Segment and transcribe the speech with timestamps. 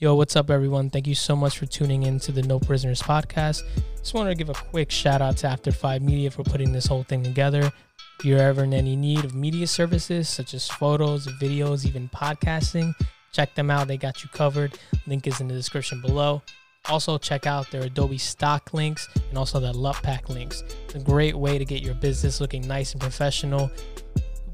[0.00, 0.88] Yo, what's up, everyone?
[0.88, 3.64] Thank you so much for tuning in to the No Prisoners podcast.
[3.96, 6.86] Just wanted to give a quick shout out to After Five Media for putting this
[6.86, 7.72] whole thing together.
[8.20, 12.94] If you're ever in any need of media services such as photos, videos, even podcasting,
[13.32, 13.88] check them out.
[13.88, 14.78] They got you covered.
[15.08, 16.42] Link is in the description below.
[16.88, 20.62] Also, check out their Adobe stock links and also their Pack links.
[20.84, 23.68] It's a great way to get your business looking nice and professional,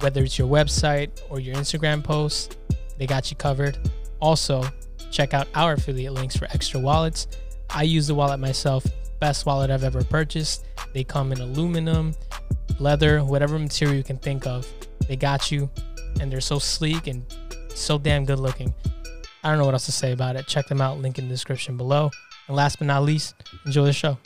[0.01, 2.57] whether it's your website or your Instagram posts.
[2.97, 3.77] They got you covered.
[4.21, 4.65] Also,
[5.15, 7.29] check out our affiliate links for extra wallets.
[7.71, 8.85] I use the wallet myself,
[9.21, 10.67] best wallet I've ever purchased.
[10.93, 12.15] They come in aluminum,
[12.81, 14.67] leather, whatever material you can think of.
[15.07, 15.71] They got you,
[16.21, 17.25] and they're so sleek and
[17.69, 18.75] so damn good looking.
[19.45, 20.47] I don't know what else to say about it.
[20.47, 22.11] Check them out, link in the description below.
[22.49, 23.35] And last but not least,
[23.67, 24.19] enjoy the show.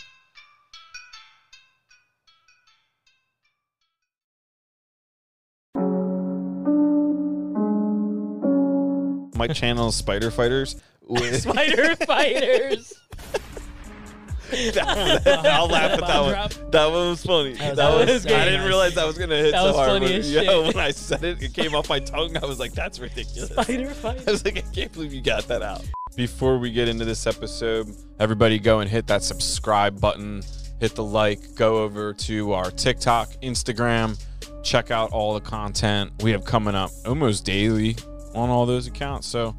[9.39, 10.77] My channel is Spider Fighters.
[11.09, 12.93] With Spider fighters.
[14.53, 16.21] I'll laugh at that
[16.61, 16.71] one.
[16.71, 17.53] That one was funny.
[17.55, 18.23] Oh, that That was- was.
[18.25, 19.89] that was I didn't realize that was gonna hit That so was hard.
[19.91, 20.75] funny but- as yo, shit.
[20.75, 22.37] when I said it, it came off my tongue.
[22.37, 24.27] I was like, "That's ridiculous." Spider I fighters.
[24.27, 25.83] was like, I can't believe you got that out.
[26.17, 30.43] Before we get into this episode, everybody go and hit that subscribe button,
[30.81, 34.19] hit the like, go over to our TikTok, Instagram,
[34.63, 37.97] check out all the content we have coming up almost daily
[38.35, 39.27] on all those accounts.
[39.27, 39.57] So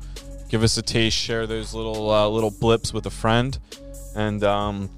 [0.49, 3.57] give us a taste, share those little uh, little blips with a friend,
[4.15, 4.89] and um,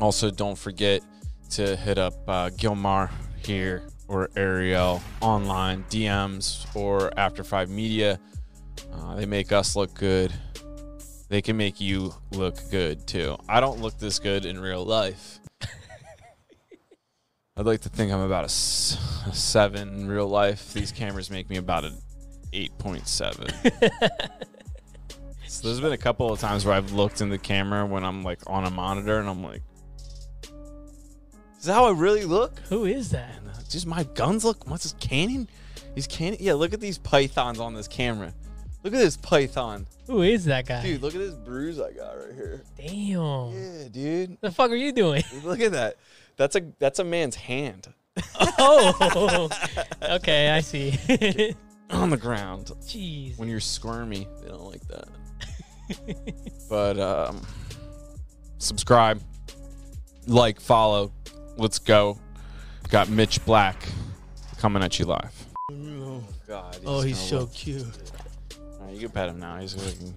[0.00, 1.02] also don't forget
[1.50, 3.10] to hit up uh, Gilmar
[3.44, 8.18] here or Ariel online DMs or After Five Media.
[8.92, 10.32] Uh, they make us look good.
[11.28, 13.36] They can make you look good too.
[13.48, 15.38] I don't look this good in real life.
[17.56, 20.72] I'd like to think I'm about a, s- a seven in real life.
[20.72, 21.92] These cameras make me about a
[22.52, 23.50] 8.7.
[25.46, 28.22] so there's been a couple of times where I've looked in the camera when I'm
[28.22, 29.62] like on a monitor and I'm like,
[31.58, 32.58] is that how I really look?
[32.68, 33.34] Who is that?
[33.48, 34.68] Uh, just my guns look.
[34.68, 35.48] What's this cannon?
[35.94, 36.38] He's cannon.
[36.40, 38.32] Yeah, look at these pythons on this camera.
[38.84, 39.86] Look at this python.
[40.06, 40.82] Who is that guy?
[40.82, 42.62] Dude, look at this bruise I got right here.
[42.76, 43.50] Damn.
[43.50, 44.38] Yeah, dude.
[44.40, 45.24] The fuck are you doing?
[45.42, 45.96] look at that.
[46.36, 47.92] That's a that's a man's hand.
[48.58, 49.48] oh.
[50.02, 51.54] okay, I see
[51.90, 52.66] on the ground.
[52.82, 53.38] Jeez.
[53.38, 55.08] When you're squirmy, they don't like that.
[56.68, 57.42] but um,
[58.58, 59.20] subscribe,
[60.26, 61.12] like, follow.
[61.56, 62.18] Let's go.
[62.90, 63.76] Got Mitch Black
[64.58, 65.46] coming at you live.
[65.70, 66.78] Oh God.
[66.86, 67.84] Oh, he's so cute.
[68.80, 69.58] All right, you can pet him now.
[69.58, 70.14] He's looking,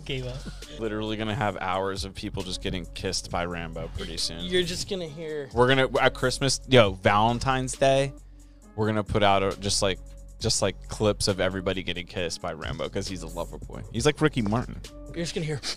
[0.04, 0.36] Gave up.
[0.78, 4.40] literally gonna have hours of people just getting kissed by Rambo pretty soon.
[4.44, 5.48] You're just gonna hear.
[5.52, 8.12] We're gonna at Christmas, yo, Valentine's Day,
[8.76, 9.98] we're gonna put out a, just like
[10.40, 13.82] just like clips of everybody getting kissed by Rambo because he's a lover boy.
[13.92, 14.80] He's like Ricky Martin.
[15.06, 15.56] You're just gonna hear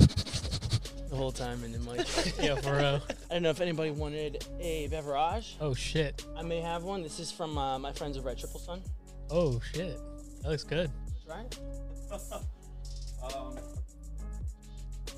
[1.10, 2.08] the whole time in the like,
[2.42, 3.02] Yeah, for real.
[3.30, 5.58] I don't know if anybody wanted a beverage.
[5.62, 6.26] Oh shit.
[6.36, 7.02] I may have one.
[7.04, 8.82] This is from uh, my friends over at Triple Sun.
[9.30, 10.00] Oh shit.
[10.42, 10.92] That looks good.
[11.26, 11.60] That's right.
[13.36, 13.58] um,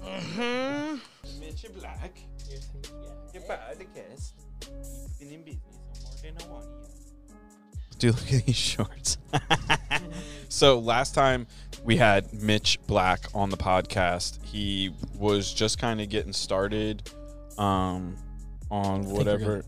[0.01, 0.95] Mm-hmm.
[1.41, 2.17] Mitch Black,
[3.33, 4.31] your podcast.
[5.19, 5.61] Been in business
[6.21, 6.98] for more than one year.
[7.99, 9.17] Dude, look at these shorts.
[10.49, 11.47] so last time
[11.83, 17.09] we had Mitch Black on the podcast, he was just kind of getting started
[17.57, 18.15] um,
[18.71, 19.65] on whatever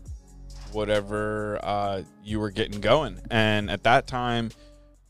[0.72, 3.20] whatever uh, you were getting going.
[3.30, 4.50] And at that time,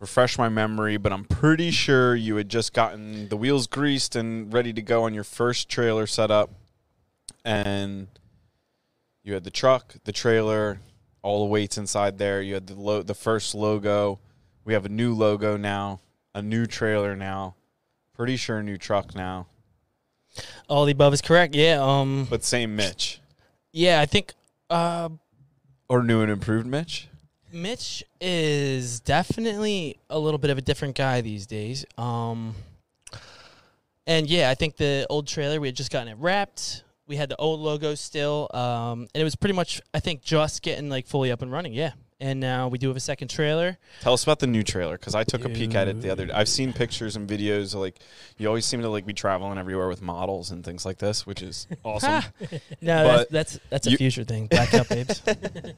[0.00, 4.52] refresh my memory, but I'm pretty sure you had just gotten the wheels greased and
[4.52, 6.50] ready to go on your first trailer setup.
[7.44, 8.08] And
[9.22, 10.80] you had the truck, the trailer,
[11.22, 12.42] all the weights inside there.
[12.42, 14.18] You had the lo- the first logo.
[14.64, 16.00] We have a new logo now,
[16.34, 17.54] a new trailer now.
[18.14, 19.46] Pretty sure a new truck now,
[20.68, 21.54] All the above is correct.
[21.54, 21.80] Yeah.
[21.82, 22.26] Um.
[22.28, 23.20] but same Mitch
[23.72, 24.00] Yeah.
[24.00, 24.34] I think.
[24.70, 25.08] Uh.
[25.88, 27.08] or new and improved Mitch.
[27.52, 31.84] Mitch is definitely a little bit of a different guy these days.
[31.98, 32.54] Um.
[34.06, 36.82] And yeah, I think the old trailer we had just gotten it wrapped.
[37.06, 40.62] We had the old logo still, um, and it was pretty much I think just
[40.62, 41.72] getting like fully up and running.
[41.74, 43.76] Yeah, and now we do have a second trailer.
[44.00, 46.26] Tell us about the new trailer because I took a peek at it the other.
[46.26, 46.32] day.
[46.32, 47.74] I've seen pictures and videos.
[47.74, 47.98] Like
[48.38, 51.42] you always seem to like be traveling everywhere with models and things like this, which
[51.42, 52.22] is awesome.
[52.80, 54.46] No, that's that's, that's a future thing.
[54.46, 55.20] Blackout babes.
[55.20, 55.74] the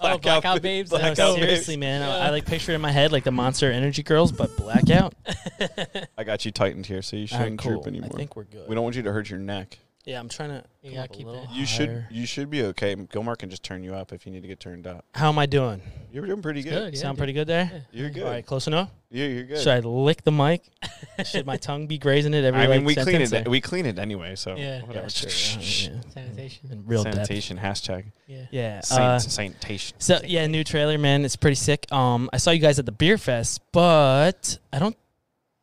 [0.00, 0.90] Oh, Blackout Babes?
[0.90, 2.02] No, Blackout Blackout seriously, man.
[2.02, 5.14] I, I like picture it in my head like the Monster Energy girls, but blackout.
[6.18, 7.72] I got you tightened here, so you shouldn't cool.
[7.72, 8.10] droop anymore.
[8.12, 8.68] I think we're good.
[8.68, 9.78] we don't want you to hurt your neck.
[10.06, 10.64] Yeah, I'm trying to.
[10.82, 12.94] You come gotta keep it- You should you should be okay.
[12.94, 15.04] Gilmar can just turn you up if you need to get turned up.
[15.14, 15.82] How am I doing?
[16.12, 16.74] You're doing pretty It's good.
[16.92, 16.94] good.
[16.94, 17.18] Yeah, Sound dude.
[17.18, 17.70] pretty good there.
[17.72, 17.80] Yeah.
[18.02, 18.22] You're good.
[18.22, 18.88] All right, close enough.
[19.10, 19.58] Yeah, you're good.
[19.58, 20.62] Should I lick the mic?
[21.26, 23.32] Should my tongue be grazing it every I mean, like, we clean it.
[23.46, 24.36] or- We clean it anyway.
[24.36, 24.82] So Yeah.
[24.82, 25.06] whatever.
[25.06, 25.92] Yeah, sure.
[25.92, 26.00] yeah.
[26.14, 26.70] Sanitation.
[26.70, 27.16] In real depth.
[27.16, 28.04] Sanitation hashtag.
[28.28, 28.46] Yeah.
[28.52, 28.80] Yeah.
[28.82, 29.96] San- uh, sanitation.
[29.98, 31.24] so yeah, new trailer, man.
[31.24, 31.84] It's pretty sick.
[31.92, 34.96] Um, I saw you guys at the beer fest, but I don't,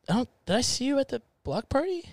[0.10, 0.30] I don't.
[0.46, 2.04] Did I see you at the block party?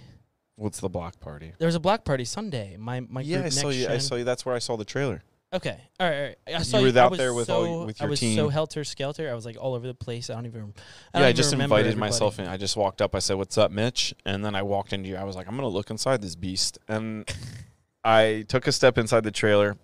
[0.61, 1.53] What's the block party?
[1.59, 2.77] There was a block party Sunday.
[2.79, 3.87] My my yeah, group I saw next you.
[3.87, 4.25] I gen- saw you.
[4.25, 5.23] That's where I saw the trailer.
[5.55, 6.37] Okay, all right, all right.
[6.55, 8.49] I saw were I out was there with so, all- with I your was so
[8.51, 9.31] helter skelter.
[9.31, 10.29] I was like all over the place.
[10.29, 10.61] I don't even.
[10.61, 10.75] I don't
[11.15, 12.11] yeah, I even just remember invited everybody.
[12.13, 12.47] myself in.
[12.47, 13.15] I just walked up.
[13.15, 15.17] I said, "What's up, Mitch?" And then I walked into you.
[15.17, 17.27] I was like, "I'm gonna look inside this beast." And
[18.05, 19.79] I took a step inside the trailer,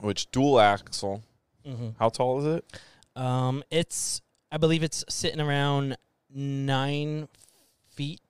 [0.00, 1.22] which dual axle.
[1.66, 1.94] Mhm.
[1.98, 2.64] How tall is it?
[3.16, 5.96] Um, it's I believe it's sitting around
[6.34, 7.28] nine
[7.94, 8.20] feet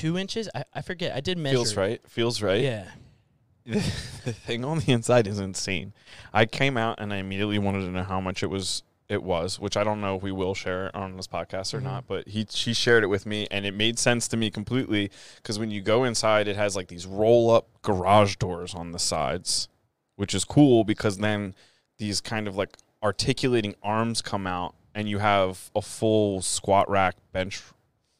[0.00, 0.48] two inches.
[0.54, 1.14] I, I forget.
[1.14, 1.56] I did measure.
[1.56, 1.76] Feels it.
[1.76, 2.00] right.
[2.08, 2.62] Feels right.
[2.62, 2.84] Yeah.
[3.66, 5.92] the thing on the inside is insane.
[6.32, 8.82] I came out and I immediately wanted to know how much it was.
[9.06, 11.84] It was, which I don't know if we will share on this podcast or Mhm.
[11.84, 15.10] not, but he she shared it with me and it made sense to me completely
[15.36, 18.98] because when you go inside, it has like these roll up garage doors on the
[18.98, 19.68] sides,
[20.16, 21.54] which is cool because then
[21.98, 27.14] these kind of like articulating arms come out and you have a full squat rack,
[27.30, 27.62] bench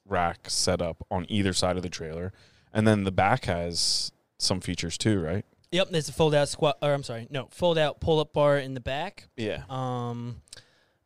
[0.09, 2.33] rack set up on either side of the trailer,
[2.73, 5.45] and then the back has some features too, right?
[5.73, 5.91] Yep.
[5.91, 6.79] There's a fold out squat.
[6.83, 9.29] Or I'm sorry, no fold out pull up bar in the back.
[9.37, 9.63] Yeah.
[9.69, 10.43] Um,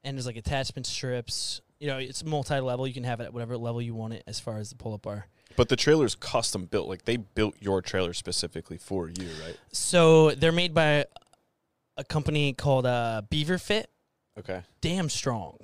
[0.04, 1.60] and there's like attachment strips.
[1.78, 2.86] You know, it's multi level.
[2.86, 4.94] You can have it at whatever level you want it as far as the pull
[4.94, 5.26] up bar.
[5.56, 6.88] But the trailer's custom built.
[6.88, 9.56] Like they built your trailer specifically for you, right?
[9.72, 11.06] So they're made by
[11.96, 13.84] a company called uh, BeaverFit.
[14.38, 14.62] Okay.
[14.80, 15.56] Damn strong.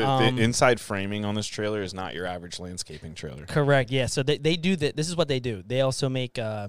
[0.00, 3.46] The, Um, the inside framing on this trailer is not your average landscaping trailer.
[3.46, 3.90] Correct.
[3.90, 4.06] Yeah.
[4.06, 4.96] So they, they do that.
[4.96, 5.62] This is what they do.
[5.66, 6.38] They also make.
[6.38, 6.68] Uh,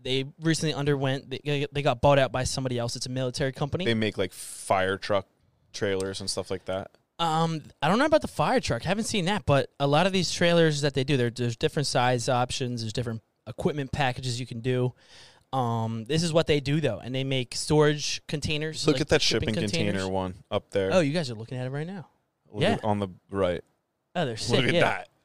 [0.00, 1.30] they recently underwent.
[1.30, 2.96] They, they got bought out by somebody else.
[2.96, 3.84] It's a military company.
[3.84, 5.26] They make like fire truck
[5.72, 6.90] trailers and stuff like that.
[7.18, 8.84] Um, I don't know about the fire truck.
[8.84, 11.56] I haven't seen that, but a lot of these trailers that they do, there, there's
[11.56, 12.82] different size options.
[12.82, 14.92] There's different equipment packages you can do.
[15.52, 18.86] Um, this is what they do though, and they make storage containers.
[18.86, 19.72] Look like at that shipping, containers.
[19.72, 20.90] container one up there.
[20.92, 22.08] Oh, you guys are looking at it right now.
[22.52, 22.72] Look yeah.
[22.74, 23.62] at- on the right.
[24.14, 24.58] Oh, they're sick.
[24.58, 24.80] Look at yeah.
[24.80, 25.08] that.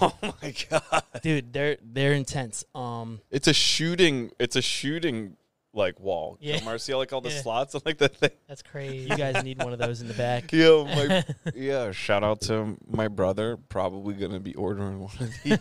[0.00, 1.02] Oh my god.
[1.20, 1.52] dude.
[1.52, 2.64] They're they're intense.
[2.76, 5.36] Um, It's a shooting it's a shooting
[5.74, 6.36] like wall.
[6.40, 6.60] Yeah.
[6.62, 6.76] Yeah.
[6.76, 7.40] see like all the Yeah.
[7.42, 8.30] slots and like the thing.
[8.48, 9.08] That's crazy.
[9.10, 10.44] you guys need one of those in the back.
[10.52, 11.24] Yeah, my
[11.56, 13.56] yeah, shout out to my brother.
[13.68, 15.60] Probably gonna be ordering one of these.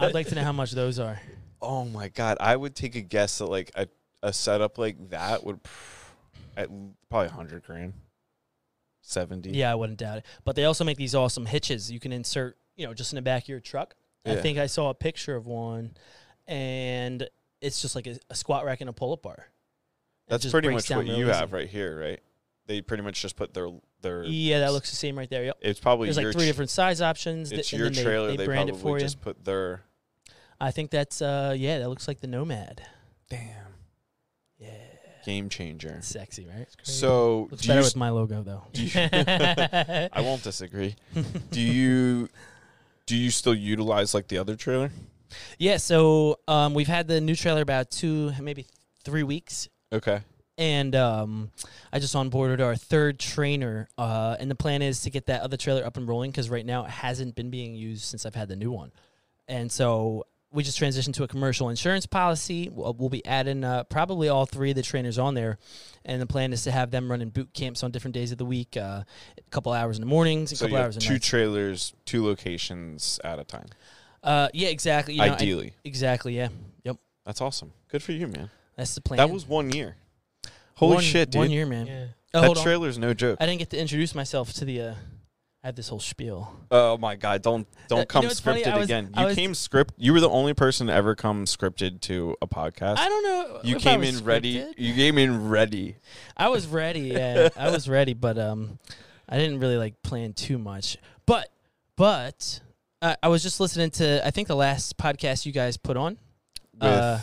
[0.00, 1.20] I'd like to know how much those are.
[1.60, 3.88] Oh my god, I would take a guess that like a,
[4.22, 6.12] a setup like that would pr-
[6.56, 6.68] at
[7.10, 7.94] probably hundred grand,
[9.08, 9.50] seventy.
[9.50, 10.26] Yeah, I wouldn't doubt it.
[10.44, 13.22] But they also make these awesome hitches you can insert, you know, just in the
[13.22, 13.94] back of your truck.
[14.26, 15.92] I think I saw a picture of one,
[16.46, 17.26] and
[17.62, 19.46] it's just like a, a squat rack and a pull-up bar.
[20.26, 21.32] It that's pretty breaks much what you easy.
[21.32, 22.20] have right here, right?
[22.66, 23.68] They pretty much just put their
[24.02, 24.24] their.
[24.24, 25.44] Yeah, that looks the same right there.
[25.44, 25.58] Yep.
[25.62, 27.50] It's probably There's your like three tr- different size options.
[27.52, 28.28] It's and your then they- trailer.
[28.28, 29.04] They, They, brand it probably for you.
[29.04, 29.82] just put their.
[30.60, 32.82] I think that's uh yeah, that looks like the Nomad.
[33.30, 33.67] Damn.
[35.28, 35.96] Game changer.
[35.98, 36.66] it's sexy, right?
[36.82, 38.62] So Looks do better you with my logo though.
[38.72, 40.96] Do you- I won't disagree.
[41.50, 42.28] do you
[43.06, 44.90] do you still utilize like the other trailer?
[45.58, 48.64] yeah, so um, we've had the new trailer about two, maybe
[49.04, 50.20] three weeks, Okay.
[50.56, 51.50] and um,
[51.92, 53.88] I just onboarded our third trainer.
[53.98, 56.64] Uh, and the plan is to get that other trailer up and rolling because right
[56.64, 58.92] now it hasn't been being used since I've had the new one,
[59.46, 62.68] and so we just transitioned to a commercial insurance policy.
[62.72, 65.58] We'll, we'll be adding uh, probably all three of the trainers on there,
[66.04, 68.44] and the plan is to have them running boot camps on different days of the
[68.46, 69.02] week, uh,
[69.36, 71.26] a couple hours in the mornings, a So couple you hours in two nights.
[71.28, 73.66] trailers, two locations at a time.
[74.22, 75.14] uh, yeah, exactly.
[75.14, 75.74] You know, I- Ideally.
[75.84, 76.36] exactly.
[76.36, 76.48] Yeah,
[76.82, 76.96] yep.
[77.26, 77.72] That's awesome.
[77.90, 78.50] Good for you, man.
[78.76, 79.18] That's the plan.
[79.18, 79.96] That was one year.
[80.76, 81.40] Holy One- shit, dude.
[81.40, 81.86] One year, man.
[81.86, 82.04] Yeah.
[82.34, 82.64] Oh, that hold on.
[82.64, 83.38] trailer's no joke.
[83.40, 84.94] I didn't get to introduce myself to the.
[85.60, 86.54] Uh, I had this whole spiel.
[86.70, 88.64] Oh my god, don't Uh, don't you come know what's funny?
[88.64, 89.10] I scripted was- again.
[89.14, 92.36] I You was- came script you were the only person to ever come scripted to
[92.40, 92.98] a podcast.
[92.98, 93.60] I don't know.
[93.64, 94.58] you if I came was in ready.
[94.58, 94.74] scripted.
[94.78, 95.96] You came in ready.
[96.36, 97.00] I was ready.
[97.00, 98.78] Yeah, I was ready, but um,
[99.28, 100.96] I didn't really like plan too much.
[101.26, 101.48] But
[101.96, 102.60] but
[103.02, 106.18] uh, I was just listening to I think the last podcast you guys put on
[106.74, 107.18] With Uh,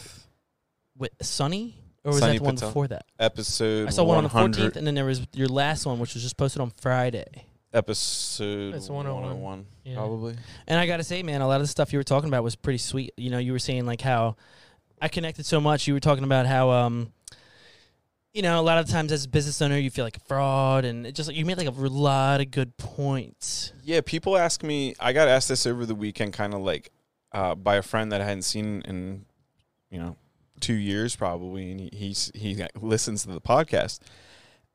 [0.98, 2.70] with Sunny, or was that the one Patel.
[2.70, 3.06] before that?
[3.20, 6.00] episode I saw one on the 100 fourteenth, and then there was your last one,
[6.00, 7.46] which was just posted on Friday.
[7.74, 9.24] Episode It's 101.
[9.42, 9.96] 101, Yeah.
[9.96, 10.36] probably.
[10.68, 12.44] And I got to say, man, a lot of the stuff you were talking about
[12.44, 13.14] was pretty sweet.
[13.18, 14.36] You know, you were saying like how
[15.02, 15.88] I connected so much.
[15.88, 17.12] You were talking about how, um,
[18.34, 20.84] you know, a lot of times as a business owner, you feel like a fraud,
[20.86, 23.72] and it just like you made like a lot of good points.
[23.84, 24.94] Yeah, people ask me.
[25.00, 26.92] I got asked this over the weekend, kind of like
[27.32, 29.26] uh, by a friend that I hadn't seen in,
[29.90, 30.18] you know,
[30.60, 34.00] two years probably, and he he's, he listens to the podcast,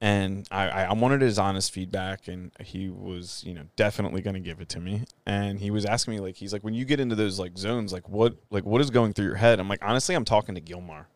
[0.01, 4.41] and I I wanted his honest feedback, and he was you know definitely going to
[4.41, 7.01] give it to me, and he was asking me like he's like when you get
[7.01, 9.61] into those like zones, like what like what is going through your head?
[9.61, 11.07] I'm like honestly, I'm talking to Gilmar.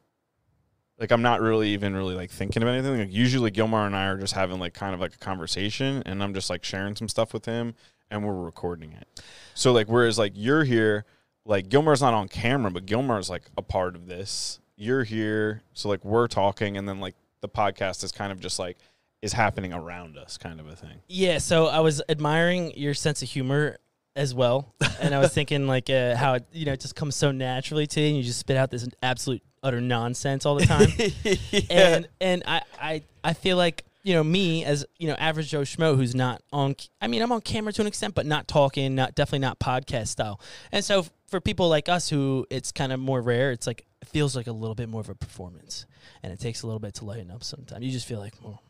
[0.99, 2.99] Like I'm not really even really like thinking of anything.
[2.99, 6.23] Like usually Gilmar and I are just having like kind of like a conversation, and
[6.23, 7.75] I'm just like sharing some stuff with him,
[8.11, 9.23] and we're recording it.
[9.55, 11.05] So like whereas like you're here
[11.47, 14.61] like Gilmar's not on camera, but Gilmar's like a part of this.
[14.77, 18.59] You're here, so like we're talking, and then like the podcast is kind of just
[18.59, 18.79] like
[19.21, 20.99] is happening around us, kind of a thing.
[21.09, 23.77] Yeah, so I was admiring your sense of humor
[24.17, 27.15] as well, and I was thinking like uh, how it you know it just comes
[27.15, 30.65] so naturally to you, and you just spit out this absolute utter nonsense all the
[30.65, 30.89] time.
[31.51, 31.97] yeah.
[31.97, 35.63] And and I, I I feel like you know me as you know average Joe
[35.63, 36.77] schmo who's not on.
[37.01, 40.09] I mean I'm on camera to an extent, but not talking, not definitely not podcast
[40.09, 40.41] style.
[40.71, 44.09] And so for people like us who it's kind of more rare, it's like it
[44.09, 45.87] feels like a little bit more of a performance,
[46.23, 47.43] and it takes a little bit to lighten up.
[47.43, 48.63] Sometimes you just feel like, well,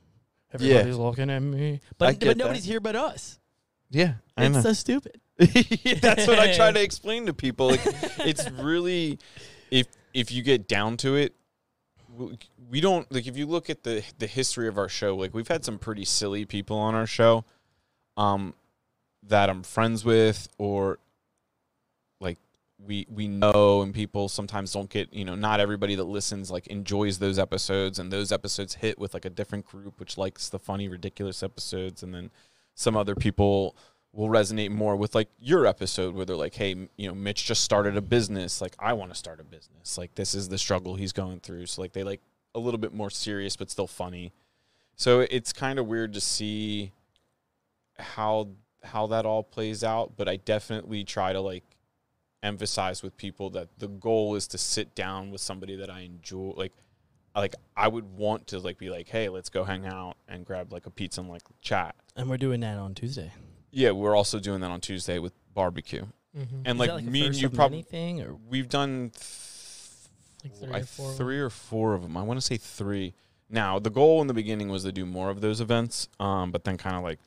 [0.53, 2.71] everybody's looking at me, but but nobody's that.
[2.71, 3.39] here but us.
[3.91, 4.63] yeah, I It's know.
[4.63, 5.21] so stupid.
[5.39, 7.67] That's what I try to explain to people.
[7.67, 7.81] Like,
[8.21, 9.19] it's really
[9.73, 11.35] if if you get down to it,
[12.71, 15.17] we don't like if you look at the the history of our show.
[15.17, 17.45] Like, we've had some pretty silly people on our show,
[18.17, 18.55] um,
[19.27, 20.99] that I'm friends with, or
[22.21, 22.39] like
[22.79, 25.13] we we know, and people sometimes don't get.
[25.13, 29.15] You know, not everybody that listens like enjoys those episodes, and those episodes hit with
[29.15, 32.31] like a different group, which likes the funny, ridiculous episodes, and then
[32.75, 33.77] some other people
[34.15, 37.65] will resonate more with like your episode where they're like hey you know mitch just
[37.65, 38.61] started a business.
[38.61, 39.99] Like i want to start a business.
[39.99, 41.67] Like this is the struggle he's going through.
[41.67, 42.21] So like they like
[42.55, 44.33] a little bit more serious but still funny.
[44.97, 46.93] So it's kind of weird to see
[47.99, 48.49] how
[48.83, 51.65] how that all plays out but i definitely try to like
[52.43, 56.53] emphasize with people that the goal is to sit down with somebody that i enjoy
[56.57, 56.73] like
[57.35, 60.73] like i would want to like be like hey let's go hang out and grab
[60.73, 61.95] like a pizza and like chat.
[62.17, 63.33] And we're doing that on Tuesday.
[63.75, 66.07] Yeah, we're also doing that on Tuesday with barbecue.
[66.37, 66.63] Mm-hmm.
[66.65, 69.13] And like, like me and you probably many thing or we've done
[70.43, 72.17] th- Like three I- or four of three or four of them.
[72.17, 73.15] I want to say three.
[73.51, 76.65] Now the goal in the beginning was to do more of those events, um, but
[76.65, 77.19] then kind of like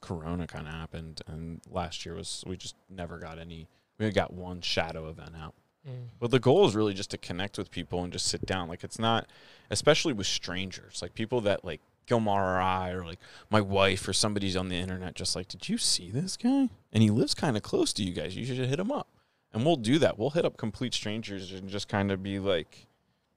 [0.00, 3.66] Corona kind of happened, and last year was we just never got any.
[3.98, 5.54] We got one shadow event out.
[5.86, 6.10] Mm.
[6.20, 8.68] But the goal is really just to connect with people and just sit down.
[8.68, 9.26] Like it's not,
[9.70, 14.12] especially with strangers, like people that like Gilmar or I or like my wife or
[14.12, 16.68] somebody's on the internet, just like, did you see this guy?
[16.92, 18.36] And he lives kind of close to you guys.
[18.36, 19.08] You should hit him up.
[19.52, 20.18] And we'll do that.
[20.18, 22.86] We'll hit up complete strangers and just kind of be like,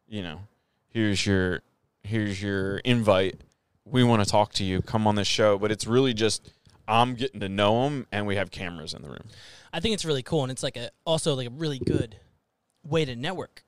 [0.08, 0.42] you know,
[0.90, 1.62] here's your
[2.04, 3.42] here's your invite.
[3.86, 4.82] We want to talk to you.
[4.82, 5.58] Come on this show.
[5.58, 6.52] But it's really just
[6.88, 9.26] I'm getting to know him, and we have cameras in the room.
[9.72, 12.18] I think it's really cool, and it's like a also like a really good
[12.84, 13.64] way to network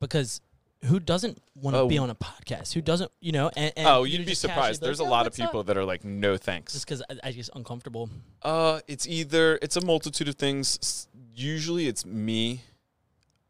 [0.00, 0.40] because
[0.84, 2.04] who doesn't want to be Oh.
[2.04, 2.72] on a podcast?
[2.72, 3.50] Who doesn't, you know?
[3.56, 4.80] And, and oh, you you'd be surprised.
[4.80, 6.72] be like, There's a lot of what's up?" people that are like, no thanks.
[6.72, 8.08] just because I, I get uncomfortable.
[8.42, 11.06] Uh, it's either it's a multitude of things.
[11.34, 12.62] Usually, it's me.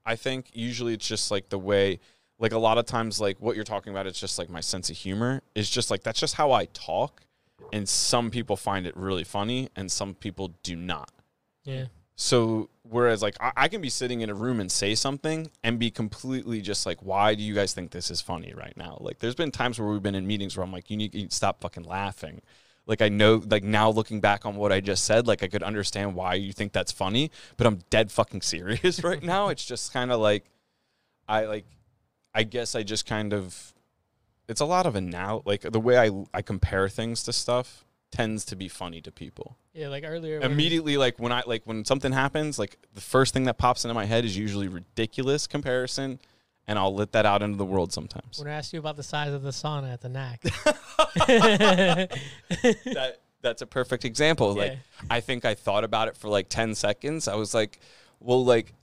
[0.04, 2.00] I think usually it's just like the way,
[2.38, 4.06] like a lot of times, like what you're talking about.
[4.06, 7.22] It's just like my sense of humor is just like that's just how I talk,
[7.72, 11.10] and some people find it really funny, and some people do not.
[11.64, 11.87] Yeah.
[12.16, 15.78] So whereas like I, I can be sitting in a room and say something and
[15.78, 18.99] be completely just like, why do you guys think this is funny right now?
[19.00, 21.35] Like there's been times where we've been in meetings where I'm like, you need to
[21.35, 22.42] stop fucking laughing.
[22.87, 25.62] Like I know like now looking back on what I just said, like I could
[25.62, 29.49] understand why you think that's funny, but I'm dead fucking serious right now.
[29.49, 30.44] It's just kind of like
[31.28, 31.66] I like
[32.35, 33.73] I guess I just kind of
[34.49, 37.85] it's a lot of a now like the way I I compare things to stuff
[38.11, 39.57] tends to be funny to people.
[39.73, 40.40] Yeah, like earlier.
[40.40, 43.95] immediately like when i like when something happens like the first thing that pops into
[43.95, 46.19] my head is usually ridiculous comparison
[46.67, 48.40] and i'll let that out into the world sometimes.
[48.40, 50.43] When I asked you about the size of the sauna at the NAC.
[52.85, 54.55] that that's a perfect example.
[54.55, 57.29] Like i think i thought about it for like 10 seconds.
[57.29, 57.79] I was like
[58.19, 58.75] well like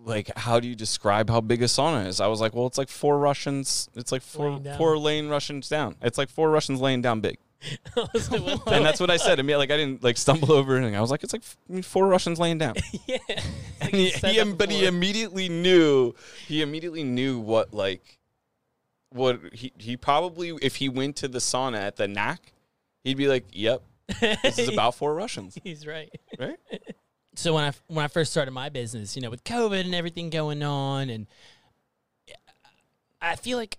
[0.00, 2.20] like how do you describe how big a sauna is?
[2.20, 5.94] I was like well it's like four russians it's like four four lane russians down.
[6.02, 7.38] It's like four russians laying down big
[7.96, 9.40] like, and that's what i said.
[9.40, 10.94] I mean like i didn't like stumble over anything.
[10.94, 12.74] I was like it's like f- four russians laying down.
[13.06, 13.18] Yeah.
[13.80, 16.14] And he, he but he immediately knew
[16.46, 18.18] he immediately knew what like
[19.10, 22.52] what he he probably if he went to the sauna at the NAC
[23.04, 23.82] he'd be like yep
[24.20, 25.58] this is about four russians.
[25.62, 26.10] He's right.
[26.38, 26.58] right?
[27.34, 30.30] So when I when I first started my business, you know, with COVID and everything
[30.30, 31.26] going on, and
[33.20, 33.78] I feel like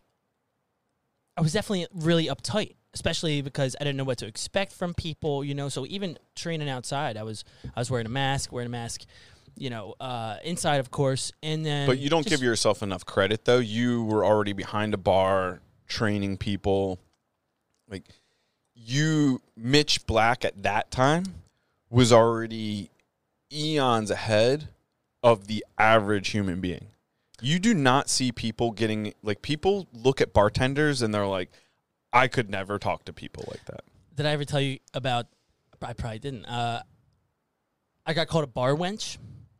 [1.35, 5.41] I was definitely really uptight, especially because I didn't know what to expect from people,
[5.43, 5.69] you know.
[5.69, 9.05] So even training outside, I was I was wearing a mask, wearing a mask
[9.57, 11.85] you know, uh, inside, of course, and then.
[11.85, 13.59] But you don't just- give yourself enough credit though.
[13.59, 16.99] You were already behind a bar training people.
[17.89, 18.03] Like
[18.75, 21.25] you Mitch Black at that time
[21.89, 22.89] was already
[23.51, 24.69] eons ahead
[25.23, 26.87] of the average human being.
[27.41, 31.49] You do not see people getting like people look at bartenders and they're like
[32.11, 33.81] I could never talk to people like that.
[34.15, 35.27] Did I ever tell you about?
[35.81, 36.45] I probably didn't.
[36.45, 36.83] Uh,
[38.05, 39.17] I got called a bar wench.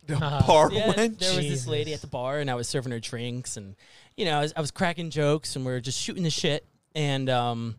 [0.10, 1.20] Uh, Bar Yeah, wench?
[1.20, 3.76] there was this lady at the bar, and I was serving her drinks, and
[4.18, 6.66] you know, I was, I was cracking jokes, and we were just shooting the shit,
[6.96, 7.76] and um,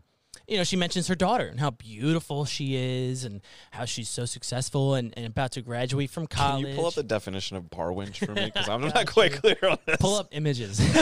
[0.47, 4.25] you know, she mentions her daughter and how beautiful she is, and how she's so
[4.25, 6.63] successful and, and about to graduate from college.
[6.63, 8.45] Can you pull up the definition of bar wench for me?
[8.45, 9.39] Because I'm not quite you.
[9.39, 9.97] clear on this.
[9.97, 10.79] pull up images.
[10.89, 10.97] and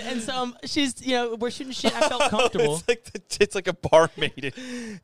[0.00, 1.94] and so um, she's you know we're shooting shit.
[1.94, 2.76] I felt comfortable.
[2.76, 4.54] it's like the, it's like a barmaid.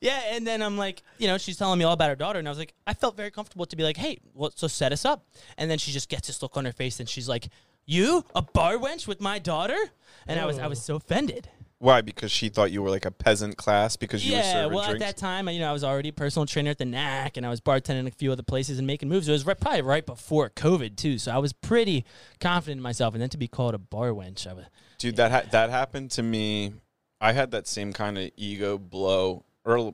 [0.00, 2.48] Yeah, and then I'm like, you know, she's telling me all about her daughter, and
[2.48, 5.04] I was like, I felt very comfortable to be like, hey, well, so set us
[5.04, 5.26] up.
[5.58, 7.48] And then she just gets this look on her face, and she's like,
[7.84, 9.78] you a bar wench with my daughter?
[10.26, 11.48] And I was I was so offended.
[11.82, 12.00] Why?
[12.00, 14.84] Because she thought you were like a peasant class because you were yeah, serving well,
[14.84, 15.02] drinks.
[15.02, 17.44] at that time, you know, I was already a personal trainer at the NAC, and
[17.44, 19.26] I was bartending a few other places and making moves.
[19.26, 22.04] It was right, probably right before COVID too, so I was pretty
[22.38, 23.14] confident in myself.
[23.14, 24.66] And then to be called a bar wench, I was,
[24.98, 26.74] Dude, that ha- that happened to me.
[27.20, 29.92] I had that same kind of ego blow, or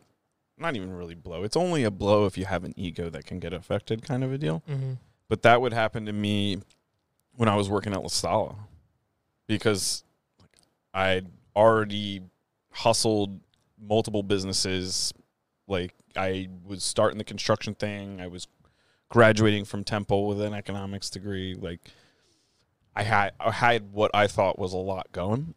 [0.58, 1.42] not even really blow.
[1.42, 4.30] It's only a blow if you have an ego that can get affected, kind of
[4.30, 4.62] a deal.
[4.66, 4.92] hmm
[5.26, 6.58] But that would happen to me
[7.34, 8.56] when I was working at La Stalla
[9.46, 10.04] because
[10.92, 12.22] I'd already
[12.70, 13.40] hustled
[13.80, 15.12] multiple businesses.
[15.66, 18.20] Like I was starting the construction thing.
[18.20, 18.46] I was
[19.08, 21.54] graduating from Temple with an economics degree.
[21.54, 21.80] Like
[22.94, 25.54] I had I had what I thought was a lot going.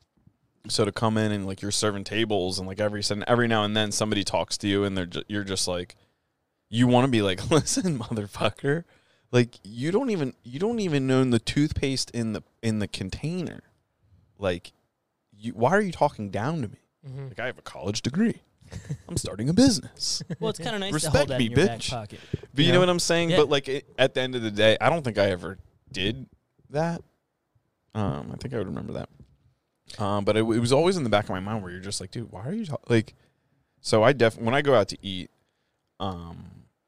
[0.67, 3.63] So to come in and like you're serving tables and like every sudden every now
[3.63, 5.95] and then somebody talks to you and they're ju- you're just like
[6.69, 8.83] you want to be like listen motherfucker
[9.31, 13.63] like you don't even you don't even own the toothpaste in the in the container
[14.37, 14.71] like
[15.41, 18.41] you why are you talking down to me hmm like i have a college degree
[19.09, 21.51] i'm starting a business well, it's kind of nice to Respect hold that me, in
[21.51, 21.89] your back bitch.
[21.89, 22.19] pocket.
[22.31, 22.75] but you, You know?
[22.75, 22.79] know?
[22.81, 23.37] what i'm saying Yeah.
[23.37, 25.57] but like it, at the end of the day i don't think i ever
[25.91, 26.27] did
[26.69, 27.01] that
[27.95, 29.09] um i think i would remember that
[29.99, 31.99] um but it, it was always in the back of my mind where you're just
[31.99, 32.89] like dude why are you talk-?
[32.89, 33.13] like
[33.81, 35.29] so i def when i go out to eat
[35.99, 36.45] um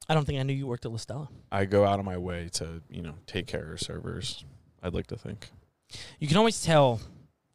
[0.10, 1.30] I don't think I knew you worked at La Stalla.
[1.50, 4.44] I go out of my way to, you know, take care of servers.
[4.84, 5.50] I'd like to think.
[6.20, 7.00] You can always tell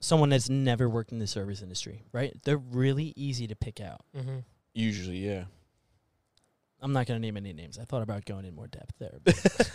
[0.00, 2.34] someone that's never worked in the service industry, right?
[2.44, 4.02] They're really easy to pick out.
[4.16, 4.38] Mm-hmm.
[4.74, 5.44] Usually, yeah.
[6.80, 7.76] I'm not going to name any names.
[7.76, 9.18] I thought about going in more depth there.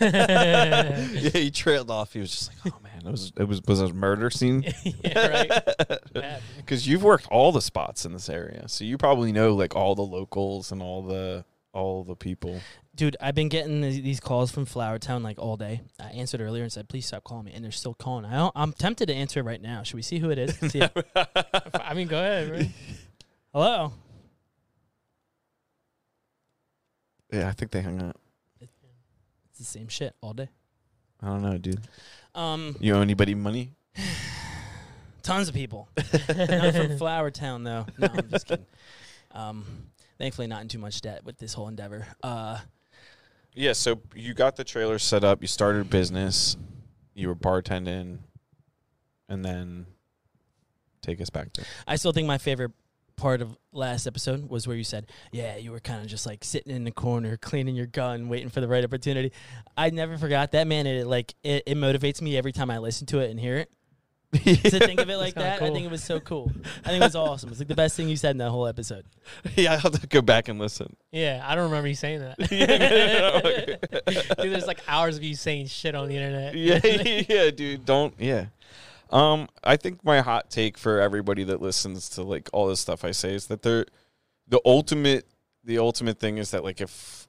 [0.00, 2.14] yeah, he trailed off.
[2.14, 4.64] He was just like, "Oh man, it was it was was a murder scene."
[5.04, 5.50] yeah,
[6.14, 6.40] right.
[6.56, 9.94] Because you've worked all the spots in this area, so you probably know like all
[9.94, 12.60] the locals and all the all the people.
[12.96, 15.80] Dude, I've been getting these calls from Flower Town like all day.
[15.98, 18.24] I answered earlier and said, "Please stop calling me," and they're still calling.
[18.24, 19.82] I don't, I'm tempted to answer it right now.
[19.82, 20.56] Should we see who it is?
[20.70, 20.92] See if-
[21.74, 22.50] I mean, go ahead.
[22.50, 22.70] Right?
[23.52, 23.92] Hello.
[27.32, 28.16] Yeah, I think they hung up.
[28.60, 30.48] It's the same shit all day.
[31.20, 31.80] I don't know, dude.
[32.34, 33.72] Um, You owe anybody money?
[35.22, 35.88] tons of people.
[35.96, 37.86] not from Flower Town though.
[37.98, 38.66] No, I'm just kidding.
[39.32, 39.64] Um,
[40.18, 42.06] thankfully, not in too much debt with this whole endeavor.
[42.22, 42.58] Uh,
[43.54, 43.72] Yeah.
[43.72, 45.40] So you got the trailer set up.
[45.42, 46.56] You started business.
[47.14, 48.18] You were bartending,
[49.28, 49.86] and then
[51.00, 51.64] take us back there.
[51.86, 52.72] I still think my favorite
[53.16, 56.42] part of last episode was where you said, "Yeah, you were kind of just like
[56.42, 59.32] sitting in the corner, cleaning your gun, waiting for the right opportunity."
[59.76, 60.86] I never forgot that man.
[60.86, 63.70] It like it, it motivates me every time I listen to it and hear it.
[64.44, 66.50] to think of it like that, kinda I think it was so cool.
[66.84, 67.50] I think it was awesome.
[67.50, 69.04] It's like the best thing you said in that whole episode.
[69.54, 70.96] yeah, I'll have to go back and listen.
[71.12, 72.38] Yeah, I don't remember you saying that.
[74.38, 76.54] Dude, there's like hours of you saying shit on the internet.
[76.54, 76.80] yeah,
[77.28, 77.84] yeah, dude.
[77.84, 78.14] Don't.
[78.18, 78.46] Yeah.
[79.10, 83.04] Um, I think my hot take for everybody that listens to like all this stuff
[83.04, 83.86] I say is that they're
[84.48, 85.26] the ultimate.
[85.62, 87.28] The ultimate thing is that like if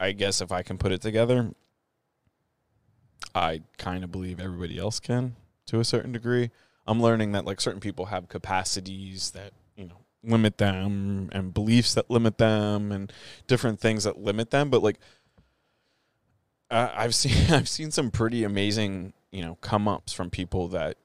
[0.00, 1.52] I guess if I can put it together,
[3.34, 6.50] I kind of believe everybody else can to a certain degree.
[6.86, 11.94] I'm learning that like certain people have capacities that you know limit them and beliefs
[11.94, 13.12] that limit them and
[13.46, 14.98] different things that limit them, but like
[16.70, 20.96] I've seen I've seen some pretty amazing you know come ups from people that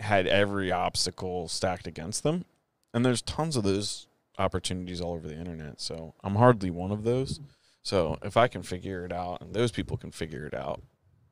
[0.00, 2.44] had every obstacle stacked against them,
[2.92, 4.06] and there's tons of those
[4.38, 5.80] opportunities all over the internet.
[5.80, 7.40] So I'm hardly one of those.
[7.82, 10.82] So if I can figure it out, and those people can figure it out,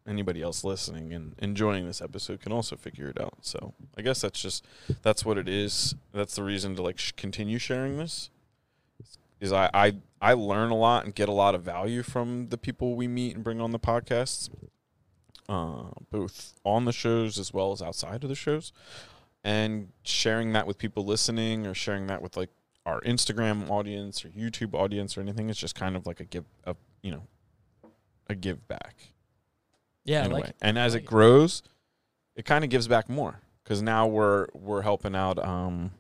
[0.09, 3.35] anybody else listening and enjoying this episode can also figure it out.
[3.43, 4.67] So I guess that's just
[5.03, 5.95] that's what it is.
[6.13, 8.31] That's the reason to like sh- continue sharing this.
[9.41, 12.59] is I, I I learn a lot and get a lot of value from the
[12.59, 14.49] people we meet and bring on the podcasts,
[15.49, 18.73] uh, both on the shows as well as outside of the shows,
[19.45, 22.51] and sharing that with people listening or sharing that with like
[22.87, 25.51] our Instagram audience or YouTube audience or anything.
[25.51, 27.25] It's just kind of like a give a you know
[28.27, 29.13] a give back
[30.09, 30.55] Yeah, in a like.
[30.63, 31.63] And as it grows,
[32.35, 35.91] it kind of gives back more because now we're we're helping out um,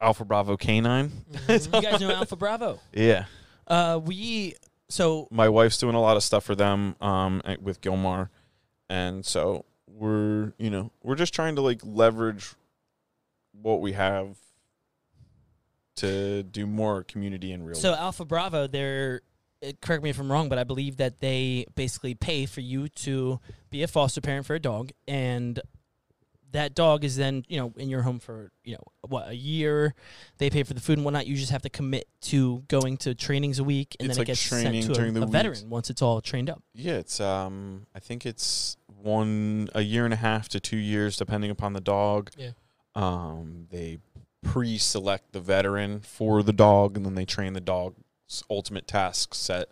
[0.00, 1.10] Alpha Bravo Canine.
[1.32, 1.74] Mhm.
[1.74, 2.80] you guys know Alpha Bravo.
[2.92, 3.26] Yeah,
[3.66, 4.54] Uh, we
[4.88, 8.28] so my wife's doing a lot of stuff for them um, at- with Gilmar,
[8.88, 12.54] and so we're you know we're just trying to like leverage
[13.52, 14.36] what we have
[15.96, 17.74] to do more community in real.
[17.76, 18.00] so life.
[18.00, 18.66] Alpha Bravo.
[18.66, 19.20] They're
[19.80, 23.40] correct me if I'm wrong, but I believe that they basically pay for you to
[23.70, 25.60] be a foster parent for a dog, and
[26.52, 29.94] that dog is then you know in your home for you know what a year.
[30.38, 31.26] They pay for the food and whatnot.
[31.26, 34.28] You just have to commit to going to trainings a week, and It's then like
[34.28, 36.62] it gets sent to a, the a veteran once it's all trained up.
[36.74, 41.16] Yeah, it's um I think it's one a year and a half to two years
[41.16, 42.30] depending upon the dog.
[42.36, 42.50] Yeah.
[42.94, 43.98] Um they
[44.42, 47.96] pre select the veteran for the dog and then they train the dog's
[48.50, 49.68] ultimate task set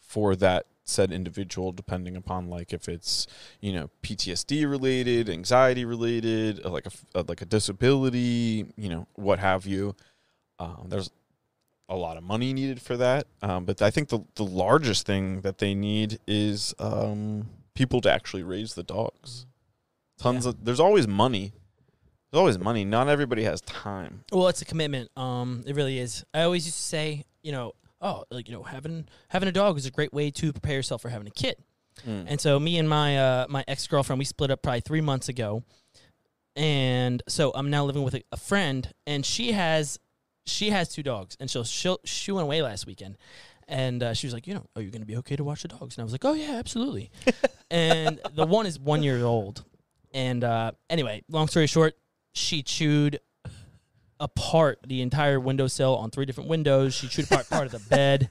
[0.00, 3.26] for that said individual depending upon like if it's
[3.60, 9.06] you know PTSD related, anxiety related, uh, like a uh, like a disability, you know,
[9.14, 9.94] what have you.
[10.58, 11.10] Um, there's
[11.88, 13.26] a lot of money needed for that.
[13.42, 18.12] Um, but I think the the largest thing that they need is um, people to
[18.12, 19.46] actually raise the dogs.
[20.18, 21.52] Tons of there's always money.
[22.30, 22.84] There's always money.
[22.84, 24.24] Not everybody has time.
[24.30, 25.10] Well, it's a commitment.
[25.16, 26.24] Um, it really is.
[26.32, 29.76] I always used to say, you know, oh, like you know, having having a dog
[29.78, 31.56] is a great way to prepare yourself for having a kid.
[32.06, 32.26] Mm.
[32.28, 35.28] And so me and my uh, my ex girlfriend we split up probably three months
[35.28, 35.62] ago,
[36.56, 39.98] and so I'm now living with a, a friend, and she has
[40.46, 43.18] she has two dogs, and so she she went away last weekend,
[43.68, 45.62] and uh, she was like, you know, are you going to be okay to watch
[45.62, 45.96] the dogs?
[45.96, 47.10] And I was like, oh yeah, absolutely.
[47.70, 49.64] and the one is one year old,
[50.12, 51.96] and uh, anyway, long story short,
[52.32, 53.20] she chewed
[54.20, 56.94] apart the entire windowsill on three different windows.
[56.94, 58.30] She chewed apart part of the bed.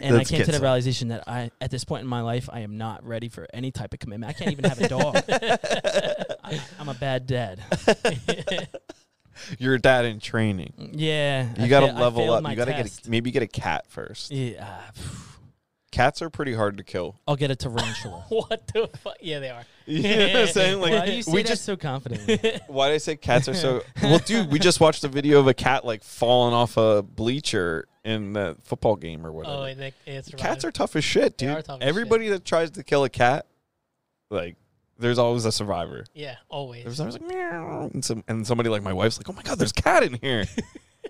[0.00, 2.48] And Let's I came to the realization that I, at this point in my life,
[2.52, 4.30] I am not ready for any type of commitment.
[4.30, 5.16] I can't even have a dog.
[5.28, 7.60] I, I'm a bad dad.
[9.58, 10.92] You're a dad in training.
[10.94, 12.48] Yeah, You got to level up.
[12.48, 14.30] You got to get a, maybe get a cat first.
[14.30, 14.80] Yeah,
[15.98, 17.18] Cats are pretty hard to kill.
[17.26, 18.24] I'll get a tarantula.
[18.28, 19.16] what the fuck?
[19.20, 19.64] Yeah, they are.
[19.84, 20.80] You know what I'm saying?
[20.80, 22.60] Like Why do you say we that just so confidently?
[22.68, 23.82] Why did I say cats are so?
[24.04, 27.88] well, dude, we just watched a video of a cat like falling off a bleacher
[28.04, 29.56] in the football game or whatever.
[29.56, 31.56] Oh, and they, it's Cats are tough as shit, They dude.
[31.56, 33.46] are tough as Everybody that tries to kill a cat,
[34.30, 34.54] like,
[35.00, 36.04] there's always a survivor.
[36.14, 36.84] Yeah, always.
[36.84, 39.58] There's always like meow, and some and somebody like my wife's like, oh my god,
[39.58, 40.44] there's a cat in here.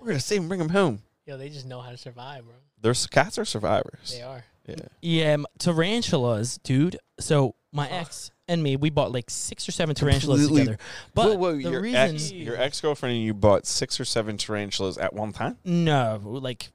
[0.01, 1.03] We're gonna save him, bring him home.
[1.27, 2.55] Yo, they just know how to survive, bro.
[2.81, 4.15] There's cats are survivors.
[4.15, 4.45] They are.
[4.77, 4.85] Yeah.
[5.01, 6.97] yeah, m- tarantulas, dude.
[7.19, 10.83] So my ex and me, we bought like six or seven tarantulas Completely- together.
[11.13, 14.05] But whoa, whoa, the your reason, ex, your ex girlfriend and you bought six or
[14.05, 15.57] seven tarantulas at one time.
[15.63, 16.71] no, like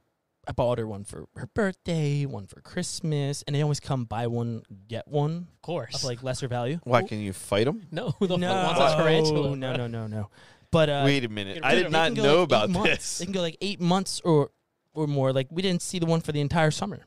[0.47, 4.27] I bought her one for her birthday, one for Christmas, and they always come buy
[4.27, 5.95] one get one Of course.
[5.95, 6.79] of like lesser value.
[6.83, 7.87] Why can you fight them?
[7.91, 9.55] no, the no, fuck wants a tarantula?
[9.55, 10.29] no, no, no, no.
[10.71, 12.69] But uh, Wait a minute, I did of not can go, know like, eight about
[12.69, 12.89] months.
[12.91, 13.17] this.
[13.19, 14.51] They can go like eight months or
[14.93, 15.33] or more.
[15.33, 17.05] Like we didn't see the one for the entire summer.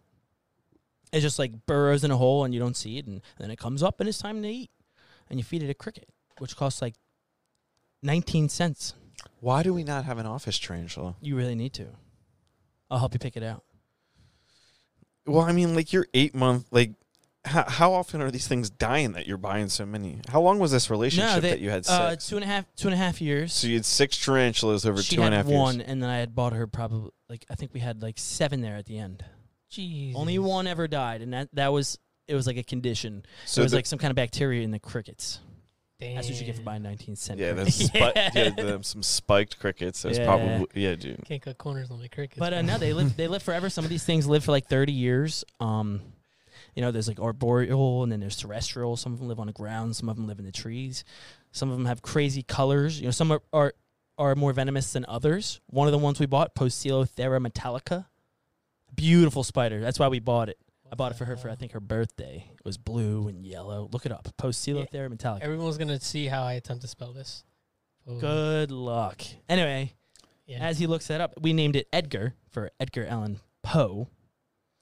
[1.13, 3.59] It just like burrows in a hole and you don't see it, and then it
[3.59, 4.71] comes up and it's time to eat,
[5.31, 6.95] and you feed it a cricket, which costs like
[8.03, 8.95] nineteen cents.
[9.41, 11.17] Why do we not have an office tarantula?
[11.21, 11.87] You really need to.
[12.91, 13.65] I'll help you pick it out.
[15.27, 16.67] Well, I mean, like you're eight month.
[16.71, 16.93] Like,
[17.45, 20.21] how, how often are these things dying that you're buying so many?
[20.29, 22.29] How long was this relationship they- that you had Uh, six?
[22.29, 23.53] two and a half, two and a half years.
[23.53, 25.89] so you had six tarantulas over she two and a half one, years.
[25.89, 28.77] and then I had bought her probably like I think we had like seven there
[28.77, 29.25] at the end.
[29.71, 30.15] Jeez.
[30.15, 33.25] Only one ever died, and that that was it was like a condition.
[33.47, 35.41] So it was the- like some kind of bacteria in the crickets.
[36.01, 36.15] Damn.
[36.15, 37.41] That's what you get for buying 19 cent.
[37.41, 37.75] yeah, crickets.
[37.87, 40.03] spi- yeah, them some spiked crickets.
[40.03, 40.27] There's Yeah.
[40.27, 41.25] probably yeah, dude.
[41.27, 42.39] Can't cut corners on the crickets.
[42.39, 43.17] But uh, no, they live.
[43.17, 43.69] They live forever.
[43.69, 45.45] Some of these things live for like 30 years.
[45.59, 46.01] Um,
[46.77, 48.97] you know, there's like arboreal, and then there's terrestrial.
[48.97, 49.97] Some of them live on the ground.
[49.97, 51.03] Some of them live in the trees.
[51.51, 53.01] Some of them have crazy colors.
[53.01, 53.75] You know, some are are,
[54.19, 55.61] are more venomous than others.
[55.67, 58.07] One of the ones we bought, Poecilotheria metallica,
[58.99, 59.81] beautiful spider.
[59.81, 60.59] That's why we bought it.
[60.91, 62.45] I bought it for her for I think her birthday.
[62.53, 63.89] It was blue and yellow.
[63.93, 64.29] Look it up.
[64.39, 65.41] Poecilotheria metallica.
[65.43, 67.45] Everyone's gonna see how I attempt to spell this.
[68.07, 69.21] Oh, Good luck.
[69.49, 69.93] Anyway,
[70.47, 70.61] Yeah.
[70.67, 74.09] as he looks that up, we named it Edgar for Edgar Allan Poe.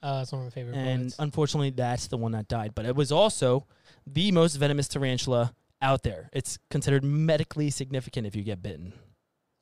[0.03, 1.17] uh, it's one of my favorite and poets.
[1.19, 3.67] unfortunately that's the one that died but it was also
[4.07, 5.53] the most venomous tarantula
[5.83, 8.93] out there it's considered medically significant if you get bitten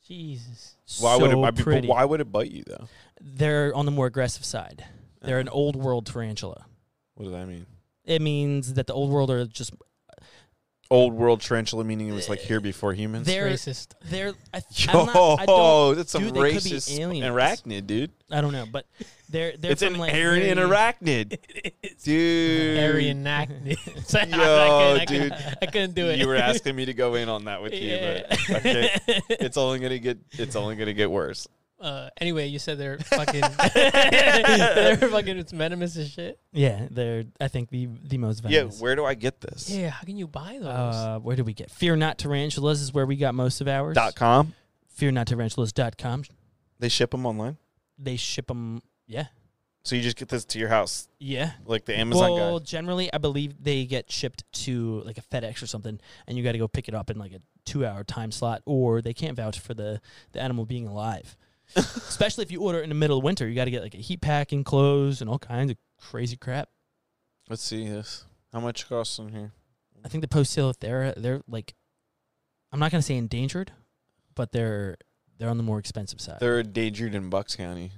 [0.06, 0.76] Jesus.
[1.00, 1.32] Why would it?
[1.34, 1.88] So I mean, but pretty.
[1.88, 2.88] why would it bite you though?
[3.20, 4.84] They're on the more aggressive side.
[5.22, 6.66] They're an Uh, old world tarantula.
[7.14, 7.66] What does that mean?
[8.04, 9.72] It means that the old world are just
[10.94, 13.26] Old world tarantula, meaning it was like here eh, before humans.
[13.26, 13.88] they're Racist.
[14.04, 14.32] they're.
[14.52, 15.96] I, Yo, I'm not, I don't.
[15.96, 17.26] that's some dude, they could be racist aliens.
[17.26, 18.12] arachnid, dude.
[18.30, 18.86] I don't know, but
[19.28, 21.38] they're they're it's from an like Aryan very- arachnid,
[22.04, 22.78] dude.
[22.78, 23.70] Aryan acne.
[23.76, 25.08] Yo, I, couldn't, I, dude.
[25.08, 26.20] couldn't, I couldn't do it.
[26.20, 29.02] You were asking me to go in on that with you, but I can't.
[29.30, 30.18] it's only gonna get.
[30.30, 31.48] It's only gonna get worse.
[31.84, 33.40] Uh, anyway, you said they're fucking.
[33.74, 35.36] they're fucking.
[35.38, 36.38] It's venomous as shit.
[36.52, 38.80] Yeah, they're I think the the most Yeah, venomous.
[38.80, 39.68] where do I get this?
[39.70, 40.64] Yeah, how can you buy those?
[40.94, 41.70] Uh, where do we get?
[41.70, 43.94] Fear Not Tarantulas is where we got most of ours.
[43.94, 44.54] Dot com.
[44.98, 46.24] FearNotTarantulas.com.
[46.78, 47.56] They ship them online,
[47.98, 48.80] They ship them.
[49.06, 49.26] Yeah.
[49.84, 51.52] so you just get this to your house, Yeah.
[51.66, 52.34] like the Amazon guy?
[52.36, 52.64] well, guy.
[52.64, 56.52] generally, I believe they get shipped to like a FedEx or something, and you got
[56.52, 59.58] to go pick it up in like a two-hour time slot, or they can't vouch
[59.60, 60.00] for the
[60.32, 61.36] the animal being alive.
[61.76, 63.94] Especially if you order it in the middle of winter, you got to get like
[63.94, 66.68] a heat pack and clothes and all kinds of crazy crap.
[67.48, 68.24] Let's see this.
[68.52, 69.52] How much costs in here?
[70.04, 71.74] I think the post Poecilotheria, they're like,
[72.72, 73.72] I'm not gonna say endangered,
[74.34, 74.96] but they're
[75.38, 76.38] they're on the more expensive side.
[76.40, 77.92] They're endangered in Bucks County.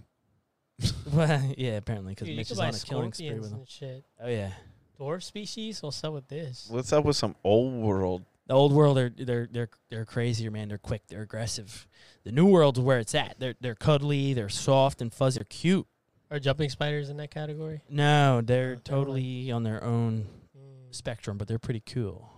[1.12, 3.64] well, yeah, apparently because Dude, you Mitch is on a killing spree with them.
[3.66, 4.05] shit.
[4.20, 4.52] Oh yeah,
[4.98, 5.83] Dwarf species.
[5.83, 6.68] What's up with this?
[6.70, 8.22] What's up with some old world?
[8.46, 10.68] The old world are they're they're they're crazier, man.
[10.68, 11.87] They're quick, they're aggressive.
[12.24, 13.37] The new world's where it's at.
[13.38, 15.87] They're they're cuddly, they're soft and fuzzy, they're cute.
[16.30, 17.82] Are jumping spiders in that category?
[17.88, 20.26] No, they're Oh, they're like- totally on their own
[20.59, 20.94] Mm.
[20.94, 22.32] spectrum, but they're pretty cool.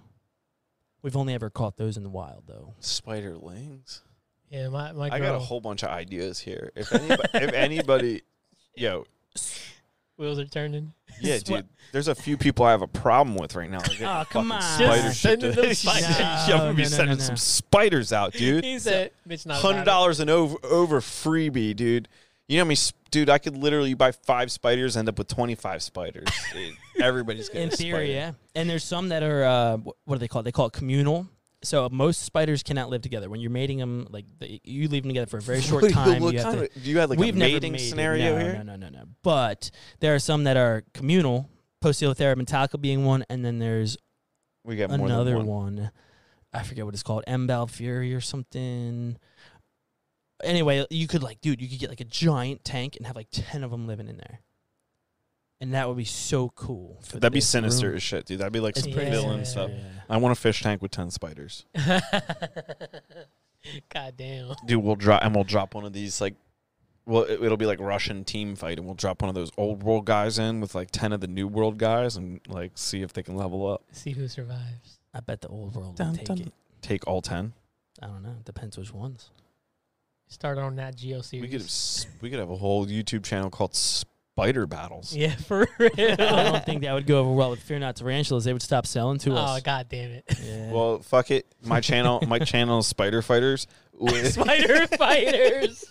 [1.01, 2.75] We've only ever caught those in the wild, though.
[2.81, 4.01] Spiderlings.
[4.51, 6.71] Yeah, my my I got a whole bunch of ideas here.
[6.75, 8.23] If anybody, if anybody,
[8.75, 9.05] yo,
[10.19, 10.93] wheels are turning.
[11.21, 11.67] yeah, dude.
[11.93, 13.79] There's a few people I have a problem with right now.
[13.81, 14.61] They're Oh, come on.
[14.61, 16.19] Spider Just shipped send to- them spiders.
[16.49, 18.65] No, I'm gonna be no, no, sending no, some spiders out, dude.
[18.65, 22.09] He said, "Bitch, not Hundred about dollars and over over freebie, dude.
[22.49, 23.29] You know how many, s- dude?
[23.29, 26.29] I could literally buy five spiders, end up with twenty five spiders.
[26.53, 28.13] Dude, Everybody's getting In theory, spider.
[28.13, 28.33] yeah.
[28.55, 30.45] And there's some that are uh, wh- what do they call it?
[30.45, 31.27] They call it communal.
[31.63, 33.29] So most spiders cannot live together.
[33.29, 36.23] When you're mating them, like the, you leave them together for a very short time.
[36.23, 37.89] You have to, of- do you have like we've a never mating mated.
[37.89, 38.53] scenario no, here?
[38.55, 39.05] No, no, no, no.
[39.23, 41.49] But there are some that are communal.
[41.83, 43.97] Poecilotheria metallica being one, and then there's
[44.65, 45.47] We got more another one.
[45.47, 45.91] one.
[46.53, 49.17] I forget what it's called, Embal Fury or something.
[50.43, 53.29] Anyway, you could like, dude, you could get like a giant tank and have like
[53.31, 54.41] ten of them living in there,
[55.61, 57.01] and that would be so cool.
[57.05, 57.97] for That'd be sinister room.
[57.97, 58.39] as shit, dude.
[58.41, 59.71] That'd be like It's some pretty villain sinister, stuff.
[59.73, 60.01] Yeah.
[60.11, 61.65] I want a fish tank with ten spiders,
[63.93, 64.55] God damn.
[64.67, 64.83] dude.
[64.83, 66.35] We'll drop and we'll drop one of these like.
[67.07, 69.83] Well, it, it'll be like Russian team fight, and we'll drop one of those old
[69.83, 73.13] world guys in with like ten of the new world guys, and like see if
[73.15, 73.83] they can level up.
[73.93, 74.99] See who survives.
[75.15, 76.39] I bet the old world Dun, would take dun.
[76.41, 76.53] it.
[76.83, 77.55] Take all ten.
[78.03, 78.37] I don't know.
[78.45, 79.31] Depends which ones.
[80.29, 81.43] Start on that Geo series.
[81.43, 83.75] We could s- we could have a whole YouTube channel called
[84.39, 85.15] Spider Battles.
[85.17, 85.91] Yeah, for real.
[85.99, 88.45] I don't think that would go over well with Fear Not Tarantulas.
[88.45, 89.51] They would stop selling to us.
[89.51, 89.63] Oh us.
[89.63, 90.25] god damn it.
[90.43, 90.71] Yeah.
[90.73, 91.47] Well, fuck it.
[91.65, 93.67] My channel, my channel is Spider Fighters.
[94.25, 95.85] Spider fighters.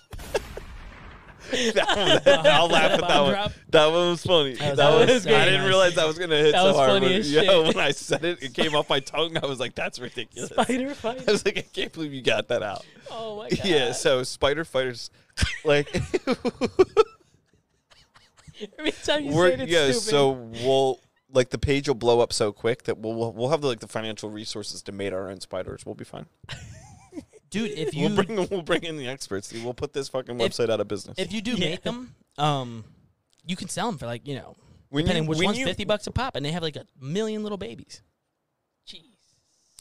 [1.51, 3.33] That one- I'll laugh at that Bomb one.
[3.33, 3.51] drop.
[3.69, 4.53] That one was funny.
[4.55, 5.51] That That, was- was, that was I good.
[5.51, 6.89] didn't realize that was gonna hit That so was hard.
[6.89, 7.75] funny but- as yeah, shit.
[7.75, 9.37] when I said it, it came off my tongue.
[9.41, 11.25] I was like, "That's ridiculous." Spider I fighters.
[11.25, 13.59] was like, "I can't believe you got that out." Oh my god.
[13.65, 13.91] Yeah.
[13.93, 15.09] So Spider Fighters,
[15.65, 15.87] like,
[18.79, 19.91] Every time you we're say it, it's yeah.
[19.91, 20.01] stupid.
[20.09, 20.31] So
[20.65, 20.99] we'll
[21.31, 23.79] like the page will blow up so quick that we'll we'll, we'll have the, like
[23.79, 25.85] the financial resources to mate our own spiders.
[25.85, 26.25] We'll be fine.
[27.49, 29.53] dude, if you We'll bring we'll bring in the experts.
[29.53, 31.17] We'll put this fucking If- website out of business.
[31.17, 31.69] if you do Yeah.
[31.71, 32.83] make them, um,
[33.45, 34.55] you can sell them for like you know,
[34.89, 37.43] when depending which when one's fifty bucks a pop, and they have like a million
[37.43, 38.01] little babies.
[38.87, 39.01] Jeez.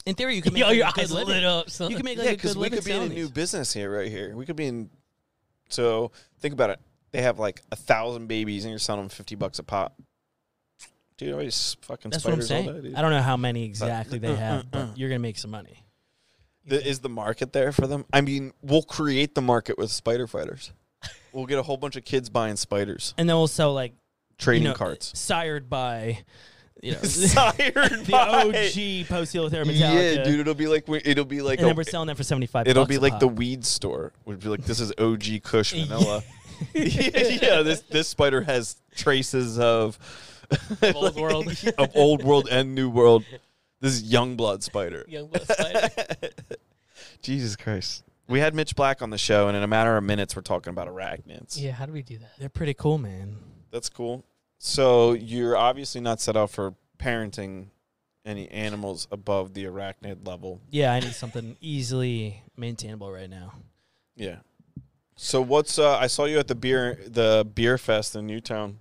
[0.05, 1.33] In theory, you could make Yo, like, your a good eyes living.
[1.35, 1.89] lit up, son.
[1.91, 3.31] You can make like yeah, because we could be in a new these.
[3.31, 4.35] business here, right here.
[4.35, 4.89] We could be in.
[5.69, 6.79] So think about it.
[7.11, 9.95] They have like a thousand babies, and you're selling them fifty bucks a pop.
[11.17, 12.91] Dude, I just fucking That's what I'm spiders all saying.
[12.93, 12.97] day.
[12.97, 14.65] I don't know how many exactly they uh, uh, have, uh.
[14.71, 15.83] but you're gonna make some money.
[16.65, 18.05] The- is the market there for them?
[18.13, 20.71] I mean, we'll create the market with spider fighters.
[21.31, 23.93] We'll get a whole bunch of kids buying spiders, And then we'll sell like
[24.37, 25.11] trading you know, cards.
[25.17, 26.19] sired by,
[26.83, 28.53] you know, Sired the by- OG
[29.07, 30.15] Poecilotheria Metallica.
[30.17, 32.23] Yeah, dude, it'll be like it'll be like and a- then we're selling them for
[32.23, 32.67] seventy five.
[32.67, 34.13] it'll be like the weed store.
[34.25, 36.21] Would be like this is OG Kush vanilla.
[36.73, 39.97] yeah, this this spider has traces of
[40.95, 41.47] Old world.
[41.77, 43.25] of old world and new world.
[43.79, 45.05] This is young blood spider.
[45.07, 45.89] Young blood spider.
[47.21, 48.03] Jesus Christ.
[48.27, 50.71] We had Mitch Black on the show, and in a matter of minutes, we're talking
[50.71, 51.61] about arachnids.
[51.61, 52.31] yeah, how do we do that?
[52.39, 53.37] They're pretty cool, man.
[53.71, 54.25] That's cool.
[54.57, 57.67] So you're obviously not set up for parenting
[58.25, 60.59] any animals above the arachnid level.
[60.69, 63.53] Yeah, I need something easily maintainable right now.
[64.15, 64.37] Yeah.
[65.17, 68.77] So what's uh I saw you at the beer the beer fest in Newtown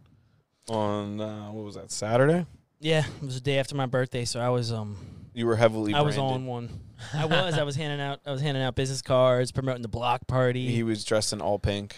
[0.68, 2.46] on uh what was that Saturday?
[2.78, 4.96] Yeah, it was the day after my birthday, so I was um
[5.34, 6.34] You were heavily I was branded.
[6.34, 6.80] on one.
[7.14, 7.58] I was.
[7.58, 8.20] I was handing out.
[8.24, 10.68] I was handing out business cards, promoting the block party.
[10.68, 11.94] He was dressed in all pink.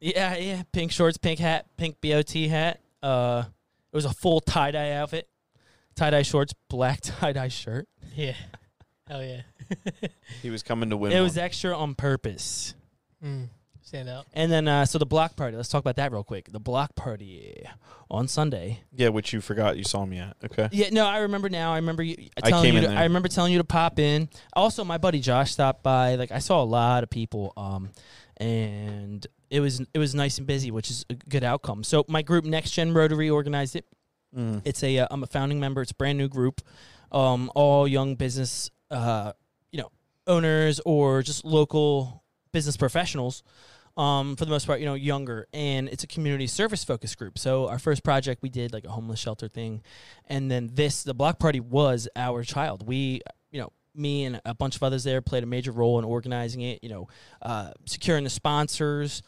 [0.00, 0.62] yeah, yeah.
[0.72, 2.80] Pink shorts, pink hat, pink BOT hat.
[3.02, 3.44] Uh,
[3.92, 5.28] it was a full tie dye outfit.
[5.96, 7.88] Tie dye shorts, black tie dye shirt.
[8.14, 8.34] Yeah.
[9.08, 9.42] Hell yeah.
[10.42, 11.10] He was coming to win.
[11.12, 12.74] It was extra on purpose.
[13.24, 13.48] mm.
[13.86, 14.26] Stand out.
[14.34, 15.56] And then, uh, so the block party.
[15.56, 16.50] Let's talk about that real quick.
[16.50, 17.64] The block party
[18.10, 18.80] on Sunday.
[18.92, 20.36] yeah, which you forgot you saw me at.
[20.44, 20.68] Okay.
[20.72, 21.72] Yeah, no, I remember now.
[21.72, 22.78] I remember you I telling came you.
[22.80, 22.98] in To, there.
[22.98, 24.28] I remember telling you to pop in.
[24.54, 26.16] Also, my buddy Josh stopped by.
[26.16, 27.90] Like, I saw a lot of people, um,
[28.38, 31.84] and it was it was nice and busy, which is a good outcome.
[31.84, 33.86] So my group, Next Gen Rotary, organized it.
[34.36, 34.62] Mm.
[34.64, 35.80] It's a uh, I'm a founding member.
[35.82, 36.60] It's a brand new group,
[37.12, 39.32] um, all young business, uh,
[39.70, 39.90] you know,
[40.26, 43.42] owners or just local business professionals.
[43.96, 47.38] Um, for the most part, you know, younger, and it's a community service focused group.
[47.38, 49.82] So our first project we did like a homeless shelter thing,
[50.26, 52.86] and then this the block party was our child.
[52.86, 56.04] We, you know, me and a bunch of others there played a major role in
[56.04, 56.80] organizing it.
[56.82, 57.08] You know,
[57.40, 59.22] uh, securing the sponsors,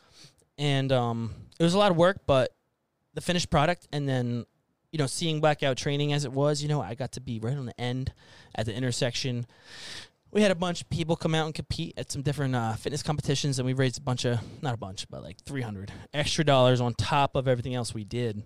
[0.59, 2.55] and um, it was a lot of work, but
[3.15, 4.45] the finished product, and then
[4.93, 7.57] you know, seeing blackout training as it was, you know, I got to be right
[7.57, 8.13] on the end
[8.55, 9.47] at the intersection.
[10.31, 13.03] We had a bunch of people come out and compete at some different uh, fitness
[13.03, 16.81] competitions, and we raised a bunch of, not a bunch, but like 300 extra dollars
[16.81, 18.43] on top of everything else we did.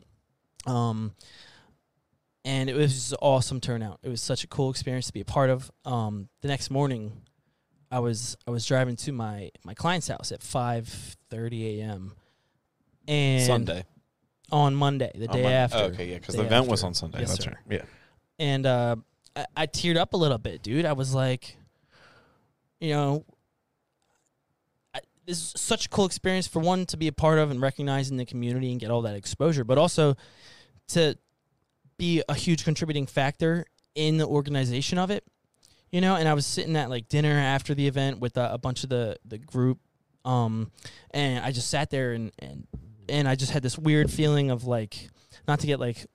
[0.65, 1.13] Um,
[2.45, 3.99] and it was an awesome turnout.
[4.03, 5.71] It was such a cool experience to be a part of.
[5.85, 7.13] Um, the next morning,
[7.91, 12.13] I was I was driving to my my client's house at 5:30 a.m.
[13.09, 13.85] and Sunday.
[14.51, 15.57] on Monday, the On day Monday.
[15.57, 15.79] after.
[15.79, 17.21] Oh, okay, yeah, because the event was on Sunday.
[17.21, 17.51] Yes, That's sir.
[17.69, 17.81] right.
[17.81, 17.85] Yeah.
[18.39, 18.97] and uh,
[19.37, 20.85] I, I teared up a little bit, dude.
[20.85, 21.57] I was like,
[22.83, 23.25] you know,
[25.25, 28.11] this is such a cool experience for one to be a part of and recognize
[28.11, 30.17] in the community and get all that exposure, but also
[30.89, 31.17] to
[31.97, 33.65] be a huge contributing factor
[33.95, 35.23] in the organization of it.
[35.93, 38.59] You know, and I was sitting at like dinner after the event with a, a
[38.59, 39.79] bunch of the the group,
[40.25, 40.73] um,
[41.13, 42.67] and I just sat there and and
[43.09, 45.09] and I just had this weird feeling of like,
[45.47, 46.07] not to get like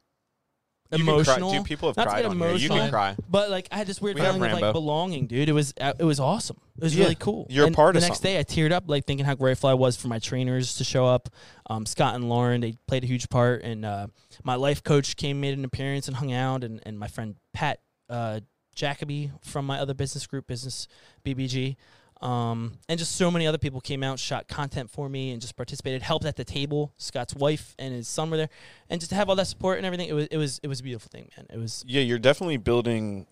[0.92, 1.52] emotional.
[1.52, 2.52] Dude, people have Not to cried get on here.
[2.54, 3.16] You can cry.
[3.30, 4.68] But like I had this weird We have feeling of Rambo.
[4.68, 5.50] like belonging, dude.
[5.50, 6.58] It was uh, it was awesome.
[6.78, 7.04] It was Yeah.
[7.04, 7.48] really cool.
[7.50, 8.34] You're a and part of the next something.
[8.34, 11.06] day I teared up like thinking how grateful I was for my trainers to show
[11.06, 11.30] up.
[11.70, 14.08] Um, Scott and Lauren they played a huge part, and uh,
[14.44, 17.80] my life coach came made an appearance and hung out, and and my friend Pat
[18.10, 18.40] uh,
[18.76, 20.88] Jacoby from my other business group, Business
[21.26, 21.76] BBG.
[22.22, 25.56] Um, and just so many other people came out, shot content for me, and just
[25.56, 26.94] participated, helped at the table.
[26.98, 28.50] Scott's wife and his son were there,
[28.90, 30.80] and just to have all that support and everything, it was it was it was
[30.80, 31.46] a beautiful thing, man.
[31.50, 33.28] It was Yeah, you're definitely building.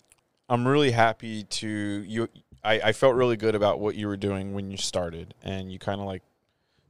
[0.48, 2.28] I'm really happy to you.
[2.62, 5.78] I, I felt really good about what you were doing when you started, and you
[5.78, 6.22] kind of like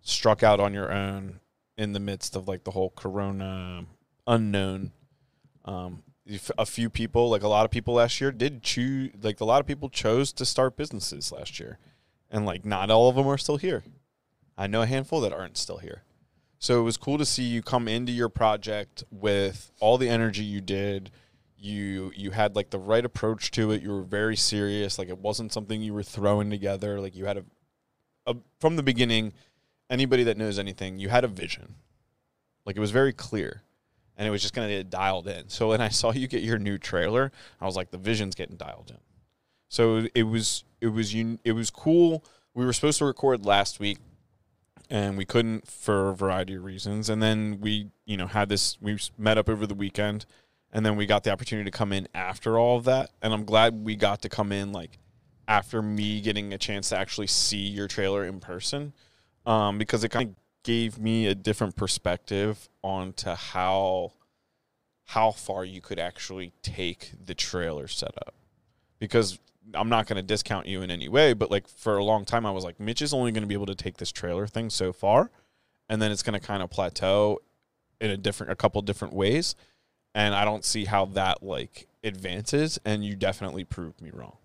[0.02, 1.40] struck out on your own
[1.76, 3.86] in the midst of like the whole Corona
[4.26, 4.92] unknown.
[5.64, 6.02] Um,
[6.58, 9.12] a few people, like a lot of people last year, did choose.
[9.22, 11.78] Like a lot of people chose to start businesses last year,
[12.30, 13.84] and like not all of them are still here.
[14.58, 16.02] I know a handful that aren't still here.
[16.58, 20.42] So it was cool to see you come into your project with all the energy
[20.42, 21.10] you did.
[21.58, 23.82] You you had like the right approach to it.
[23.82, 24.98] You were very serious.
[24.98, 27.00] Like it wasn't something you were throwing together.
[27.00, 27.44] Like you had a,
[28.26, 29.32] a from the beginning.
[29.88, 31.76] Anybody that knows anything, you had a vision.
[32.64, 33.62] Like it was very clear,
[34.16, 35.48] and it was just gonna get dialed in.
[35.48, 38.56] So when I saw you get your new trailer, I was like, the vision's getting
[38.56, 38.98] dialed in.
[39.68, 42.24] So it was it was it was cool.
[42.54, 43.98] We were supposed to record last week
[44.90, 47.08] and we couldn't for a variety of reasons.
[47.08, 48.78] And then we, you know, had this.
[48.80, 50.26] We met up over the weekend,
[50.72, 53.10] and then we got the opportunity to come in after all of that.
[53.22, 54.98] And I'm glad we got to come in like
[55.48, 58.92] after me getting a chance to actually see your trailer in person,
[59.44, 64.12] um, because it kind of gave me a different perspective onto how
[65.04, 68.34] how far you could actually take the trailer setup.
[68.98, 69.38] Because
[69.72, 72.44] I'm not going to discount you in any way, but like for a long time,
[72.44, 74.68] I was like, Mitch is only going to be able to take this trailer thing
[74.68, 75.30] so far,
[75.88, 77.38] and then it's going to kind of plateau
[78.00, 79.54] in a different, a couple different ways,
[80.16, 82.80] and I don't see how that like advances.
[82.84, 84.38] And you definitely proved me wrong.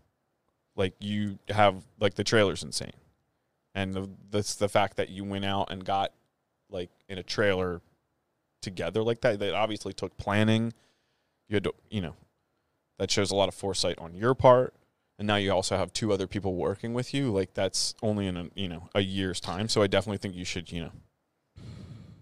[0.75, 2.93] Like you have like the trailer's insane,
[3.73, 6.11] and the, that's the fact that you went out and got
[6.69, 7.81] like in a trailer
[8.61, 9.39] together like that.
[9.39, 10.73] That obviously took planning.
[11.47, 12.15] You had to, you know,
[12.97, 14.73] that shows a lot of foresight on your part.
[15.17, 17.31] And now you also have two other people working with you.
[17.31, 19.67] Like that's only in a you know a year's time.
[19.69, 20.91] So i definitely think you should you know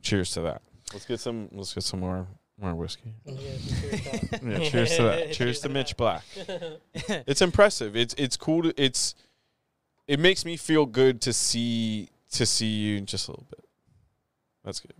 [0.01, 0.61] cheers to that.
[0.93, 2.27] Let's get some let's get some more
[2.59, 3.13] more whiskey.
[3.25, 5.31] Yeah cheers to that.
[5.31, 6.23] Cheers to mitch black.
[7.25, 7.95] It's impressive.
[7.95, 9.15] It's it's cool to, it's
[10.09, 13.63] it makes me feel good to see to see you just a little bit.
[14.63, 14.93] That's good.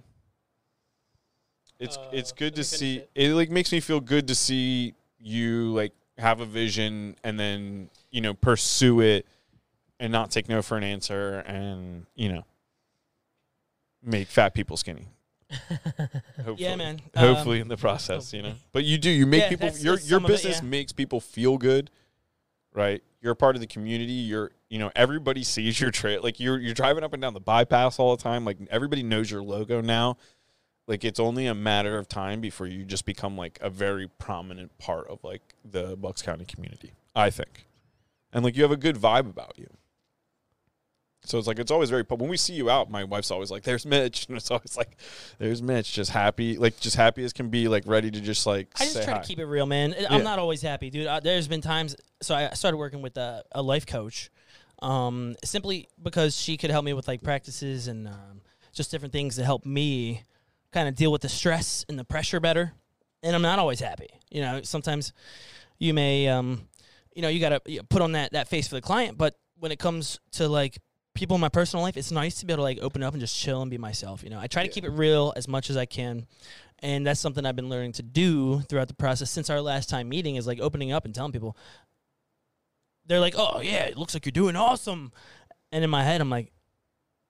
[1.80, 2.98] It's Uh, it's good to see.
[2.98, 3.10] it.
[3.16, 7.90] It like makes me feel good to see you like have a vision and then
[8.12, 9.26] you know pursue it
[10.00, 12.46] and not take no for an answer and you know
[14.04, 15.08] make fat people skinny.
[16.38, 16.56] Hopefully.
[16.58, 17.02] Yeah, man.
[17.18, 18.54] Hopefully Um, in the process, you know.
[18.72, 19.10] But you do.
[19.10, 19.70] You make Yeah, people.
[19.78, 20.68] Your your of it, business yeah.
[20.70, 21.90] makes people feel good,
[22.74, 23.02] right?
[23.22, 24.14] You're a part of the community.
[24.14, 26.22] You're you know everybody sees your trail.
[26.24, 28.46] Like you're you're driving up and down the bypass all the time.
[28.46, 30.18] Like everybody knows your logo now.
[30.88, 34.78] Like it's only a matter of time before you just become like a very prominent
[34.80, 36.94] part of like the Bucks County community.
[37.16, 37.68] I think,
[38.34, 39.68] and like you have a good vibe about you.
[41.26, 42.04] So it's like it's always very.
[42.04, 44.98] When we see you out, my wife's always like, "There's Mitch," and it's always like,
[45.38, 48.68] "There's Mitch," just happy, like just happy as can be, like ready to just like.
[48.80, 49.20] I just try hi.
[49.20, 49.94] to keep it real, man.
[50.10, 50.24] I'm Yeah.
[50.24, 51.08] not always happy, dude.
[51.08, 51.96] Uh, there's been times.
[52.22, 54.32] So I started working with a, a life coach,
[54.82, 58.42] um, simply because she could help me with like practices and um,
[58.74, 60.24] just different things to help me
[60.72, 62.74] kind of deal with the stress and the pressure better.
[63.24, 64.08] And I'm not always happy.
[64.30, 65.14] You know, sometimes
[65.78, 66.68] you may, um,
[67.14, 69.18] you know, you got to put on that that face for the client.
[69.18, 70.78] But when it comes to like
[71.16, 73.20] people in my personal life, it's nice to be able to like open up and
[73.20, 74.24] just chill and be myself.
[74.24, 74.74] You know, I try to Yeah.
[74.74, 76.28] keep it real as much as I can
[76.82, 80.08] and that's something I've been learning to do throughout the process since our last time
[80.08, 81.58] meeting is like opening up and telling people
[83.10, 85.12] they're like, "Oh yeah, it looks like you're doing awesome,"
[85.74, 86.54] and in my head I'm like,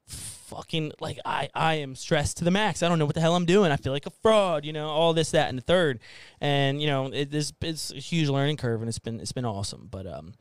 [0.07, 2.83] "Fucking like I I am stressed to the max.
[2.83, 3.71] I don't know what the hell I'm doing.
[3.71, 5.99] I feel like a fraud, you know, all this that and the third,
[6.39, 9.45] and you know it this it's a huge learning curve and it's been it's been
[9.45, 10.33] awesome, but um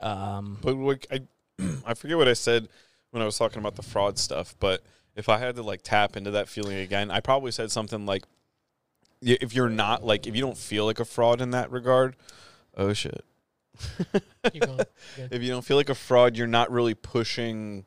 [0.00, 1.20] um But like I,
[1.86, 2.68] I forget what I said
[3.12, 4.56] when I was talking about the fraud stuff.
[4.58, 4.82] But
[5.14, 8.24] if I had to like tap into that feeling again, I probably said something like,
[9.20, 12.16] "If you're not like, if you don't feel like a fraud in that regard,
[12.76, 13.24] oh shit."
[14.52, 14.80] Keep going.
[15.30, 17.84] If you don't feel like a fraud, you're not really pushing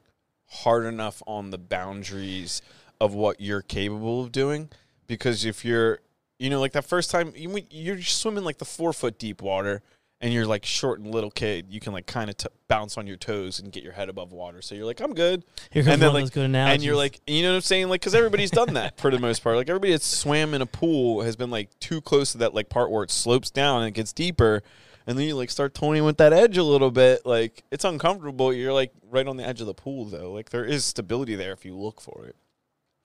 [0.48, 2.62] hard enough on the boundaries
[3.02, 4.70] of what you're capable of doing.
[5.08, 6.00] Because if you're,
[6.40, 9.82] you know, like that first time you, you're swimming like the four foot deep water
[10.22, 13.06] and you're like short and little kid, you can like kind of t- bounce on
[13.06, 14.62] your toes and get your head above water.
[14.62, 15.44] So you're like, I'm good.
[15.72, 16.74] here comes and then, one like- of those good analogies.
[16.76, 17.90] And you're like, you know what I'm saying?
[17.90, 19.56] Like, because everybody's done that for the most part.
[19.58, 22.70] Like, everybody that's swam in a pool has been like too close to that like
[22.70, 24.64] part where it slopes down and it gets deeper.
[25.08, 27.26] And then you like start toying with that edge a little bit.
[27.26, 28.52] Like, it's uncomfortable.
[28.52, 30.32] You're like right on the edge of the pool, though.
[30.32, 32.36] Like, there is stability there if you look for it.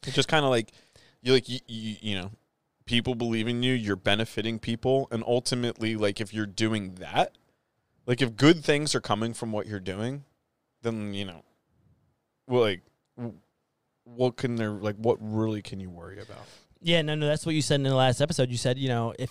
[0.06, 0.72] It's just kind of like,
[1.22, 2.30] you like, you, you, you know,
[2.86, 5.08] people believe in you, you're benefiting people.
[5.10, 7.36] And ultimately, like, if you're doing that,
[8.06, 10.24] like, if good things are coming from what you're doing,
[10.82, 11.44] then, you know,
[12.46, 12.80] well, like,
[14.04, 16.44] what can there like what really can you worry about
[16.80, 18.50] Yeah, no, no, that's what you said in the last episode.
[18.50, 19.30] You said, you know, if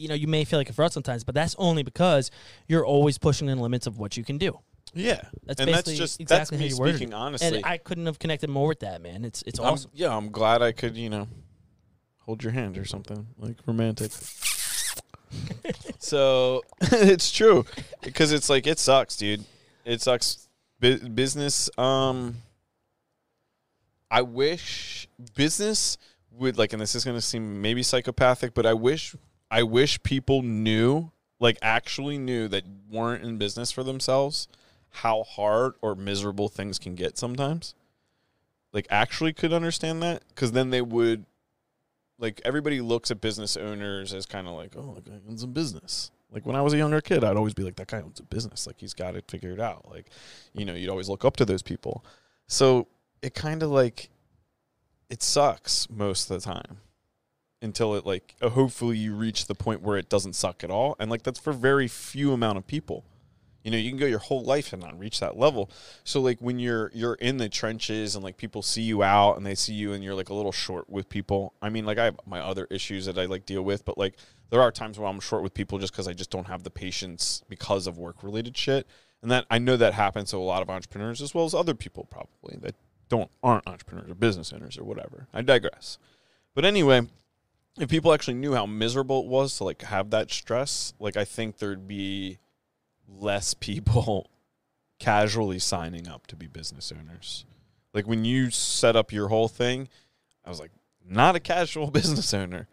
[0.00, 2.30] you know, you may feel like a fraud sometimes, but that's only because
[2.68, 4.58] you're always pushing the limits of what you can do.
[4.94, 8.18] yeah That's and that's basically just exactly that's me speaking honestly And I couldn't have
[8.18, 9.24] connected more with that, man.
[9.24, 9.90] It's it's I'm- awesome.
[9.94, 11.28] yeah i'm glad i could you know
[12.26, 14.10] hold your hand or something like romantic
[15.98, 17.64] so it's true
[18.02, 19.44] because it's like it sucks dude
[19.84, 20.48] it sucks
[20.80, 22.36] Bu- business um
[24.10, 25.98] i wish business
[26.32, 29.14] would like and this is going to seem maybe psychopathic but i wish
[29.50, 34.48] i wish people knew like actually knew that weren't in business for themselves
[34.90, 37.74] how hard or miserable things can get sometimes.
[38.72, 41.24] Like actually could understand that because then they would
[42.18, 45.48] like everybody looks at business owners as kind of like oh that guy owns a
[45.48, 46.10] business.
[46.30, 48.24] Like when i was a younger kid i'd always be like that guy owns a
[48.24, 48.66] business.
[48.66, 49.88] Like he's got it figured out.
[49.90, 50.06] Like
[50.52, 52.04] you know you'd always look up to those people.
[52.46, 52.86] So
[53.22, 54.10] it kind of like
[55.08, 56.78] it sucks most of the time
[57.62, 60.96] until it like uh, hopefully you reach the point where it doesn't suck at all.
[60.98, 63.04] And like that's for very few amount of people.
[63.62, 65.70] You know you can go your whole life and not reach that level.
[66.02, 69.44] So like when you're you're in the trenches and like people see you out and
[69.44, 71.52] they see you and you're like a little short with people.
[71.60, 74.16] I mean like i have my other issues that i like deal with but like
[74.48, 76.70] there are times where i'm short with people just because i just don't have the
[76.70, 78.86] patience because of work related shit.
[79.20, 81.74] And that i know that happens to a lot of entrepreneurs as well as other
[81.74, 82.74] people probably that
[83.10, 85.26] don't aren't entrepreneurs or business owners or whatever.
[85.34, 85.98] I digress.
[86.54, 87.08] But anyway
[87.78, 91.24] if people actually knew how miserable it was to like have that stress like i
[91.24, 92.38] think there'd be
[93.08, 94.30] less people
[95.00, 97.44] casually signing up to be business owners.
[97.92, 99.88] Like when you set up your whole thing,
[100.44, 100.70] I was like,
[101.04, 102.68] not a casual business owner,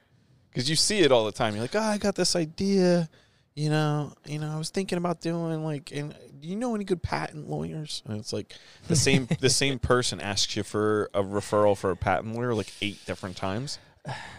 [0.50, 1.56] because you see it all the time.
[1.56, 3.10] You're like, oh, I got this idea,
[3.56, 6.76] you know, you know, I was thinking about doing like, and uh, do you know
[6.76, 8.04] any good patent lawyers?
[8.06, 8.54] And it's like
[8.88, 12.72] the same the same person asks you for a referral for a patent lawyer like
[12.82, 13.80] eight different times,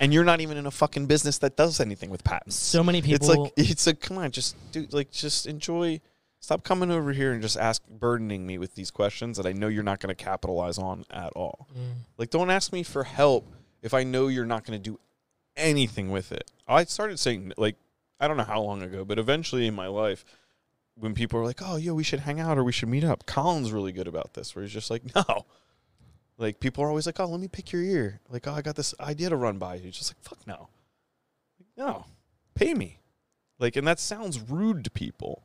[0.01, 2.57] and you're not even in a fucking business that does anything with patents.
[2.57, 6.01] So many people It's like it's like come on, just do like just enjoy
[6.41, 9.67] Stop coming over here and just ask burdening me with these questions that I know
[9.67, 11.67] you're not going to capitalize on at all.
[11.77, 12.05] Mm.
[12.17, 13.53] Like, don't ask me for help
[13.83, 15.01] if I know you're not going to do
[15.57, 16.51] anything with it.
[16.69, 17.75] I started saying, like,
[18.21, 20.25] I don't know how long ago, but eventually in my life,
[20.95, 23.27] when people are like, oh, yo, we should hang out or we should meet up,
[23.27, 25.45] Colin's really good about this, where he's just like, no.
[26.39, 28.21] Like, people are always like, oh, let me pick your ear.
[28.31, 29.75] Like, oh, I got this idea to run by.
[29.75, 30.69] you." just like, fuck no.
[31.77, 32.07] No,
[32.55, 33.01] pay me.
[33.59, 35.43] Like, and that sounds rude to people,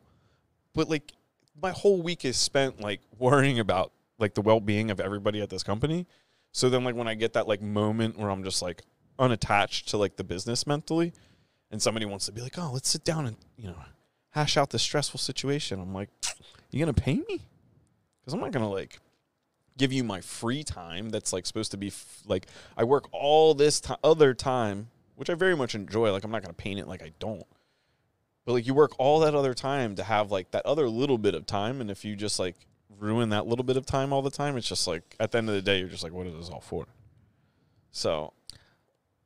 [0.74, 1.14] but like,
[1.62, 5.64] my whole week is spent like worrying about like the well-being of everybody at this
[5.64, 6.08] company.
[6.52, 8.84] So then like when I get that like moment where I'm just like
[9.20, 11.14] unattached to like the business mentally
[11.72, 13.76] and somebody wants to be like, "Oh, let's sit down and, you know,
[14.32, 16.10] hash out this stressful situation." I'm like,
[16.72, 17.42] "You going to pay me?"
[18.24, 19.00] Cuz I'm not going to like
[19.78, 22.48] give you my free time that's like supposed to be f- like
[22.78, 26.12] I work all this ti other time, which I very much enjoy.
[26.12, 27.46] Like I'm not going to paint it like I don't.
[28.46, 31.34] But like you work all that other time to have like that other little bit
[31.34, 32.56] of time and if you just like
[33.00, 35.50] ruin that little bit of time all the time, it's just like at the end
[35.50, 36.86] of the day you're just like what is this all for?
[37.92, 38.34] So,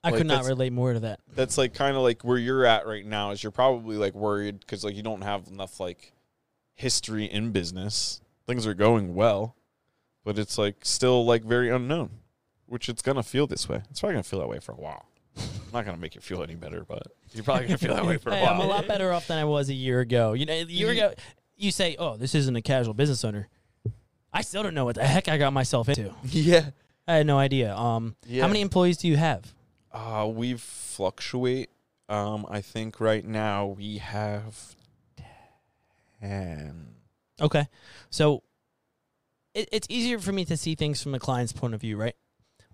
[0.03, 1.19] I Like, could not relate more to that.
[1.35, 4.59] that's like kind of like where you're at right now is you're probably like worried
[4.59, 6.13] because like you don't have enough like
[6.75, 9.55] history in business things are going well
[10.27, 12.09] but it's like still like very unknown
[12.65, 15.05] which it's gonna feel this way it's probably gonna feel that way for a while
[15.37, 18.17] i'm not gonna make it feel any better but you're probably gonna feel that way
[18.17, 20.33] for a Hey, I'm a lot better off than I was a year ago.
[20.33, 21.13] You know, a year ago,
[21.55, 23.47] you say, "Oh, this isn't a casual business owner."
[24.33, 26.13] I still don't know what the heck I got myself into.
[26.23, 26.71] yeah
[27.07, 27.75] I had no idea.
[27.75, 28.41] Um, Yeah.
[28.43, 29.53] how many employees do you have?
[29.93, 31.69] uh we fluctuate
[32.09, 34.75] um i think right now we have
[36.21, 36.93] 10
[37.39, 37.67] Okay,
[38.09, 38.41] so
[39.57, 42.15] it, it's easier for me to see things from a client's point of view, right?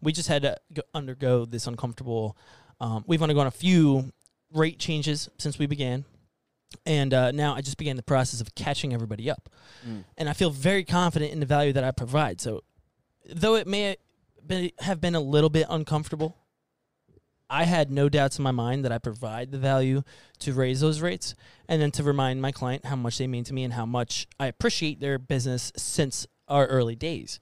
[0.02, 2.38] We just had to go, undergo this uncomfortable.
[2.82, 4.12] Um, we've undergone a few
[4.54, 6.04] rate changes since we began,
[6.86, 9.50] and uh, now I just began the process of catching everybody up.
[9.88, 10.04] Mm.
[10.18, 12.42] and I feel very confident in the value that I provide.
[12.42, 12.64] So,
[13.34, 13.96] though it may
[14.46, 16.36] be, have been a little bit uncomfortable,
[17.50, 20.04] I had no doubts in my mind that I provide the value
[20.40, 21.34] to raise those rates,
[21.70, 24.28] and then to remind my client how much they mean to me and how much
[24.38, 27.40] I appreciate their business since our early days.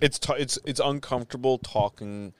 [0.00, 2.32] it's t- it's it's uncomfortable talking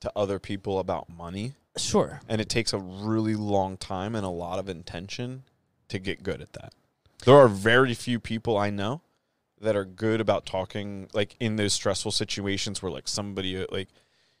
[0.00, 4.28] to other people about money Sure, and it takes a really long time and a
[4.28, 5.42] lot of intention
[5.88, 6.72] to get good at that.
[7.24, 9.00] There are very few people I know
[9.60, 13.88] that are good about talking like in those stressful situations where like somebody uh, like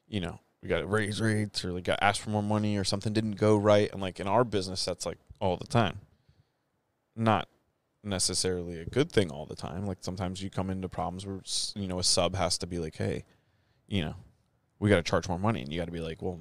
[0.06, 2.84] you know we got to raise rates or like got asked for more money or
[2.84, 5.98] something didn't go right and like in our business that's like all the time.
[7.16, 7.48] Not
[8.04, 9.86] necessarily a good thing all the time.
[9.86, 11.40] Like sometimes you come into problems where
[11.74, 13.24] you know a sub has to be like, "Hey,
[13.88, 14.14] you know,
[14.78, 16.40] we got to charge more money." And you got to be like, "Well,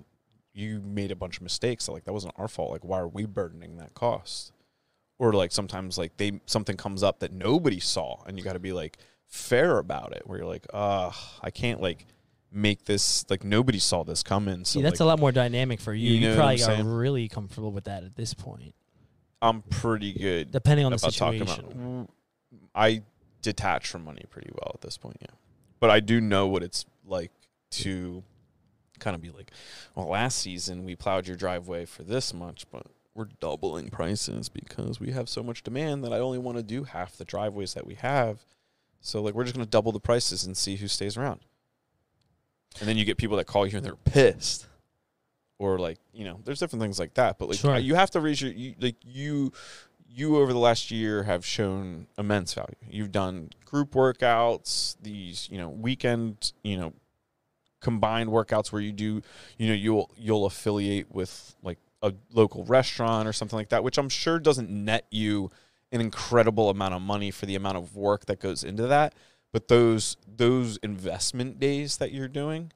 [0.53, 1.85] you made a bunch of mistakes.
[1.85, 2.71] So like that wasn't our fault.
[2.71, 4.51] Like why are we burdening that cost?
[5.19, 8.59] Or like sometimes like they something comes up that nobody saw and you got to
[8.59, 11.11] be like fair about it where you're like, "Uh,
[11.41, 12.05] I can't like
[12.51, 15.79] make this like nobody saw this coming." So See, that's like, a lot more dynamic
[15.79, 16.09] for you.
[16.11, 18.75] You You, know probably are really comfortable with that at this point,
[19.43, 21.41] I'm pretty good depending on the situation.
[21.43, 22.09] about
[22.73, 23.03] I
[23.41, 25.35] detach from money pretty well at this point, yeah.
[25.79, 27.31] But I do know what it's like
[27.71, 28.23] to
[28.99, 29.51] kind of be like,
[29.95, 34.99] well, last season we plowed your driveway for this much, but we're doubling prices because
[34.99, 37.85] we have so much demand that I only want to do half the driveways that
[37.85, 38.45] we have.
[39.01, 41.41] So like we're just going to double the prices and see who stays around.
[42.79, 44.67] And then you get people that call you and they're pissed.
[45.63, 47.77] Or like, you know, there's different things like that, but like Sure.
[47.77, 49.53] you have to raise your you, like you
[50.09, 52.75] you over the last year have shown immense value.
[52.89, 56.93] You've done group workouts, these, you know, weekend, you know,
[57.79, 59.21] combined workouts where you do,
[59.57, 63.97] you know, you'll you'll affiliate with like a local restaurant or something like that, which
[63.97, 65.49] I'm sure doesn't net you
[65.93, 69.13] an incredible amount of money for the amount of work that goes into that.
[69.53, 72.71] But those those investment days that you're doing,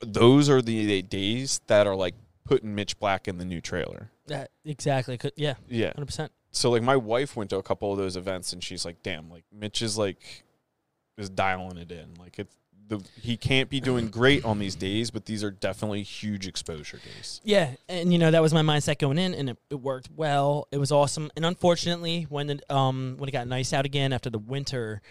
[0.00, 2.14] those are the days that are like
[2.48, 4.10] putting Mitch Black in the new trailer.
[4.26, 5.18] That exactly.
[5.36, 6.32] Yeah, Yeah hundred percent.
[6.50, 9.30] so like my wife went to a couple of those events and she's like, damn,
[9.30, 10.44] like Mitch is like
[11.16, 12.14] is dialing it in.
[12.18, 12.54] Like it's
[12.88, 16.98] the he can't be doing great on these days, but these are definitely huge exposure
[16.98, 17.40] days.
[17.44, 20.68] Yeah, and you know that was my mindset going in, and it, it worked well.
[20.72, 24.30] It was awesome, and unfortunately, when it, um when it got nice out again after
[24.30, 25.02] the winter,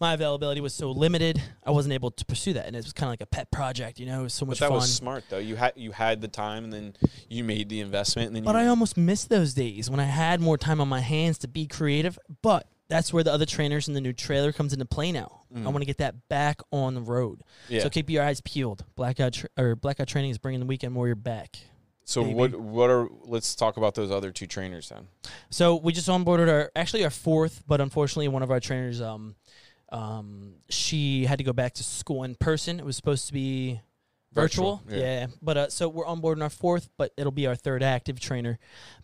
[0.00, 3.08] my availability was so limited, I wasn't able to pursue that, and it was kind
[3.08, 3.98] of like a pet project.
[3.98, 4.60] You know, it was so much.
[4.60, 4.76] But that fun.
[4.76, 5.38] was smart though.
[5.38, 6.94] You had you had the time and then
[7.28, 10.40] you made the investment and then But I almost missed those days when I had
[10.40, 12.18] more time on my hands to be creative.
[12.42, 15.42] But that's where the other trainers and the new trailer comes into play now.
[15.54, 15.64] I Mm.
[15.64, 17.42] want to get that back on the road.
[17.68, 17.82] yeah.
[17.82, 18.84] So keep your eyes peeled.
[18.96, 21.58] Blackout tra- or Blackout Training is bringing the Weekend Warrior back.
[22.04, 22.34] So Maybe.
[22.34, 25.08] what what are let's talk about those other two trainers then.
[25.50, 29.34] So we just onboarded our actually our fourth, but unfortunately one of our trainers um
[29.90, 32.78] um she had to go back to school in person.
[32.78, 33.80] It was supposed to be
[34.32, 34.82] virtual.
[34.84, 35.20] Virtual, yeah.
[35.20, 35.26] yeah.
[35.42, 38.58] But uh, so we're onboarding our fourth, but it'll be our third active trainer.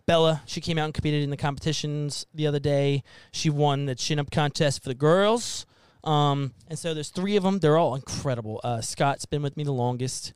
[0.05, 3.03] Bella, she came out and competed in the competitions the other day.
[3.31, 5.65] She won the chin up contest for the girls.
[6.03, 7.59] Um, and so there's three of them.
[7.59, 8.61] They're all incredible.
[8.63, 10.33] Uh, Scott's been with me the longest.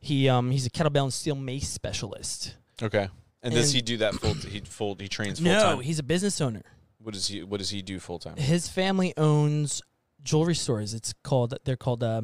[0.00, 2.56] He um he's a kettlebell and steel mace specialist.
[2.82, 3.08] Okay.
[3.42, 4.34] And, does he do that full?
[4.34, 4.96] He full.
[4.98, 5.54] He trains full time?
[5.54, 5.80] No, time.
[5.80, 6.62] he's a business owner.
[7.04, 7.42] What does he?
[7.44, 8.36] What does he do full time?
[8.36, 9.82] his family owns
[10.22, 10.92] jewelry stores.
[10.94, 12.22] It's called they're called uh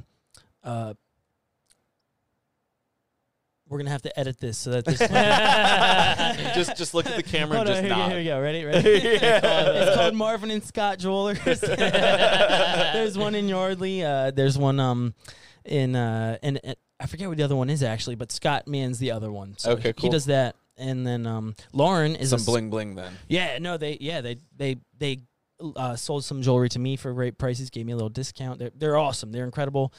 [0.64, 0.94] uh
[3.68, 4.98] we're gonna have to edit this so that this
[6.56, 8.08] just just look at the camera Hold and on, just here, we go, nod.
[8.10, 8.40] here we go.
[8.40, 8.64] Ready?
[8.64, 8.88] Ready?
[9.06, 11.38] it's called Marvin and Scott Jewelers.
[11.60, 14.02] there's one in Yardley.
[14.04, 15.14] Uh, there's one um
[15.64, 18.98] in uh and, and I forget what the other one is actually, but Scott Mann's
[18.98, 19.54] the other one.
[19.56, 20.02] So Okay, he- cool.
[20.02, 23.12] He does that, and then um Lauren is a Some s- bling bling then.
[23.28, 25.20] yeah, no, they yeah they they they
[25.76, 27.68] uh, sold some jewelry to me for great prices.
[27.70, 28.58] Gave me a little discount.
[28.58, 29.30] They're they're awesome.
[29.30, 29.92] They're incredible.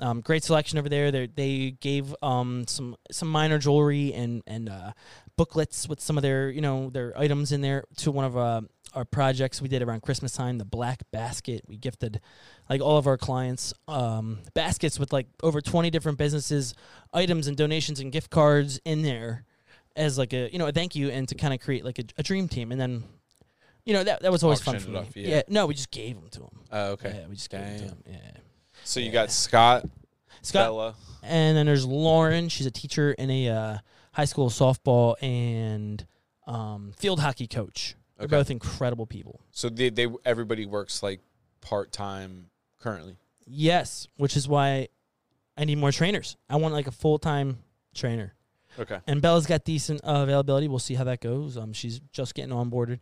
[0.00, 1.10] Um, great selection over there.
[1.12, 4.92] They they gave um some some minor jewelry and and uh,
[5.36, 8.62] booklets with some of their you know their items in there to one of uh,
[8.94, 10.56] our projects we did around Christmas time.
[10.56, 12.20] The black basket we gifted
[12.70, 16.72] like all of our clients um, baskets with like over twenty different businesses
[17.12, 19.44] items and donations and gift cards in there
[19.96, 22.04] as like a you know a thank you and to kind of create like a,
[22.18, 23.04] a dream team and then
[23.84, 25.00] you know that that was always fun for Auctioned me.
[25.00, 25.28] off, yeah.
[25.36, 25.42] yeah.
[25.48, 26.60] no, we just gave them to him.
[26.70, 27.18] Oh, okay.
[27.20, 27.88] Yeah, we just gave them to Damn.
[27.88, 28.02] him.
[28.08, 28.40] Yeah.
[28.84, 29.84] So you got Scott,
[30.42, 30.94] Scott Bella.
[31.22, 32.48] and then there's Lauren.
[32.48, 33.78] She's a teacher and a uh,
[34.12, 36.04] high school softball and
[36.46, 37.94] um, field hockey coach.
[38.18, 38.36] They're Okay.
[38.36, 39.40] both incredible people.
[39.50, 41.20] So they they everybody works like
[41.60, 43.16] part time currently.
[43.46, 44.88] Yes, which is why
[45.56, 46.36] I need more trainers.
[46.48, 47.58] I want like a full time
[47.94, 48.34] trainer.
[48.78, 48.98] Okay.
[49.06, 50.68] And Bella's got decent uh, availability.
[50.68, 51.56] We'll see how that goes.
[51.56, 53.00] Um, she's just getting onboarded,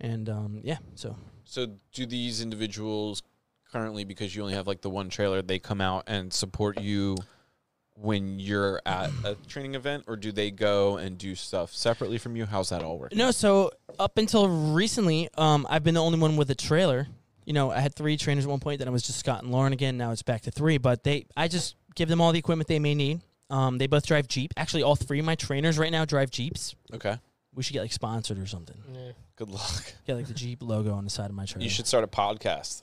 [0.00, 0.78] and um, yeah.
[0.94, 3.22] So So do these individuals
[3.72, 7.16] currently because you only have like the one trailer, they come out and support you
[7.94, 12.36] when you're at a training event or do they go and do stuff separately from
[12.36, 12.46] you?
[12.46, 13.14] How's that all work?
[13.14, 13.30] no.
[13.30, 17.06] So up until recently, um, I've been the only one with a trailer.
[17.44, 18.78] You know, I had three trainers at one point.
[18.78, 19.96] Then it was just Scott and Lauren again.
[19.96, 20.78] Now it's back to three.
[20.78, 23.20] But they, I just give them all the equipment they may need.
[23.52, 24.52] Um, they both drive Jeep.
[24.56, 26.74] Actually, all three of my trainers right now drive Jeeps.
[26.94, 27.16] Okay.
[27.54, 28.76] We should get like sponsored or something.
[28.92, 29.12] Yeah.
[29.36, 29.92] Good luck.
[30.06, 31.64] Get like the Jeep logo on the side of my trailer.
[31.64, 32.82] You should start a podcast.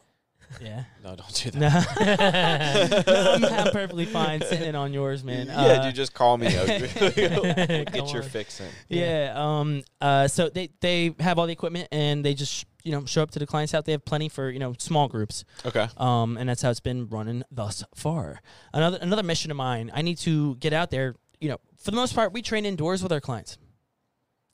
[0.61, 0.83] Yeah.
[1.03, 1.59] No, don't do that.
[1.99, 5.47] No, no I'm, I'm perfectly fine sitting on yours, man.
[5.47, 6.49] Yeah, Uh, dude, just call me.
[6.49, 8.29] Get your on.
[8.29, 8.67] fix in.
[8.89, 9.33] Yeah.
[9.35, 9.83] Um.
[10.01, 10.27] Uh.
[10.27, 13.39] So they they have all the equipment and they just you know show up to
[13.39, 13.83] the client's house.
[13.85, 15.45] They have plenty for you know small groups.
[15.65, 15.87] Okay.
[15.97, 16.37] Um.
[16.37, 18.41] And that's how it's been running thus far.
[18.73, 19.91] Another another mission of mine.
[19.93, 21.15] I need to get out there.
[21.39, 23.57] You know, for the most part, we train indoors with our clients.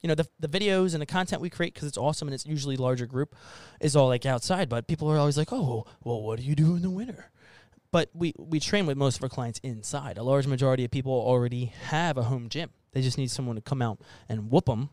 [0.01, 2.45] You know, the the videos and the content we create because it's awesome and it's
[2.45, 3.35] usually larger group,
[3.79, 4.69] is all like outside.
[4.69, 7.31] But people are always like, oh, well, what do you do in the winter?
[7.91, 10.17] But we we train with most of our clients inside.
[10.17, 12.69] A large majority of people already have a home gym.
[12.91, 13.99] They just need someone to come out
[14.29, 14.89] and whoop them,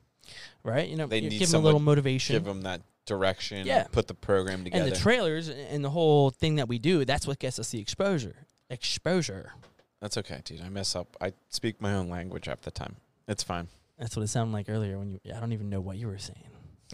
[0.63, 0.89] right?
[0.89, 2.37] You know, They you need give them a little motivation.
[2.37, 3.67] Give them that direction.
[3.67, 3.85] Yeah.
[3.91, 4.85] Put the program together.
[4.85, 7.81] and the trailers and the whole thing that we do, that's what gets us the
[7.81, 8.37] exposure.
[8.71, 9.53] Exposure.
[10.01, 10.61] That's okay, dude.
[10.63, 11.17] I mess up.
[11.21, 12.97] I speak my own language half the time.
[13.29, 13.69] It's fine.
[13.99, 15.21] That's what it sounded like earlier when you.
[15.35, 16.43] I don't even know what you were saying.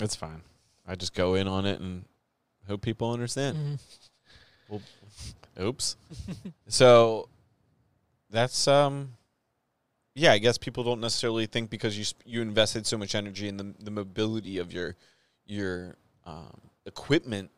[0.01, 0.43] It's fine.
[0.87, 2.05] I just go in on it and
[2.67, 3.79] hope people understand.
[4.71, 4.81] Mhm.
[5.61, 5.97] Oops.
[6.69, 7.29] so
[8.31, 9.15] that's um
[10.15, 13.49] yeah, I guess people don't necessarily think because you sp- you invested so much energy
[13.49, 14.95] in the the mobility of your
[15.49, 17.51] your um, equipment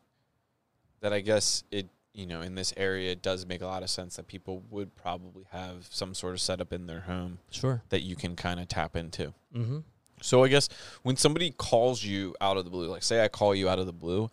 [1.01, 3.89] that I guess it you know in this area it does make a lot of
[3.89, 7.83] sense that people would probably have some sort of setup in their home Sure.
[7.89, 9.33] that you can kind of tap into.
[9.55, 9.79] Mm-hmm.
[10.21, 10.67] So I guess
[11.03, 13.85] when somebody calls you out of the blue, like say I call you out of
[13.85, 14.29] the blue,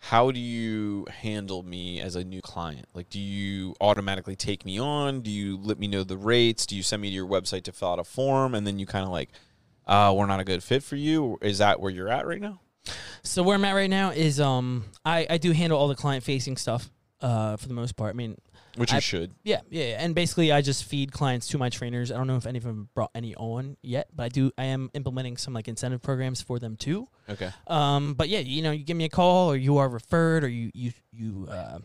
[0.00, 2.86] how do you handle me as a new client?
[2.94, 5.20] Like, do you automatically take me on?
[5.22, 6.66] Do you let me know the rates?
[6.66, 8.86] Do you send me to your website to fill out a form, and then you
[8.86, 9.30] kind of like,
[9.88, 11.36] uh, we're not a good fit for you?
[11.42, 12.60] Is that where you're at right now?
[13.22, 16.24] So where I'm at right now is um I I do handle all the client
[16.24, 18.10] facing stuff uh for the most part.
[18.10, 18.36] I mean
[18.76, 19.32] Which you I- should.
[19.44, 19.96] yeah yeah yeah.
[20.02, 22.10] and basically I just feed clients to my trainers.
[22.12, 24.64] I don't know if any of them brought any on yet, but I do I
[24.66, 27.06] am implementing some like incentive programs for them too.
[27.28, 27.50] Okay.
[27.66, 30.48] Um, but yeah, you know, you give me a call or you are referred or
[30.48, 31.80] you you you uh,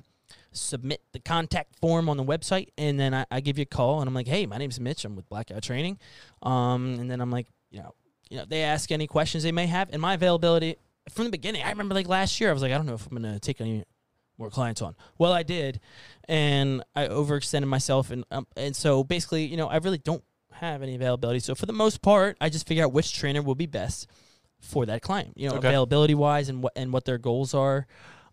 [0.52, 4.00] submit the contact form on the website and then I, I give you a call
[4.02, 5.04] and I'm like, hey, my name's Mitch.
[5.04, 5.98] I'm with Blackout Training.
[6.44, 7.96] Um, and then I'm like, you know,
[8.30, 10.78] you know, they ask any questions they may have and my availability
[11.10, 11.64] from the beginning.
[11.64, 13.60] I remember like last year, I was like, I don't know if I'm gonna take
[13.62, 13.84] any
[14.38, 14.96] more clients on.
[15.18, 15.80] Well, I did,
[16.28, 20.82] and I overextended myself, and um, and so basically, you know, I really don't have
[20.82, 21.40] any availability.
[21.40, 24.08] So for the most part, I just figure out which trainer will be best
[24.60, 25.34] for that client.
[25.36, 25.68] You know, Okay.
[25.68, 27.86] availability wise and what and what their goals are,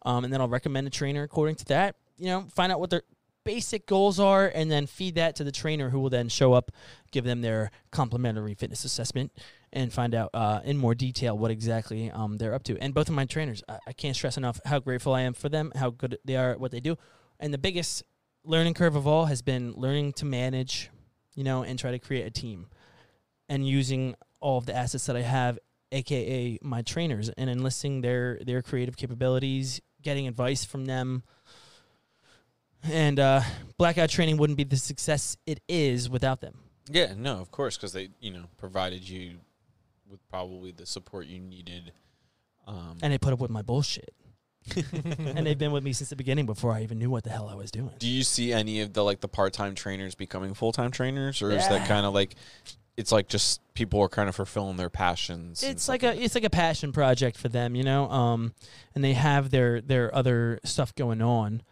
[0.07, 1.97] um, and then I'll recommend a trainer according to that.
[2.17, 3.03] You know, find out what their
[3.45, 6.71] basic goals are, and then feed that to the trainer, who will then show up,
[7.11, 9.33] give them their complimentary fitness assessment,
[9.73, 12.79] and find out uh, in more detail what exactly um, they're up to.
[12.79, 15.49] And both of my trainers, I, I can't stress enough how grateful I am for
[15.49, 16.97] them, how good they are at what they do.
[17.39, 18.03] And the biggest
[18.45, 20.91] learning curve of all has been learning to manage,
[21.35, 22.67] you know, and try to create a team,
[23.49, 25.59] and using all of the assets that I have,
[25.93, 31.23] aka my trainers, and enlisting their their creative capabilities, getting advice from them.
[32.83, 33.43] And uh,
[33.77, 36.55] blackout training wouldn't be the success it is without them.
[36.91, 39.39] Yeah, no, of course, because they, you know, provided you
[40.11, 41.93] with probably the support you needed.
[42.67, 44.15] Um, and they put up with my bullshit.
[44.77, 47.49] and they've been with me since the beginning before I even knew what the hell
[47.49, 47.93] I was doing.
[47.99, 51.41] do you see any of the like the part time trainers becoming full time trainers,
[51.41, 52.35] or is that kind of like
[52.99, 55.63] it's like just people are kind of fulfilling their passions?
[55.63, 58.11] It's like a it's like a passion project for them, you know.
[58.11, 58.53] Um,
[58.95, 61.63] and they have their their other stuff going on.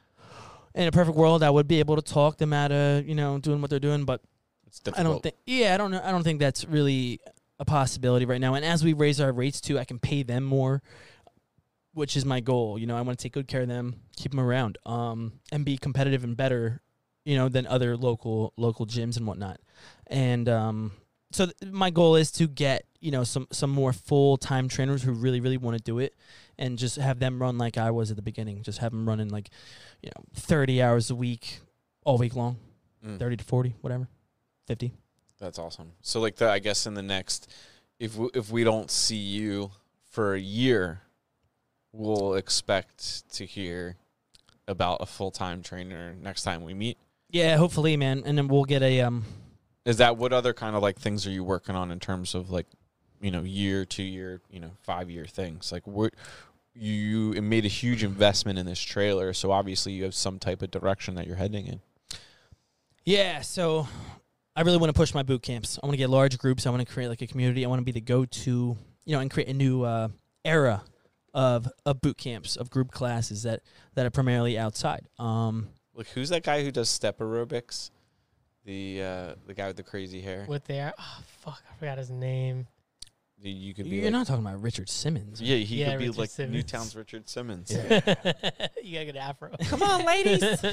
[0.75, 3.39] In a perfect world, I would be able to talk them out of you know
[3.39, 4.23] doing what they're doing, but
[4.67, 5.35] it's I don't think.
[5.47, 6.01] Yeah, I don't know.
[6.03, 7.21] I don't think that's really
[7.59, 8.55] a possibility right now.
[8.55, 10.83] And as we raise our rates too, I can pay them more,
[11.93, 12.79] which is my goal.
[12.79, 15.65] You know, I want to take good care of them, keep them around, um, and
[15.65, 16.81] be competitive and better,
[17.25, 19.61] you know, than other local local gyms and whatnot.
[20.07, 20.93] And um,
[21.33, 25.03] so th- my goal is to get you know some some more full time trainers
[25.03, 26.15] who really really want to do it,
[26.59, 28.63] and just have them run like I was at the beginning.
[28.63, 29.51] Just have them running like,
[30.03, 31.61] you know, thirty hours a week,
[32.05, 32.57] all week long,
[33.05, 33.19] Mm.
[33.19, 34.09] thirty to forty, whatever,
[34.67, 34.93] fifty.
[35.39, 35.93] That's awesome.
[36.03, 37.51] So like the I guess in the next
[37.99, 39.71] if we, if we don't see you
[40.09, 41.03] for a year,
[41.93, 43.97] we'll expect to hear
[44.67, 46.99] about a full time trainer next time we meet.
[47.31, 49.25] Yeah, hopefully, man, and then we'll get a um.
[49.85, 52.51] Is that what other kind of like things are you working on in terms of
[52.51, 52.67] like,
[53.21, 55.73] you know, year, two year, you know, five year things?
[55.73, 56.15] Like what
[56.75, 60.71] you made a huge investment in this trailer, so obviously you have some type of
[60.71, 61.81] direction that you're heading in.
[63.05, 63.89] Yeah, so
[64.59, 65.79] I really want to push my boot camps.
[65.81, 66.67] I want to get large groups.
[66.67, 67.65] I want to create like a community.
[67.65, 70.09] I want to be the go-to, you know, and create a new uh,
[70.45, 70.83] era
[71.33, 73.61] of of boot camps of group classes that
[73.95, 75.07] that are primarily outside.
[75.17, 77.91] Um, Like who's that guy who does step aerobics?
[78.65, 80.45] The uh the guy with the crazy hair.
[80.49, 82.67] With their oh fuck, I forgot his name.
[83.41, 85.41] You- You could be you're like, not talking about Richard Simmons.
[85.41, 86.55] Yeah, he Yeah, could be like Simmons.
[86.55, 87.71] Newtown's Richard Simmons.
[87.73, 89.51] you gotta get afro.
[89.65, 90.43] Come on, ladies.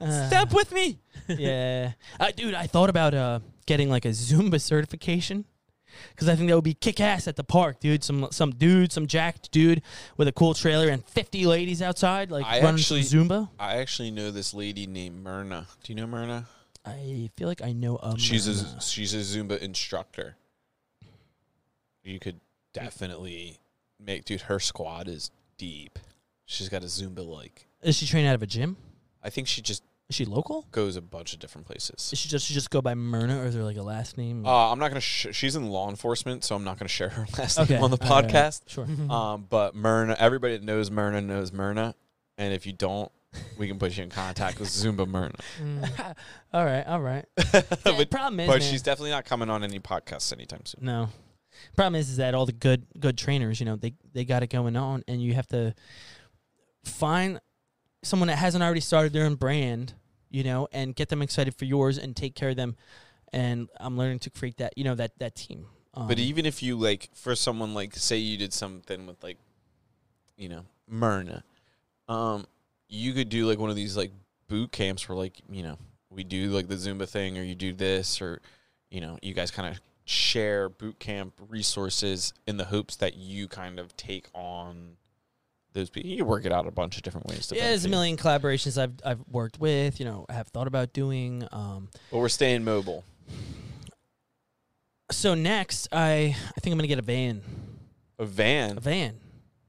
[0.00, 0.98] Uh, Step with me.
[1.28, 2.54] yeah, uh, dude.
[2.54, 5.44] I thought about uh, getting like a Zumba certification
[6.10, 8.04] because I think that would be kick ass at the park, dude.
[8.04, 9.80] Some some dude, some jacked dude
[10.18, 13.48] with a cool trailer and fifty ladies outside, like I running actually- Zumba.
[13.58, 15.66] I actually know this lady named Myrna.
[15.82, 16.46] Do you know Myrna?
[16.84, 18.18] I feel like I know a.
[18.18, 18.76] she's Myrna.
[18.78, 20.36] a she's a Zumba instructor.
[22.04, 22.40] You could
[22.72, 23.58] definitely
[23.98, 24.42] make dude.
[24.42, 25.98] Her squad is deep.
[26.46, 27.66] She's got a Zumba like.
[27.82, 28.76] Is she trained out of a gym?
[29.22, 30.66] I think she just Is she local?
[30.70, 32.10] goes a bunch of different places.
[32.12, 34.44] Is she just she just go by Myrna, or is there like a last name?
[34.46, 35.00] Uh, I'm not gonna.
[35.00, 37.90] Sh- she's in law enforcement, so I'm not gonna share her last Okay, name on
[37.90, 38.62] the all right, podcast.
[38.68, 38.86] sure.
[39.10, 41.94] Um, but Myrna, everybody that knows Myrna knows Myrna,
[42.36, 43.10] and if you don't,
[43.56, 45.34] we can put you in contact with Zumba Myrna.
[45.62, 46.14] Mm.
[46.52, 47.24] all right, all right.
[47.82, 50.84] But problem is, but man- she's definitely not coming on any podcasts anytime soon.
[50.84, 51.08] No.
[51.76, 54.48] Problem is, is that all the good good trainers, you know, they they got it
[54.48, 55.74] going on, and you have to
[56.84, 57.40] find
[58.02, 59.94] someone that hasn't already started their own brand,
[60.30, 62.76] you know, and get them excited for yours and take care of them.
[63.32, 65.66] And I'm learning to create that, you know, that that team.
[65.94, 69.38] Um, But even if you like, for someone like, say you did something with like,
[70.36, 71.44] you know, Myrna,
[72.08, 72.46] um,
[72.88, 74.12] you could do like one of these like
[74.48, 75.78] boot camps where like, you know,
[76.10, 78.40] we do like the Zumba thing, or you do this, or
[78.90, 83.48] you know, you guys kind of share boot camp resources in the hopes that you
[83.48, 84.96] kind of take on
[85.72, 86.10] those people.
[86.10, 87.46] You work it out a bunch of different ways.
[87.48, 90.92] To yeah, there's a million collaborations I've I've worked with, you know, have thought about
[90.92, 91.46] doing.
[91.52, 93.02] Um, But we're staying mobile.
[95.10, 97.42] so next, I I think I'm gonna get a van,
[98.18, 99.18] A van, a van.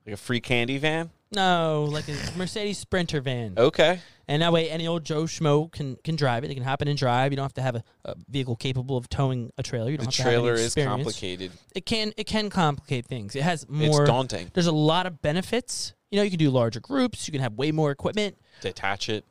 [0.05, 1.09] like a free candy van.
[1.35, 3.53] No, like a Mercedes Sprinter van.
[3.57, 3.99] Okay.
[4.27, 6.47] And that way, any old Joe Schmo can can drive it.
[6.47, 7.31] They can hop in and drive.
[7.31, 9.91] You don't have to have a, a vehicle capable of towing a trailer.
[9.91, 10.95] You don't The have to have any trailer is experience.
[11.03, 11.51] complicated.
[11.75, 13.35] It can it can complicate things.
[13.35, 14.01] It has more.
[14.03, 14.49] It's daunting.
[14.53, 15.93] There's a lot of benefits.
[16.09, 17.27] You know, you can do larger groups.
[17.27, 18.37] You can have way more equipment.
[18.61, 19.25] Detach it.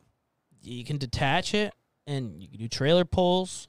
[0.63, 1.73] You can detach it,
[2.07, 3.67] and you can do trailer pulls.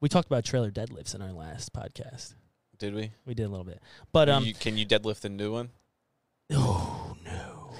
[0.00, 2.34] We talked about trailer deadlifts in our last podcast.
[2.78, 3.10] Did we?
[3.26, 3.80] We did a little bit,
[4.12, 5.70] but um, you, can you deadlift the new one?
[6.52, 7.70] Oh no,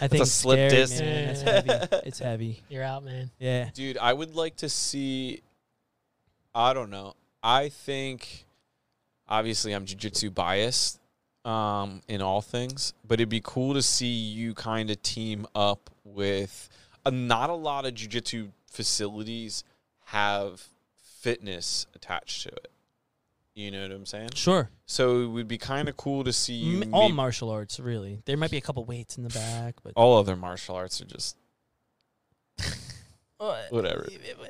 [0.00, 1.00] I think a it's slip scary, disc.
[1.00, 1.28] man.
[1.28, 1.70] It's heavy.
[2.06, 2.62] It's heavy.
[2.68, 3.30] You're out, man.
[3.38, 3.70] Yeah.
[3.74, 5.42] Dude, I would like to see.
[6.54, 7.14] I don't know.
[7.42, 8.44] I think,
[9.28, 11.00] obviously, I'm jujitsu biased
[11.44, 15.90] um, in all things, but it'd be cool to see you kind of team up
[16.04, 16.68] with.
[17.06, 19.64] Uh, not a lot of jujitsu facilities
[20.06, 20.66] have
[21.20, 22.70] fitness attached to it.
[23.54, 24.30] You know what I'm saying?
[24.34, 24.70] Sure.
[24.86, 26.82] So it would be kind of cool to see you.
[26.82, 28.22] M- all may- martial arts, really.
[28.24, 31.04] There might be a couple weights in the back, but all other martial arts are
[31.04, 31.36] just
[33.70, 34.06] whatever.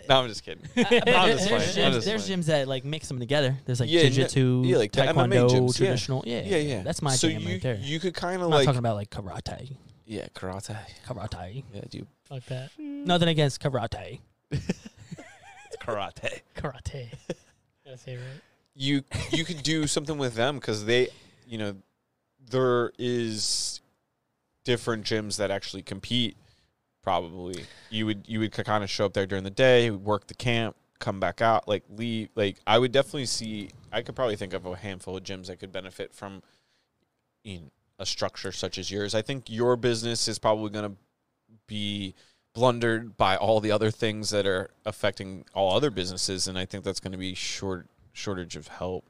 [0.09, 0.65] No, I'm just kidding.
[0.77, 1.63] I'm just there's, playing.
[1.87, 2.41] I'm gyms, just there's playing.
[2.41, 3.57] gyms that like mix them together.
[3.65, 5.87] There's like Yeah, no- jiu-jitsu, yeah, like the MMA taekwondo, gyms, yeah.
[5.87, 6.25] traditional.
[6.27, 6.43] Yeah.
[6.45, 6.83] Yeah, yeah.
[6.83, 7.79] That's my so jam you, right there.
[7.81, 9.77] You could kind of I'm not like talking about like karate.
[10.07, 10.77] yeah, karate.
[11.07, 11.65] Karate.
[11.73, 12.71] Yeah, dude, Fuck that.
[12.79, 14.21] Nothing against karate.
[14.51, 16.41] it's karate.
[16.57, 17.09] Karate.
[17.85, 18.41] Gotta say it right.
[18.75, 21.09] You you could do something with them because they,
[21.47, 21.77] you know,
[22.51, 23.81] there is
[24.65, 26.37] different gyms that actually compete.
[27.03, 30.35] Probably you would you would kind of show up there during the day, work the
[30.35, 32.29] camp, come back out, like leave.
[32.35, 33.71] Like I would definitely see.
[33.93, 36.43] I could probably think of a handful of gyms that could benefit from
[37.45, 39.15] in a structure such as yours.
[39.15, 40.97] I think your business is probably going to
[41.67, 42.15] be
[42.55, 46.85] blundered by all the other things that are affecting all other businesses, and I think
[46.85, 49.09] that's going to be short shortage of help.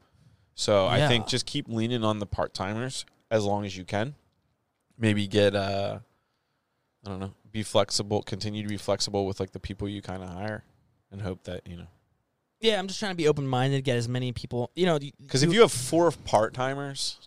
[0.55, 4.15] So I think just keep leaning on the part timers as long as you can.
[4.97, 5.99] Maybe get uh,
[7.05, 8.21] I don't know, be flexible.
[8.21, 10.63] Continue to be flexible with like the people you kind of hire,
[11.11, 11.87] and hope that you know.
[12.59, 14.69] Yeah, I'm just trying to be open minded, get as many people.
[14.75, 17.17] You know, Because if you have four part timers,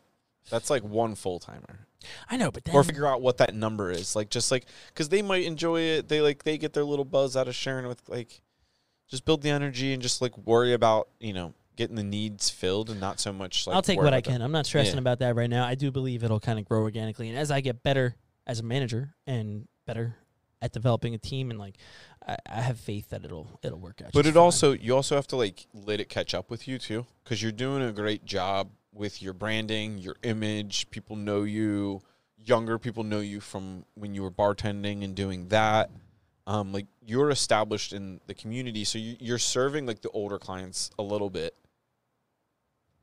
[0.48, 1.88] that's like one full timer.
[2.30, 5.08] I know, but then or figure out what that number is like just like because
[5.08, 8.02] they might enjoy it they like they get their little buzz out of sharing with
[8.08, 8.42] like
[9.08, 12.90] just build the energy and just like worry about you know getting the needs filled
[12.90, 14.42] and not so much like I'll take what I can.
[14.42, 15.00] I'm not stressing Yeah.
[15.00, 15.64] about that right now.
[15.64, 18.16] I do believe it'll kind of grow organically, and as I get better
[18.46, 20.16] as a manager and better
[20.62, 21.76] at developing a team, and like
[22.26, 24.12] I, I have faith that it'll it'll work out.
[24.12, 24.42] but it fine.
[24.42, 27.52] also you also have to like let it catch up with you too because you're
[27.52, 32.00] doing a great job with your branding your image people know you
[32.38, 35.90] younger people know you from when you were bartending and doing that
[36.46, 40.90] um, like you're established in the community so you, you're serving like the older clients
[40.98, 41.54] a little bit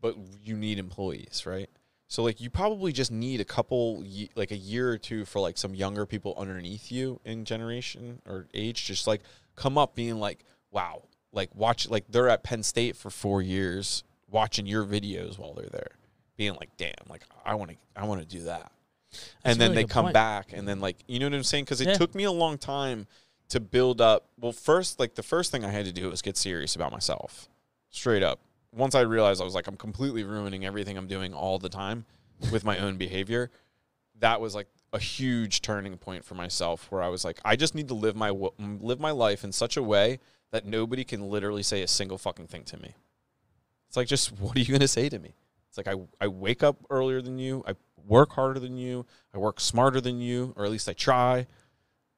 [0.02, 1.70] but you need employees right
[2.08, 4.04] so like you probably just need a couple
[4.36, 8.48] like a year or two for like some younger people underneath you in generation or
[8.54, 9.22] age just like
[9.56, 14.04] come up being like wow like watch like they're at penn state for four years
[14.30, 15.92] watching your videos while they're there
[16.38, 18.72] being like damn like i want to i want to do that
[19.12, 20.14] That's and then really they come point.
[20.14, 21.94] back and then like you know what i'm saying because it Yeah.
[21.98, 23.08] took me a long time
[23.50, 26.38] to build up well first like the first thing i had to do was get
[26.38, 27.50] serious about myself
[27.90, 28.40] straight up
[28.72, 32.06] once i realized i was like i'm completely ruining everything i'm doing all the time
[32.52, 33.52] with my own behavior
[34.20, 37.76] that was like a huge turning point for myself where i was like i just
[37.76, 40.20] need to live my live my life in such a way
[40.52, 42.94] that nobody can literally say a single fucking thing to me.
[43.88, 45.34] It's like just what are you going to say to me?
[45.70, 47.74] It's like I, I wake up earlier than you i
[48.08, 51.48] work harder than you i work smarter than you or at least i try.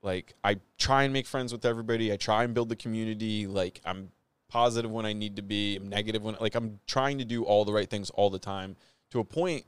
[0.01, 3.80] Like i try and make friends with everybody i try and build the community like
[3.86, 4.10] i'm
[4.54, 7.66] positive when i need to be i'm negative when like i'm trying to do all
[7.66, 8.76] the right things all the time
[9.10, 9.66] to a point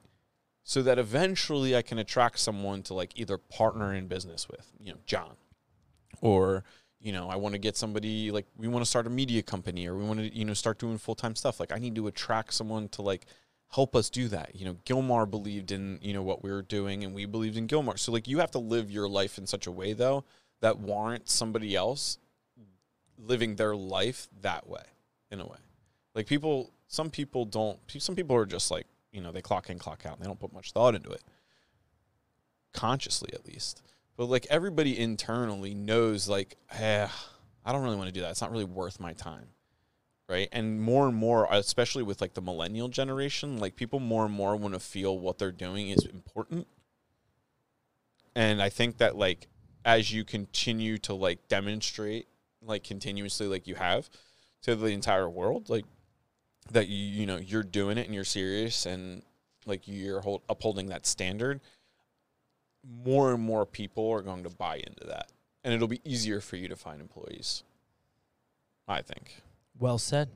[0.64, 4.92] so that eventually i can attract someone to like either partner in business with you
[4.92, 5.36] know john
[6.22, 6.64] or
[7.00, 9.88] you know i want to get somebody like we want to start a media company
[9.88, 11.60] or we want to you know start doing full-time stuff.
[11.60, 13.26] Like i need to attract someone to like
[13.70, 14.56] help us do that.
[14.56, 17.68] You know gilmar believed in you know what we were doing and we believed in
[17.68, 17.98] gilmar.
[17.98, 20.26] So like you have to live your life in such a way though
[20.62, 22.18] that warrants somebody else
[23.18, 24.84] living their life that way
[25.32, 25.57] in a way.
[26.13, 29.80] Like people some people don't some people are just like you know they clock in
[29.80, 31.22] clock out and they don't put much thought into it.
[32.74, 33.82] Consciously at least.
[34.18, 37.07] But like everybody internally knows like eh,
[37.66, 38.32] i don't really want to do that.
[38.32, 39.47] It's not really worth my time.
[40.28, 40.49] Right?
[40.51, 44.55] And more and more especially with like the millennial generation like people more and more
[44.55, 46.68] want to feel what they're doing is important.
[48.36, 49.47] And i think that like
[49.84, 52.28] as you continue to like demonstrate
[52.68, 54.09] like continuously like you have
[54.61, 55.86] to the entire world like
[56.72, 59.22] that you you know you're doing it and you're serious and
[59.66, 61.61] like you're hold, upholding that standard
[63.03, 65.32] more and more people are going to buy into that
[65.63, 67.63] and it'll be easier for you to find employees
[68.88, 69.41] i think
[69.80, 70.30] well said.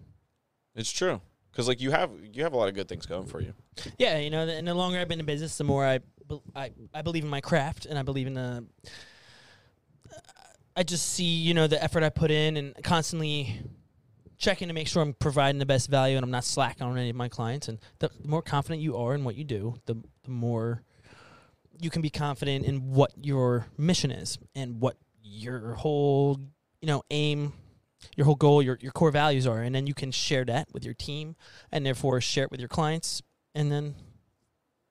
[0.75, 1.21] it's true
[1.51, 3.53] because like you have you have a lot of good things going for you
[3.97, 5.99] Yeah, you know, and the longer I've been in business, the more I,
[6.55, 8.65] I, I believe in my craft, and I believe in the.
[10.79, 13.59] I just see, you know, the effort I put in, and constantly
[14.37, 17.09] checking to make sure I'm providing the best value, and I'm not slacking on any
[17.09, 17.67] of my clients.
[17.67, 20.83] And the, the more confident you are in what you do, the the more
[21.81, 26.39] you can be confident in what your mission is and what your whole
[26.81, 27.51] you know aim
[28.15, 30.85] your whole goal your, your core values are and then you can share that with
[30.85, 31.35] your team
[31.71, 33.21] and therefore share it with your clients
[33.53, 33.95] and then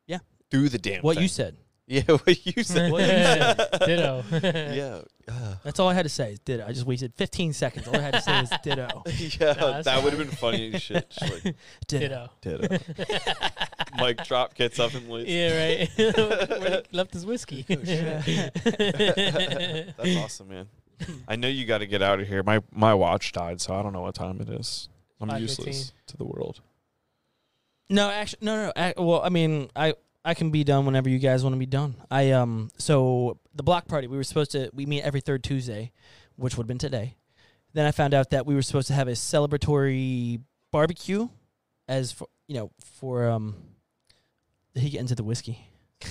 [0.06, 0.18] yeah.
[0.50, 1.22] Do the damn what thing.
[1.22, 1.56] you said
[1.88, 2.92] Yeah, what you said.
[2.92, 3.56] What you said.
[3.86, 4.24] Ditto.
[4.30, 5.00] yeah.
[5.26, 7.94] Uh, that's all i had to say is ditto i just wasted 15 seconds all
[7.96, 11.10] i had to say is ditto yeah, that's that would have been funny as shit.
[11.10, 11.54] Just like,
[11.86, 12.66] ditto, Ditto.
[12.66, 12.78] ditto.
[13.98, 15.28] Mic drop gets up and leaves.
[15.28, 15.90] Yeah, right.
[15.98, 17.66] Where he left his whiskey.
[17.68, 17.90] That's
[20.16, 20.66] awesome, man.
[21.26, 22.42] I know you got to get out of here.
[22.42, 24.88] My my watch died, so I don't know what time it is.
[25.20, 25.40] I'm 5:15.
[25.40, 26.60] useless to the world.
[27.90, 28.72] No, actually, no, no.
[28.76, 29.94] I, well, I mean, I
[30.28, 31.94] I can be done whenever you guys want to be done.
[32.10, 35.90] I um, so the block party we were supposed to we meet every third Tuesday,
[36.36, 37.16] which would have been today.
[37.72, 41.28] Then I found out that we were supposed to have a celebratory barbecue,
[41.88, 43.54] as for you know for um.
[44.74, 45.66] Did he get into the whiskey?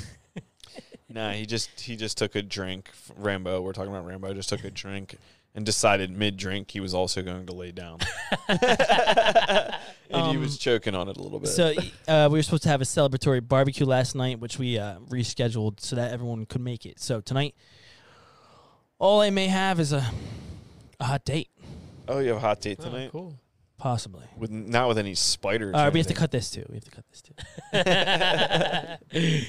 [1.09, 2.89] Nah, he just he just took a drink.
[3.15, 4.33] Rambo, we're talking about Rambo.
[4.33, 5.15] Just took a drink
[5.55, 7.99] and decided mid drink he was also going to lay down,
[8.47, 8.59] and
[10.09, 11.49] he Um, was choking on it a little bit.
[11.49, 11.73] So
[12.07, 15.79] uh, we were supposed to have a celebratory barbecue last night, which we uh, rescheduled
[15.79, 16.99] so that everyone could make it.
[16.99, 17.55] So tonight,
[18.99, 20.05] all I may have is a
[20.99, 21.49] a hot date,
[22.07, 23.35] oh, you have a hot date Oh, tonight cool.
[23.37, 24.25] Uh, possibly.
[24.37, 25.73] with not with any spiders.
[25.75, 26.65] All right, or we have to cut this too.
[26.69, 27.33] We have to cut this too.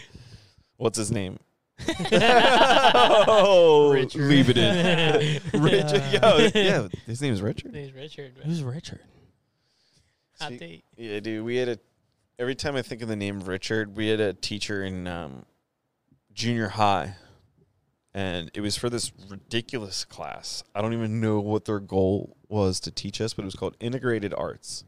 [0.76, 1.38] What's his name?
[3.28, 4.22] Oh, Richard.
[4.28, 5.40] leave it in.
[5.62, 7.74] Richard, yo, yeah, his name is Richard.
[7.74, 8.32] His Name's Richard.
[8.36, 8.46] right?
[8.46, 9.00] Who's Richard?
[10.40, 10.84] Hot See- date.
[10.96, 11.44] Yeah, dude.
[11.44, 11.78] We had a.
[12.38, 15.44] Every time I think of the name Richard, we had a teacher in um,
[16.32, 17.16] junior high,
[18.14, 20.62] and it was for this ridiculous class.
[20.74, 23.76] I don't even know what their goal was to teach us, but it was called
[23.80, 24.84] integrated arts.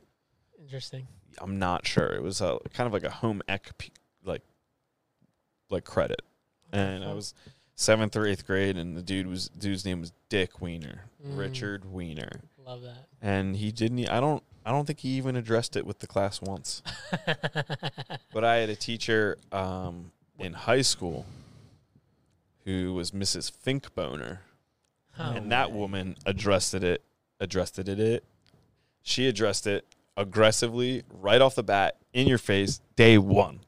[0.61, 1.09] Interesting.
[1.41, 2.07] I'm not sure.
[2.07, 3.93] It was a kind of like a home ec p-
[4.25, 4.43] like
[5.71, 6.23] like credit,
[6.73, 7.35] and I was
[7.75, 11.39] seventh or eighth grade, and the dude was dude's name was Dick Weiner, Mm.
[11.39, 12.41] Richard Weiner.
[12.65, 13.07] Love that.
[13.21, 14.09] and he didn't.
[14.09, 14.43] I don't.
[14.65, 16.83] I don't think he even addressed it with the class once.
[18.33, 21.27] But I had a teacher um, in high school
[22.65, 23.51] who was Mrs.
[23.51, 24.39] Finkboner,
[25.19, 27.03] Oh, and that woman addressed it.
[27.41, 27.89] Addressed it.
[27.89, 28.25] It.
[29.03, 29.85] She addressed it
[30.17, 33.61] aggressively, right off the bat, in your face, day one.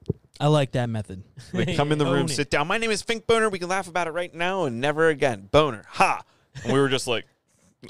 [0.43, 1.23] I like that method.
[1.53, 2.31] Like, come in the Own room, it.
[2.31, 2.67] sit down.
[2.67, 3.49] My name is Fink Boner.
[3.49, 5.49] We can laugh about it right now and never again.
[5.51, 6.23] Boner, ha!
[6.65, 7.27] And we were just like,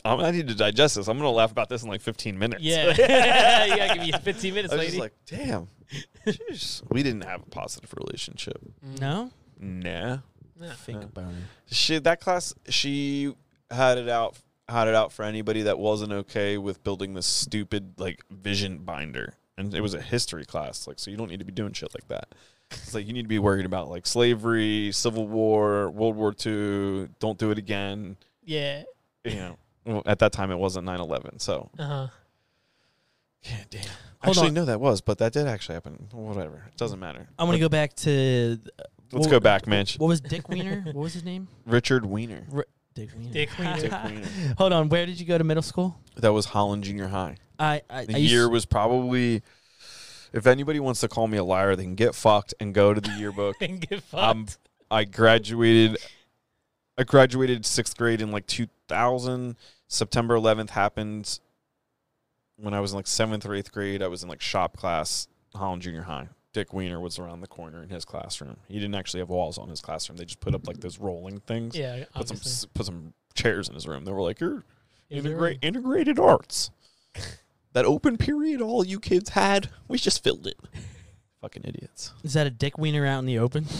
[0.05, 1.07] "Um, I need to digest this.
[1.09, 2.63] I'm gonna laugh about this in like 15 minutes.
[2.63, 2.87] Yeah.
[3.67, 4.91] you gotta give me 15 minutes, I was lady.
[4.91, 5.69] just like, damn.
[6.27, 6.83] Jeez.
[6.91, 8.59] we didn't have a positive relationship.
[9.01, 9.31] No,
[9.61, 10.19] Nah.
[10.61, 10.73] Yeah.
[10.75, 11.75] think about it.
[11.75, 13.35] She that class she
[13.71, 14.37] had it out
[14.69, 19.35] had it out for anybody that wasn't okay with building this stupid like vision binder.
[19.67, 21.95] And it was a history class, like so you don't need to be doing shit
[21.95, 22.35] like that.
[22.71, 27.09] It's like you need to be worried about like slavery, Civil War, World War II,
[27.21, 28.17] don't do it again.
[28.45, 28.85] Yeah.
[29.25, 29.57] You know.
[29.85, 32.07] Well, at that time it wasn't 9-11, so Uh huh.
[33.43, 33.83] yeah, damn.
[34.23, 34.55] Hold actually, on.
[34.55, 36.07] no, that was, but that did actually happen.
[36.13, 37.27] Whatever, it doesn't matter.
[37.39, 38.59] I'm gonna go back to.
[39.13, 39.87] Let's what- go back, man.
[39.99, 40.83] What was Dick Wiener?
[40.87, 41.49] what was his name?
[41.67, 42.47] Richard Wiener.
[42.95, 43.33] Dick Wiener.
[43.33, 43.81] Dick Wiener.
[43.81, 44.55] Dick Wiener.
[44.59, 44.89] Hold on.
[44.89, 45.97] Where did you go to middle school?
[46.17, 47.37] That was Holland Junior High.
[47.63, 49.43] I I, The I year was probably.
[50.33, 53.01] If anybody wants to call me a liar, they can get fucked and go to
[53.01, 53.57] the yearbook.
[53.61, 54.25] And get fucked.
[54.25, 54.47] Um,
[54.91, 55.99] I graduated.
[56.97, 59.57] I graduated sixth grade in like 2000.
[59.89, 61.39] September 11th happened
[62.57, 64.03] when I was in like seventh or eighth grade.
[64.03, 66.29] I was in like shop class, Holland Junior High.
[66.55, 68.57] Dick Wiener was around the corner in his classroom.
[68.69, 70.17] He didn't actually have walls on his classroom.
[70.19, 71.77] They just put up like those rolling things.
[71.77, 72.05] yeah.
[72.15, 72.51] Put some Obviously.
[72.51, 74.05] s- put some chairs in his room.
[74.05, 74.65] They were like, "You're
[75.11, 76.71] integrate integrated arts."
[77.73, 80.59] that open period all you kids had, we just filled it.
[81.41, 82.13] Fucking idiots.
[82.23, 83.67] Is that a Dick Wiener out in the open?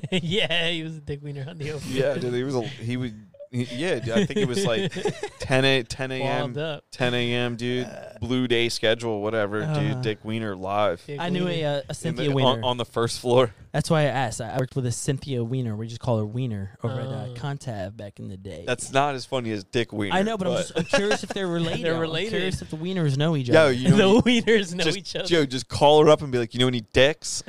[0.10, 1.86] yeah, he was a dick wiener on the open.
[1.90, 3.16] Yeah, dude, he was a, he would he-
[3.52, 4.92] yeah, I think it was like
[5.40, 6.20] 10 a, 10 Walled
[6.56, 6.58] a.m.
[6.58, 6.84] up.
[6.92, 7.56] 10 a.m.
[7.56, 7.88] dude,
[8.20, 10.00] blue day schedule, whatever, Uh, dude.
[10.02, 11.66] Dick Wiener live Dick I knew Wiener.
[11.66, 12.60] a, uh, a In the- Cynthia on, Wiener.
[12.64, 13.54] on the first floor.
[13.72, 14.40] That's why I asked.
[14.40, 15.74] I I worked with a Cynthia Wiener.
[15.76, 17.10] We just call her Wiener over at Oh.
[17.10, 18.64] uh, Contav back in the day.
[18.66, 20.14] That's not as funny as Dick Wiener.
[20.14, 21.84] I know, but, I'm just I'm curious if they're related.
[21.86, 22.30] They're I'm related.
[22.30, 23.72] curious if the Wieners know each Yo, other.
[23.72, 25.26] you know, the wieners know just, each other.
[25.26, 27.42] Joe, just call her up and be like, you know any dicks?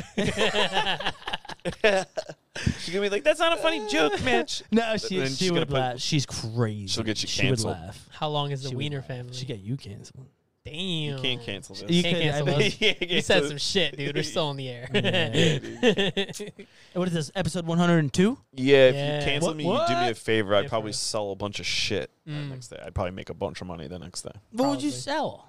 [2.80, 4.46] She's gonna be like, that's not a funny joke, man.
[4.72, 6.00] no, she Then she she's would gonna put- laugh.
[6.00, 6.88] She's crazy.
[6.88, 7.76] She'll get you she canceled.
[7.76, 8.08] would laugh.
[8.12, 9.08] How long is the She would Wiener laugh.
[9.08, 9.34] family?
[9.34, 10.28] She get you canceled.
[10.66, 10.76] Damn.
[10.76, 11.90] You can't cancel this.
[11.90, 12.76] You Can't could- cancel I us.
[12.76, 14.16] bet- You said some shit, dude.
[14.16, 14.88] We're still on the air.
[16.94, 17.32] What is this?
[17.36, 18.38] Episode 102?
[18.54, 19.20] Yeah, if Yeah.
[19.20, 20.18] you cancel What- me, you do me a what?
[20.18, 20.56] favor.
[20.56, 22.50] I'd probably for- sell a bunch of shit the Mm.
[22.52, 22.80] next day.
[22.86, 24.32] I'd probably make a bunch of money the next day.
[24.52, 25.02] What would you Probably.
[25.02, 25.48] sell?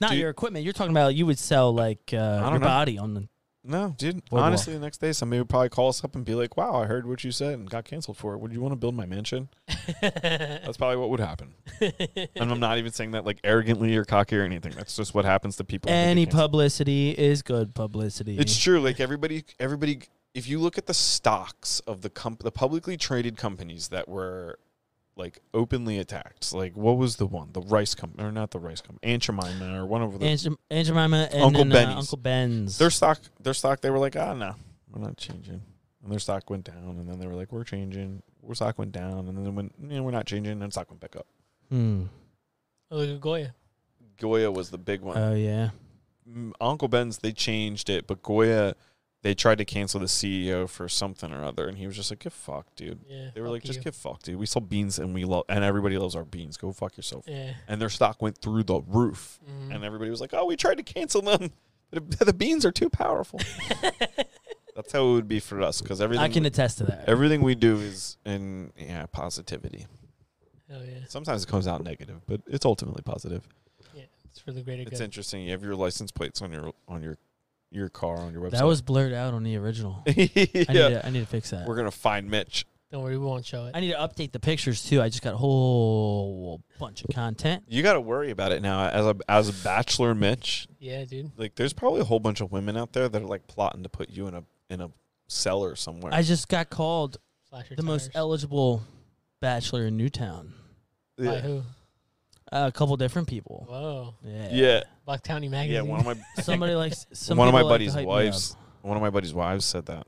[0.00, 0.64] Not Dude- your equipment.
[0.64, 2.66] You're talking about you would sell like uh, don't your know.
[2.66, 3.28] body on the.
[3.66, 4.28] No, dude.
[4.28, 4.46] Boardwalk.
[4.46, 6.84] Honestly, the next day somebody would probably call us up and be like, "Wow, I
[6.84, 8.38] heard what you said and got canceled for it.
[8.38, 9.48] Would you want to build my mansion?"
[10.02, 11.54] That's probably what would happen.
[11.80, 14.72] and I'm not even saying that like arrogantly or cocky or anything.
[14.76, 15.90] That's just what happens to people.
[15.90, 18.36] when they get Any publicity is good publicity.
[18.38, 18.80] It's true.
[18.80, 20.00] Like everybody, everybody.
[20.34, 24.58] If you look at the stocks of the comp- the publicly traded companies that were
[25.16, 27.50] like openly attacked, like what was the one?
[27.52, 30.46] The rice company, or not the rice company, Aunt Jemima, or one of the Aunt,
[30.70, 32.78] Aunt Jemima and Uncle then, uh, Uncle Ben's.
[32.78, 33.20] their stock.
[33.40, 33.80] Their stock.
[33.80, 34.54] They were like, ah, no,
[34.92, 35.62] we're not changing.
[36.02, 38.22] And their stock went down, and then they were like, we're changing.
[38.42, 40.90] Their stock went down, and then they went, you know, we're not changing, and stock
[40.90, 41.26] went back up.
[41.70, 42.04] Hmm.
[42.90, 43.54] Oh, look at Goya.
[44.18, 45.16] Goya was the big one.
[45.16, 45.70] Oh yeah.
[46.60, 48.74] Uncle Ben's they changed it, but Goya
[49.24, 52.20] they tried to cancel the CEO for something or other, and he was just like,
[52.20, 53.30] "Get fucked, dude." Yeah.
[53.34, 53.82] They were like, "Just you.
[53.84, 54.36] get fucked, dude.
[54.38, 56.56] We sell beans, and we love, and everybody loves our beans.
[56.56, 57.54] Go fuck yourself." Yeah.
[57.66, 59.74] And their stock went through the roof, Mhm.
[59.74, 61.50] and everybody was like, "Oh, we tried to cancel them,
[61.90, 63.40] but the beans are too powerful."
[64.76, 67.08] That's how it would be for us, because everything I can attest to that.
[67.08, 69.86] everything we do is in yeah positivity.
[70.68, 70.98] Hell yeah.
[71.08, 73.46] Sometimes it comes out negative, but it's ultimately positive.
[73.94, 74.02] Yeah.
[74.24, 75.02] It's for the greater It's good.
[75.04, 75.42] interesting.
[75.44, 77.18] You have your license plates on your on your
[77.74, 78.52] your car on your website.
[78.52, 80.02] that was blurred out on the original.
[80.08, 80.64] I, need yeah.
[80.88, 81.66] to, I need to fix that.
[81.66, 82.66] We're gonna find Mitch.
[82.94, 83.72] Don't worry, we won't show it.
[83.74, 85.02] I need to update the pictures too.
[85.02, 87.64] I just got a whole bunch of content.
[87.66, 90.68] You got to worry about it now as a as a bachelor, Mitch.
[90.78, 91.32] yeah, dude.
[91.36, 93.88] Like, there's probably a whole bunch of women out there that are like plotting to
[93.88, 94.90] put you in a in a
[95.26, 96.14] cellar somewhere.
[96.14, 97.16] I just got called
[97.48, 98.82] Slash your the most eligible
[99.40, 100.52] bachelor in Newtown.
[101.18, 101.62] By who?
[102.54, 103.66] Uh, a couple different people.
[103.68, 104.14] Whoa.
[104.24, 104.48] Yeah.
[104.52, 105.74] yeah, Bucks County Magazine.
[105.86, 105.90] yeah.
[105.90, 107.06] One of my Somebody likes.
[107.12, 108.56] Some one of my people like buddy's wives.
[108.82, 110.06] One of my buddy's wives said that,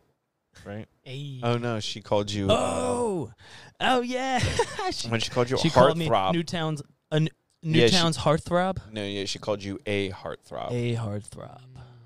[0.64, 0.86] right?
[1.02, 1.40] Hey.
[1.42, 2.48] Oh no, she called you.
[2.50, 3.32] uh, Oh,
[3.80, 4.38] oh yeah.
[4.92, 6.34] she when she called you she a called me heartthrob.
[6.34, 7.28] Newtown's a N-
[7.62, 8.78] Yeah, she- heartthrob.
[8.92, 10.70] no, yeah, she called you a heartthrob.
[10.70, 11.60] A heartthrob.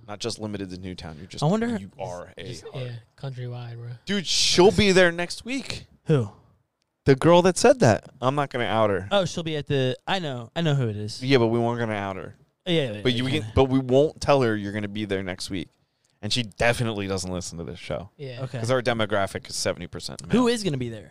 [0.08, 1.16] Not just limited to Newtown.
[1.18, 1.42] You're just.
[1.44, 2.84] I wonder- You are a Just, heart.
[2.86, 3.90] yeah, countrywide, bro.
[4.06, 5.86] Dude, she'll be there next week.
[6.06, 6.30] Who?
[7.06, 8.10] The girl that said that.
[8.20, 9.08] I'm not gonna out her.
[9.10, 9.96] Oh, she'll be at the.
[10.06, 10.50] I know.
[10.54, 11.22] I know who it is.
[11.22, 12.36] Yeah, but we weren't gonna out her.
[12.66, 13.40] Yeah, yeah, But you yeah.
[13.40, 15.70] can, but we won't tell her you're going to be there next week,
[16.22, 18.42] and she definitely doesn't listen to this show Yeah.
[18.42, 18.58] Okay.
[18.58, 20.20] because our demographic is seventy percent.
[20.30, 21.10] Who is going to be there?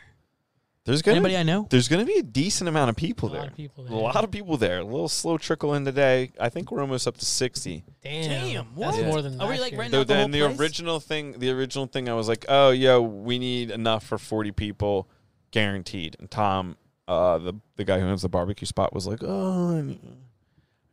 [0.85, 1.67] There's gonna Anybody I know?
[1.69, 3.47] there's gonna be a decent amount of A people lot there.
[3.49, 3.93] of people there.
[3.93, 4.79] A lot of people there.
[4.79, 6.31] A little slow trickle in today.
[6.39, 7.83] I think we're almost up to sixty.
[8.01, 8.29] Damn.
[8.29, 9.05] Damn, That's what?
[9.05, 9.81] more than Are we, like, year.
[9.81, 10.59] renting So out the then the place?
[10.59, 14.51] original thing, the original thing, I was like, oh yo, we need enough for forty
[14.51, 15.09] people,
[15.51, 16.15] guaranteed.
[16.19, 16.77] And Tom,
[17.07, 19.95] uh, the the guy who owns the barbecue spot, was like, oh,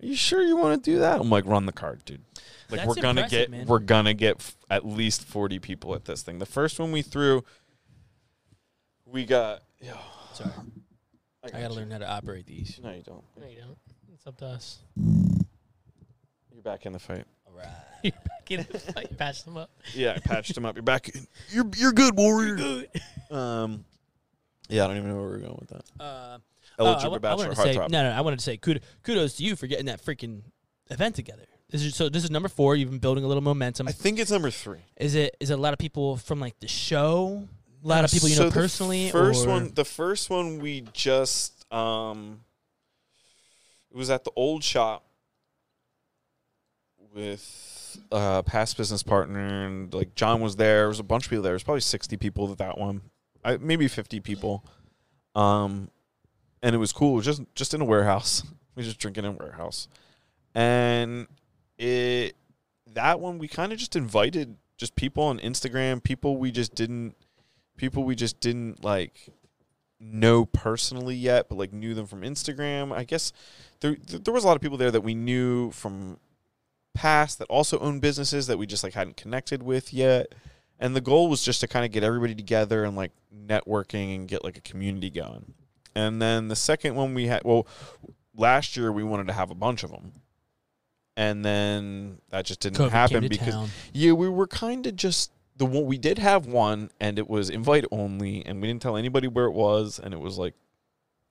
[0.03, 1.21] are you sure you want to do that?
[1.21, 2.21] I'm like, run the card, dude.
[2.69, 3.67] Like That's we're gonna get man.
[3.67, 6.39] we're gonna get f- at least forty people at this thing.
[6.39, 7.45] The first one we threw,
[9.05, 9.63] we got.
[9.81, 9.95] Yo,
[10.33, 10.51] Sorry,
[11.45, 12.81] I, I got to learn how to operate these.
[12.83, 13.23] No, you don't.
[13.41, 13.79] No, you don't.
[14.13, 14.79] It's up to us.
[14.97, 17.25] You're back in the fight.
[17.47, 17.69] All right.
[18.03, 19.17] You're back in the fight.
[19.17, 19.71] Patch them up.
[19.95, 20.75] Yeah, I patched him up.
[20.75, 21.09] You're back.
[21.09, 21.27] In.
[21.51, 22.57] You're you're good, warrior.
[22.57, 22.89] Good.
[23.31, 23.85] Um,
[24.69, 25.85] yeah, I don't even know where we're going with that.
[26.03, 26.39] Uh,
[26.79, 27.91] Eligible oh, I, wa- I wanted to say, heartthrob.
[27.91, 30.43] no, no, I wanted to say kudos, kudos to you for getting that freaking
[30.91, 31.45] event together.
[31.71, 32.09] This is so.
[32.09, 32.77] This is number four.
[32.77, 33.89] You've been building a little momentum.
[33.89, 34.79] I think it's number three.
[34.97, 35.37] Is it?
[35.41, 37.49] Is it a lot of people from like the show?
[37.85, 39.11] A lot of people you So know the personally.
[39.11, 39.51] First or?
[39.51, 42.41] one, the first one we just um,
[43.91, 45.05] it was at the old shop
[47.15, 50.81] with uh past business partner and like John was there.
[50.81, 51.51] There was a bunch of people there.
[51.51, 53.01] There was probably sixty people at that one,
[53.47, 54.65] I, maybe fifty people.
[55.35, 55.91] Um,
[56.63, 57.13] and it was cool.
[57.13, 58.43] It was just just in a warehouse.
[58.75, 59.89] we were just drinking in a warehouse,
[60.55, 61.27] and
[61.79, 62.35] it
[62.95, 67.15] that one we kind of just invited just people on Instagram, people we just didn't
[67.77, 69.29] people we just didn't like
[70.01, 72.93] know personally yet, but like knew them from Instagram.
[72.93, 73.33] I guess
[73.81, 76.19] there there was a lot of people there that we knew from
[76.95, 80.35] past that also owned businesses that we just like hadn't connected with yet.
[80.79, 84.29] And the goal was just to kind of get everybody together and like networking and
[84.29, 85.55] get like a community going.
[85.95, 87.67] And then the second one we had, well,
[88.37, 90.13] last year we wanted to have a bunch of them.
[91.17, 93.69] And then that just didn't COVID happen because town.
[93.95, 97.49] yeah, we were kind of just the one we did have one, and it was
[97.49, 100.53] invite only, and we didn't tell anybody where it was, and it was like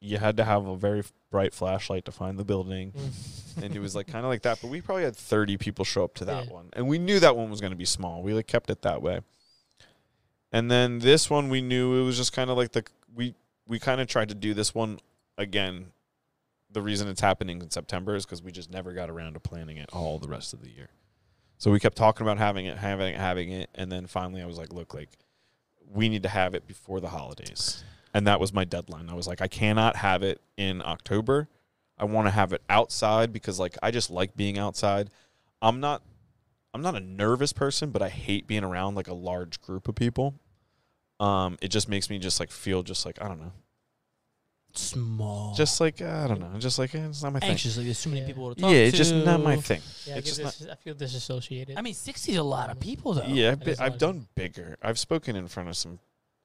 [0.01, 3.63] you had to have a very bright flashlight to find the building, Mm.
[3.63, 4.57] and it was like kind of like that.
[4.59, 6.53] But we probably had thirty people show up to that Yeah.
[6.53, 8.23] one, and we knew that one was going to be small.
[8.23, 9.19] We like kept it that way.
[10.55, 13.35] And then this one, we knew it was just kind of like the we
[13.67, 14.99] we kind of tried to do this one
[15.37, 15.87] again.
[16.71, 19.75] The reason it's happening in September is because we just never got around to planning
[19.75, 20.87] it all the rest of the year.
[21.57, 24.45] So we kept talking about having it, having it, having it, and then finally I
[24.45, 25.09] was like, look, like
[25.93, 27.83] we need to have it before the holidays.
[28.13, 29.09] And that was my deadline.
[29.09, 31.49] I was like, I cannot have it in October.
[31.97, 35.09] I want to have it outside because like I just like being outside.
[35.61, 36.01] I'm not
[36.73, 39.95] I'm not a nervous person, but I hate being around like a large group of
[39.95, 40.35] people.
[41.19, 43.51] Um, it just makes me just like feel just like I don't know,
[44.73, 45.53] Small.
[45.55, 47.51] just like I don't know, just like eh, it's not my thing.
[47.51, 47.77] anxious.
[47.77, 48.27] Like there's too many Yeah.
[48.27, 49.81] people to talk Yeah, talk it's just not my thing.
[50.05, 51.77] Yeah, I, It's get just dis- I feel disassociated.
[51.77, 53.23] I mean, 60 is a lot of people, though.
[53.25, 54.75] Yeah, I've, been, is I've of done bigger.
[54.81, 55.99] I've spoken in front of some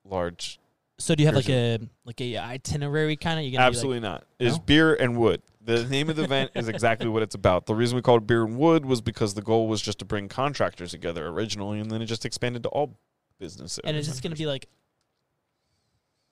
[0.05, 0.61] large.
[0.99, 3.45] So do you have like There's a like a itinerary kind of?
[3.45, 4.25] You gonna Absolutely not.
[4.39, 4.63] Is No?
[4.63, 5.43] beer and wood.
[5.63, 7.67] The name of the event is exactly what it's about.
[7.67, 10.05] The reason we called it beer and wood was because the goal was just to
[10.05, 12.97] bring contractors together originally, and then it just expanded to all
[13.41, 14.67] like, and is this going to be like?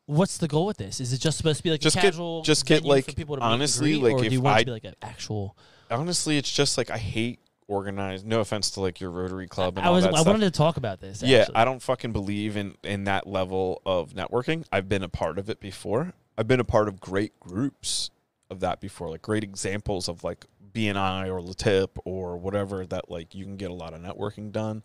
[0.07, 1.01] What's the goal with this?
[1.01, 2.43] Is it just supposed to be like Just a get- casual?
[2.43, 4.61] just get, venue for like, people to honestly, like, or if do you want I-
[4.61, 5.57] to be like an actual?
[5.91, 8.27] honestly, it's just like I hate organized.
[8.27, 10.05] No offense to like your Rotary Club and I all was.
[10.05, 10.27] that I stuff.
[10.27, 11.23] wanted to talk about this.
[11.23, 11.57] yeah, actually.
[11.57, 14.65] I don't fucking believe in in that level of networking.
[14.73, 16.15] I've been a part of it before.
[16.39, 18.11] I've been a part of great groups
[18.49, 23.35] of that before, like great examples of like BNI or LeTip or whatever that like
[23.35, 24.83] you can get a lot of networking done.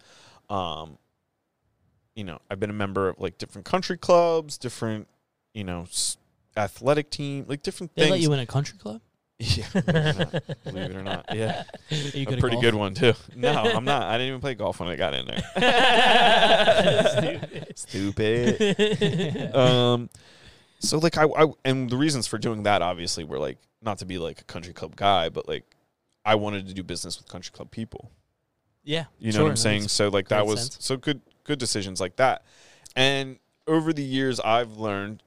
[0.50, 0.98] Um,
[2.16, 5.08] you know, I've been a member of like different country clubs, different
[5.54, 6.18] you know s-
[6.58, 8.12] athletic team, like different They things.
[8.12, 9.02] let you in a country club.
[9.40, 10.64] yeah, believe it or not.
[10.64, 13.14] Believe it or not, yeah, a pretty good one too.
[13.36, 14.04] No, I'm not.
[14.04, 15.42] I didn't even play golf when I got in there.
[17.76, 19.56] Stupid.
[19.56, 20.10] um,
[20.80, 24.06] so like I, I and the reasons for doing that obviously were like not to
[24.06, 25.64] be like a country club guy, but like
[26.26, 28.12] I wanted to do business with country club people.
[28.84, 29.88] yeah, You know what I'm saying?
[29.90, 30.78] So like that great was sense.
[30.80, 32.44] so good good decisions like that.
[32.96, 35.24] And over the years I've learned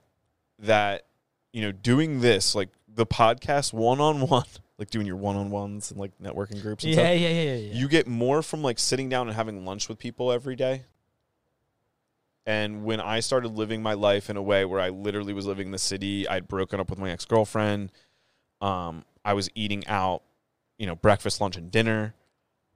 [0.59, 1.07] that
[1.53, 4.45] you know doing this like the podcast one on one
[4.79, 7.43] like doing your one on ones and like networking groups and Yeah, stuff yeah, yeah,
[7.43, 7.75] yeah, yeah.
[7.75, 10.83] you get more from like sitting down and having lunch with people every day.
[12.45, 15.67] And when I started living my life in a way where I literally was living
[15.67, 17.91] in the city, I'd broken up with my ex girlfriend.
[18.61, 20.23] Um, I was eating out,
[20.79, 22.15] you know, breakfast, lunch, and dinner.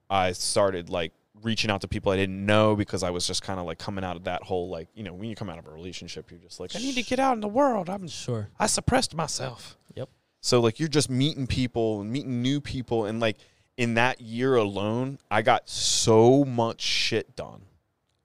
[0.09, 1.13] I started like
[1.43, 4.03] reaching out to people I didn't know because I was just kind of like coming
[4.03, 6.39] out of that whole like, you know, when you come out of a relationship, you're
[6.39, 7.89] just like, I need to get out in the world.
[7.89, 8.49] I'm sure.
[8.59, 9.77] I suppressed myself.
[9.95, 10.09] Yep.
[10.41, 13.37] So like you're just meeting people and meeting new people and like
[13.77, 17.63] in that year alone, I got so much shit done.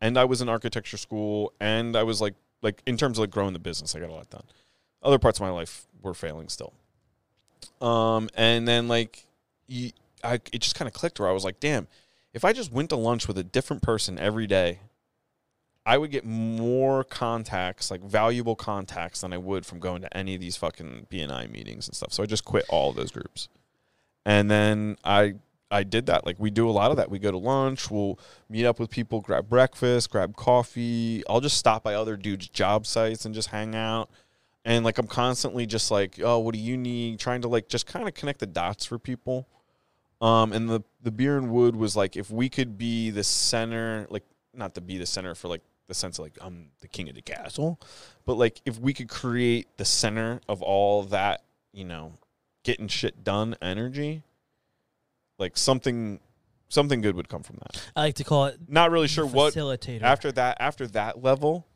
[0.01, 3.31] And I was in architecture school and I was like like in terms of like
[3.31, 4.45] growing the business, I got a lot done.
[5.03, 6.73] Other parts of my life were failing still.
[7.81, 9.27] Um and then like
[9.67, 9.91] you,
[10.23, 11.87] I it just kind of clicked where I was like, damn,
[12.37, 14.81] if I just went to lunch with a different person every day,
[15.87, 20.35] I would get more contacts, like valuable contacts, than I would from going to any
[20.35, 22.13] of these fucking BNI meetings and stuff.
[22.13, 23.49] So I just quit all those groups,
[24.27, 25.37] and then I
[25.71, 26.27] I did that.
[26.27, 27.11] Like we do a lot of that.
[27.11, 28.19] We go to lunch, we'll
[28.51, 31.23] meet up with people, grab breakfast, grab coffee.
[31.31, 34.11] I'll just stop by other dudes' job sites and just hang out.
[34.63, 37.19] And like I'm constantly just like, oh, what do you need?
[37.19, 39.49] Trying to like just kind of connect the dots for people.
[40.21, 44.07] Um, and the the beer and wood was like if we could be the center,
[44.11, 44.25] like
[44.55, 47.15] not to be the center for like the sense of like I'm the king of
[47.15, 47.79] the castle,
[48.25, 52.15] but like if we could create the center of all that, you know,
[52.65, 54.23] getting shit done energy,
[55.39, 56.21] like something
[56.69, 57.91] something good would come from that.
[57.95, 60.03] I like to call it Not really sure what facilitator.
[60.03, 61.67] after that after that level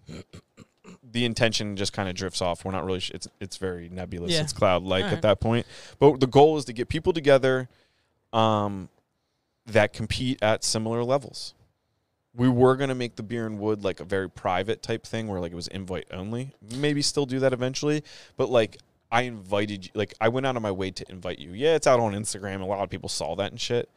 [1.04, 4.32] the intention just kind of drifts off we're not really sh- it's it's very nebulous
[4.32, 4.40] Yeah.
[4.40, 5.16] it's cloud like Alright.
[5.18, 5.66] at that point
[6.00, 7.68] but the goal is to get people together
[8.32, 8.88] um
[9.66, 11.54] that compete at similar levels.
[12.34, 15.26] We were going to make the beer and wood like a very private type thing
[15.26, 16.52] where like it was invite only.
[16.76, 18.02] Maybe still do that eventually
[18.36, 18.78] but like
[19.12, 21.52] i invited you like i went out of my way to invite you.
[21.52, 22.60] Yeah it's out on instagram.
[22.60, 23.88] A lot of people saw that and shit.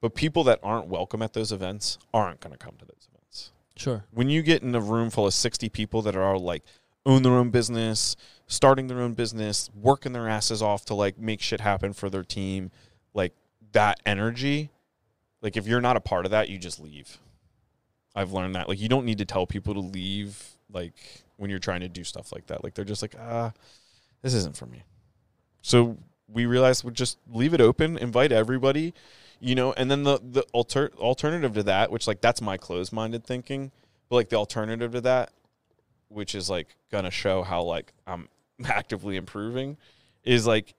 [0.00, 3.52] But people that aren't welcome at those events aren't going to come to those events.
[3.76, 4.04] Sure.
[4.10, 6.64] when you get in a room full of 60 people that are all like
[7.06, 8.16] own their own business
[8.48, 12.24] starting their own business working their asses off to like make shit happen for their
[12.24, 12.72] team
[13.14, 13.32] like
[13.72, 14.70] that energy
[15.40, 17.18] like if you're not a part of that you just leave.
[18.14, 20.42] I've learned that like you don't need to tell people to leave
[20.72, 20.94] like
[21.36, 22.64] when you're trying to do stuff like that.
[22.64, 23.52] Like they're just like ah
[24.22, 24.82] this isn't for me.
[25.62, 28.92] So we realized we'd just leave it open invite everybody
[29.40, 32.92] you know and then the the alter, alternative to that which like that's my closed
[32.92, 33.70] minded thinking
[34.08, 35.32] but like the alternative to that
[36.08, 38.28] which is like gonna show how like i'm
[38.66, 39.76] actively improving
[40.24, 40.74] is like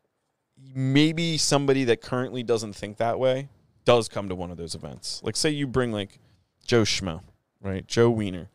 [0.75, 3.49] maybe somebody that currently doesn't think that way
[3.85, 5.21] does come to one of those events.
[5.23, 6.19] Like say you bring like
[6.65, 7.21] joe schmo
[7.61, 7.85] right?
[7.87, 8.49] Joe wiener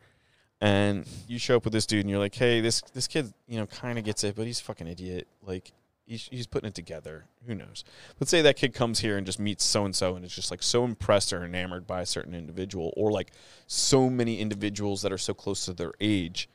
[0.61, 3.57] and you show up with this dude and you're like hey this this kid you
[3.57, 5.27] know kind of gets it but he's fucking idiot.
[5.41, 5.71] Like
[6.05, 7.25] he's, he's putting it together.
[7.45, 7.83] Who knows?
[8.19, 10.51] Let's say that kid comes here and just meets so and so and is just
[10.51, 13.31] like so impressed or enamored by a certain individual or like
[13.67, 16.49] so many individuals that are so close to their age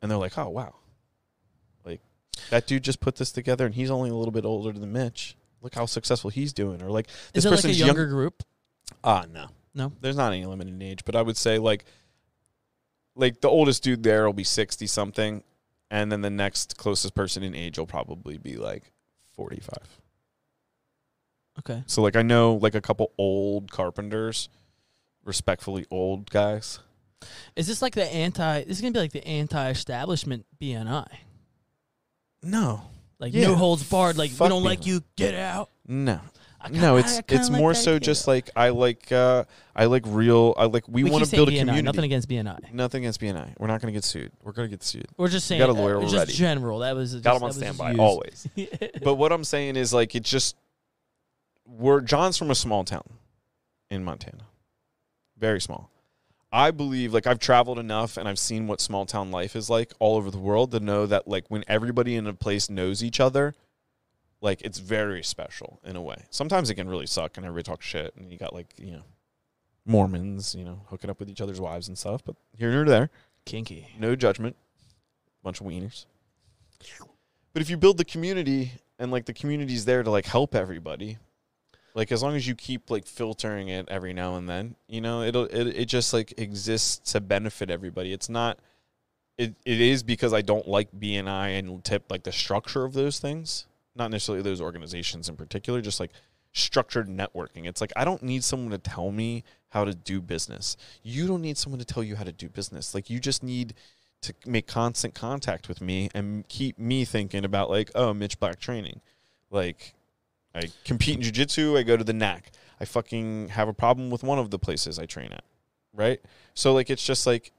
[0.00, 0.74] and they're like oh wow
[2.50, 5.36] that dude just put this together and he's only a little bit older than mitch
[5.60, 8.10] look how successful he's doing or like Is this it like a person's younger young
[8.10, 8.42] group?
[9.04, 9.92] ah no No.
[10.00, 11.84] There's not any limit in age, but I would say like
[13.14, 15.42] like the oldest dude there will be 60 something
[15.90, 18.90] and then the next closest person in age will probably be like
[19.36, 19.68] 45.
[21.58, 21.82] Okay.
[21.86, 24.48] So like I know like a couple old carpenters,
[25.24, 26.80] respectfully old guys.
[27.54, 28.64] Is this like the anti?
[28.64, 31.06] This is gonna be like the anti-establishment BNI.
[32.42, 32.82] No.
[33.18, 33.48] Like Yeah.
[33.48, 34.16] no holds barred.
[34.18, 35.02] Like we Fuck don't like you.
[35.16, 35.70] Get out.
[35.86, 36.20] No.
[36.60, 38.00] I kinda- No, I it's kinda it's like more that so idea.
[38.00, 39.44] just like I like uh
[39.74, 41.82] I like real I like we, we want keep to build a BNI, community.
[41.82, 42.72] Nothing against BNI.
[42.72, 43.54] Nothing against BNI.
[43.58, 44.30] We're not going to get sued.
[44.44, 45.06] We're going to get sued.
[45.16, 45.58] We're just saying.
[45.60, 46.80] got a lawyer, uh, we're just general.
[46.80, 48.00] That was just, Got them on that was just standby used.
[48.00, 48.48] always.
[49.02, 50.56] But what I'm saying is like it just
[51.66, 53.08] we're John's from a small town
[53.90, 54.44] in Montana.
[55.38, 55.90] Very small.
[56.52, 59.92] I believe like I've traveled enough and I've seen what small town life is like
[59.98, 63.20] all over the world to know that like when everybody in a place knows each
[63.20, 63.54] other,
[64.42, 66.24] like it's very special in a way.
[66.28, 69.02] Sometimes it can really suck and everybody talks shit and you got like, you know,
[69.86, 73.08] Mormons, you know, hooking up with each other's wives and stuff, but here and there.
[73.46, 73.88] Kinky.
[73.98, 74.54] No judgment.
[75.42, 76.04] Bunch of wieners.
[77.52, 81.18] But if you build the community and like the community's there to like help everybody,
[81.94, 85.22] like as long as you keep like filtering it every now and then, you know,
[85.22, 88.12] it'll it, it just like exists to benefit everybody.
[88.12, 88.58] It's not
[89.38, 93.18] it, it is because I don't like BNI and tip like the structure of those
[93.18, 93.66] things.
[93.94, 96.12] Not necessarily those organizations in particular, just like
[96.52, 97.66] structured networking.
[97.66, 100.76] It's like I don't need someone to tell me how to do business.
[101.02, 102.94] You don't need someone to tell you how to do business.
[102.94, 103.74] Like you just need
[104.22, 108.58] to make constant contact with me and keep me thinking about like, oh, Mitch Black
[108.58, 109.00] training.
[109.50, 109.94] Like
[110.54, 112.50] I compete in jiu-jitsu, I go to the NAC.
[112.80, 115.44] I fucking have a problem with one of the places I train at.
[115.94, 116.20] Right?
[116.54, 117.52] So like it's just like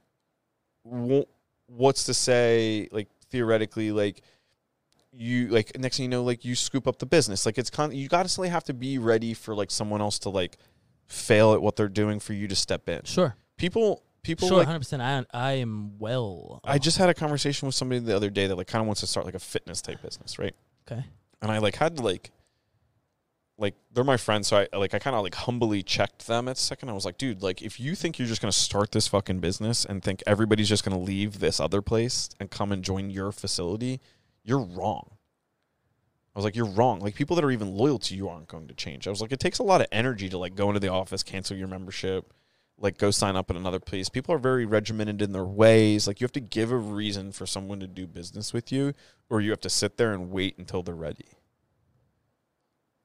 [0.84, 4.22] what's to say like theoretically like
[5.12, 7.92] you like next thing you know like you scoop up the business like it's con
[7.96, 10.58] you constantly have to be ready for like someone else to like
[11.08, 13.36] fail at what they're doing for you to step in Sure.
[13.58, 14.58] people people Sure.
[14.58, 15.02] like Hundred percent.
[15.02, 16.60] I I am well.
[16.64, 19.02] I just had a conversation with somebody the other day that like kind of wants
[19.02, 20.56] to start like a fitness type business, right?
[20.90, 21.04] Okay.
[21.42, 22.32] And I like had to like
[23.58, 26.58] like they're my friends, so I like I kind of like humbly checked them at
[26.58, 26.90] second.
[26.90, 29.86] I was like, dude, like if you think you're just gonna start this fucking business
[29.86, 34.02] and think everybody's just gonna leave this other place and come and join your facility,
[34.44, 35.18] you're wrong.
[36.36, 37.00] I was like, you're wrong.
[37.00, 39.08] Like people that are even loyal to you aren't going to change.
[39.08, 41.22] I was like, it takes a lot of energy to like go into the office,
[41.22, 42.34] cancel your membership,
[42.80, 44.10] like go sign up at another place.
[44.10, 46.08] People are very regimented in their ways.
[46.08, 48.94] Like you have to give a reason for someone to do business with you,
[49.30, 51.28] or you have to sit there and wait until they're ready.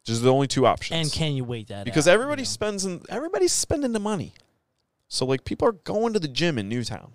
[0.09, 0.99] Just the only two options.
[1.01, 1.85] And can you wait that?
[1.85, 2.51] because out, everybody you know?
[2.51, 4.33] spends in, everybody's spending the money.
[5.09, 7.13] So like people are going to the gym in Newtown.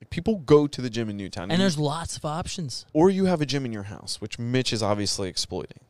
[0.00, 1.44] Like people go to the gym in Newtown.
[1.44, 2.86] and You- there's lots of options.
[2.92, 5.80] or you have a gym in your house, which Mitch is obviously exploiting.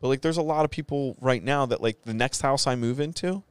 [0.00, 2.74] But like there's a lot of people right now that like the next house I
[2.74, 3.42] move into,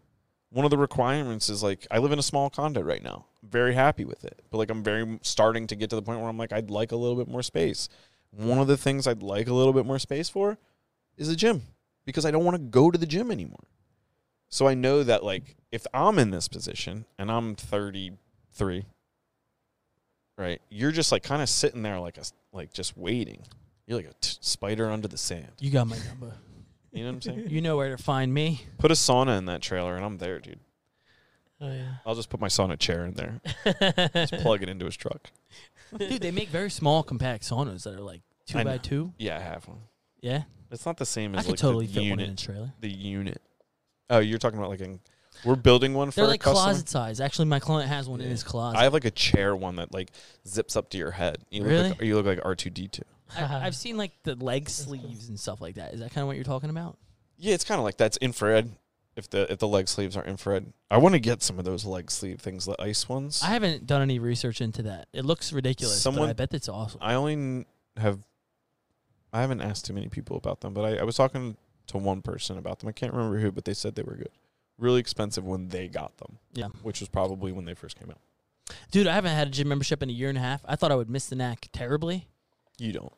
[0.49, 3.25] one of the requirements is like I live in a small condo right now.
[3.41, 4.39] I'm very happy with it.
[4.51, 6.91] But like I'm very starting to get to the point where I'm like I'd like
[6.91, 7.89] a little bit more space.
[8.31, 10.57] One of the things I'd like a little bit more space for
[11.17, 11.63] is a gym
[12.05, 13.63] because I don't want to go to the gym anymore.
[14.49, 18.85] So I know that like if I'm in this position and I'm 33,
[20.37, 20.61] right?
[20.69, 23.43] You're just like kind of sitting there like a like just waiting.
[23.87, 25.51] You're like a t- spider under the sand.
[25.59, 26.35] You got my number.
[26.91, 27.45] You know what I'm saying?
[27.49, 28.61] You know where to find me.
[28.77, 30.59] Put a sauna in that trailer and I'm there, dude.
[31.59, 31.95] Oh yeah.
[32.05, 33.41] I'll just put my sauna chair in there.
[34.27, 35.31] Just plug it into his truck.
[35.97, 38.77] Dude, they make very small compact saunas that are like two I by know.
[38.79, 39.13] two.
[39.17, 39.77] Yeah, I have one.
[40.23, 40.43] Yeah.
[40.71, 42.17] It's not the same I as could like totally the fit unit.
[42.19, 42.73] one in a trailer.
[42.79, 43.41] The unit.
[44.09, 44.99] Oh, you're talking about like in,
[45.45, 46.63] we're building one for They're a like customer.
[46.63, 47.19] closet size.
[47.19, 48.31] Actually, my client has one in Yeah.
[48.31, 48.77] his closet.
[48.79, 50.09] I have like a chair one that like
[50.47, 51.37] zips up to your head.
[51.51, 51.89] You look Really?
[51.89, 53.03] like, you look like R two D two.
[53.37, 55.93] I, I've seen like the leg sleeves and stuff like that.
[55.93, 56.97] Is that kind of what you're talking about?
[57.37, 58.71] Yeah, it's kind of like that's infrared.
[59.15, 61.85] If the if the leg sleeves are infrared, I want to get some of those
[61.85, 63.41] leg sleeve things, the ice ones.
[63.43, 65.07] I haven't done any research into that.
[65.13, 66.99] It looks ridiculous, Someone- but I bet it's awesome.
[67.01, 67.65] I only n-
[67.97, 68.19] have.
[69.33, 71.57] I haven't asked too many people about them, but I, I was talking
[71.87, 72.87] to one person about them.
[72.89, 74.29] I can't remember who, but they said they were good.
[74.77, 76.67] Really expensive when they got them, Yeah.
[76.83, 78.19] which was probably when they first came out.
[78.91, 80.61] Dude, I haven't had a gym membership in a year and a half.
[80.65, 82.27] I thought I would miss the NAC terribly.
[82.77, 83.13] You don't.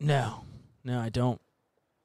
[0.00, 0.44] No.
[0.82, 1.40] No, I don't.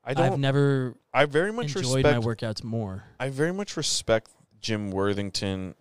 [0.04, 0.26] I don't.
[0.34, 2.22] I've never I very much enjoyed respect.
[2.22, 3.04] my workouts more.
[3.20, 4.32] I very much respect
[4.62, 5.76] Jim Worthington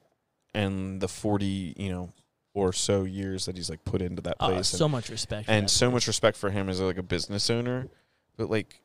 [0.54, 2.12] and the forty, you know,
[2.58, 4.72] or so years that he's like put into that Oh, place.
[4.72, 5.48] and- so much respect.
[5.48, 5.94] and so place.
[5.94, 7.88] much respect for him as like a business owner
[8.36, 8.80] but like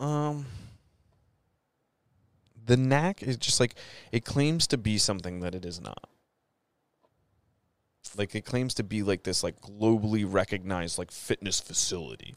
[0.00, 0.46] um
[2.64, 3.74] the NAC is just like
[4.12, 6.08] it claims to be something that it is not
[8.16, 12.34] like it claims to be like this like globally recognized like fitness facility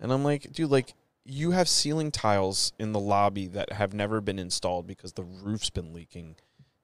[0.00, 0.94] and i'm like dude like
[1.24, 5.70] you have ceiling tiles in the lobby that have never been installed because the roof's
[5.70, 6.34] been leaking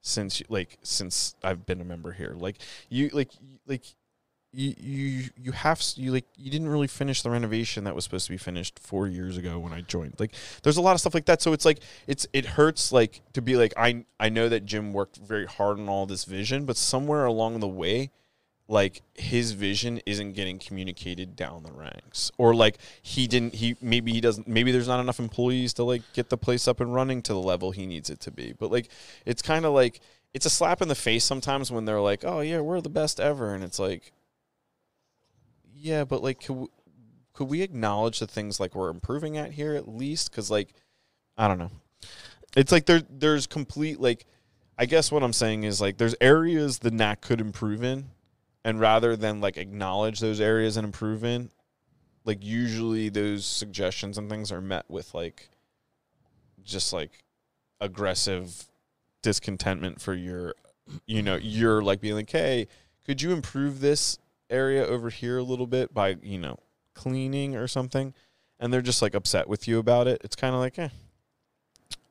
[0.01, 2.35] since like since I've been a member here.
[2.37, 2.57] Like
[2.89, 3.31] you like
[3.65, 3.83] like
[4.53, 8.25] you you you have you like you didn't really finish the renovation that was supposed
[8.27, 10.15] to be finished 4 years ago when I joined.
[10.19, 10.33] Like
[10.63, 13.41] there's a lot of stuff like that so it's like it's it hurts like to
[13.41, 16.77] be like I I know that Jim worked very hard on all this vision but
[16.77, 18.11] somewhere along the way
[18.67, 22.31] like his vision isn't getting communicated down the ranks.
[22.37, 26.01] Or like he didn't he maybe he doesn't maybe there's not enough employees to like
[26.13, 28.53] get the place up and running to the level he needs it to be.
[28.57, 28.89] But like
[29.25, 30.01] it's kind of like
[30.33, 33.19] it's a slap in the face sometimes when they're like oh yeah we're the best
[33.19, 33.53] ever.
[33.53, 34.11] And it's like
[35.73, 36.67] yeah but like could we,
[37.33, 40.29] could we acknowledge the things like we're improving at here at least?
[40.29, 40.73] Because like
[41.37, 41.71] i don't know.
[42.55, 44.25] It's like there there's complete like
[44.77, 48.09] i guess what i'm saying is like there's areas the NAC could improve in
[48.67, 51.49] and rather than like acknowledge those areas and improve in
[52.25, 55.49] like usually those suggestions and things are met with like
[56.63, 57.23] just like
[57.79, 58.67] aggressive
[59.21, 60.53] discontentment for your
[61.05, 62.67] you know you're like being like hey
[63.05, 64.19] could you improve this
[64.49, 66.57] area over here a little bit by you know
[66.93, 68.13] cleaning or something?
[68.59, 70.21] And they're just like upset with you about it.
[70.23, 70.89] It's kind of like eh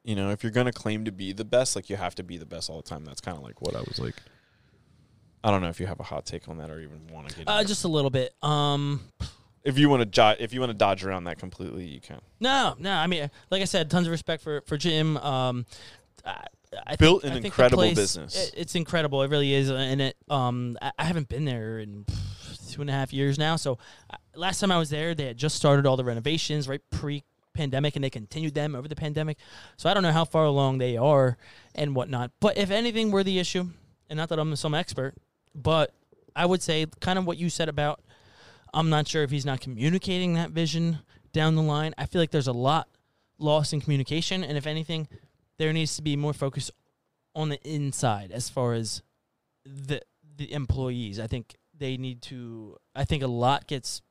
[0.05, 2.39] you know if you're gonna claim to be the best like you have to be
[2.39, 3.05] the best all the time.
[3.05, 4.15] That's kind of like what i was like
[5.45, 7.37] I don't know if you have a hot take on that or even want to
[7.37, 7.49] get.
[7.49, 7.69] Uh, into it.
[7.69, 8.35] just a little bit.
[8.43, 9.01] Um,
[9.65, 12.21] if you want to jo- if you want to dodge around that completely, you can.
[12.41, 12.93] no, no.
[12.93, 15.17] I mean, like I said, tons of respect for for Jim.
[15.19, 15.67] Um,
[16.25, 16.45] I,
[16.87, 18.49] I Built think, an I incredible place- business.
[18.49, 19.23] it- it's incredible.
[19.23, 20.17] It really is, and it.
[20.29, 22.05] Um, I, I haven't been there in
[22.71, 23.57] two and a half years now.
[23.57, 23.79] So
[24.11, 27.23] uh, last time I was there, they had just started all the renovations right pre
[27.55, 29.39] pandemic and they continued them over the pandemic.
[29.79, 31.39] So I don't know how far along they are
[31.75, 32.33] and whatnot.
[32.41, 33.71] But if anything were the issue,
[34.11, 35.15] and not that I'm some expert,
[35.63, 35.95] but
[36.35, 38.01] I would say kind of what you said about
[38.77, 40.99] I'm not sure if he's not communicating that vision
[41.33, 41.95] down the line.
[41.97, 42.89] I feel like there's a lot
[43.39, 45.09] lost in communication, and if anything,
[45.59, 46.71] there needs to be more focus
[47.35, 49.03] on the inside as far as
[49.65, 50.03] the
[50.37, 51.19] the employees.
[51.19, 52.77] I think they need to.
[52.95, 54.03] I think a lot gets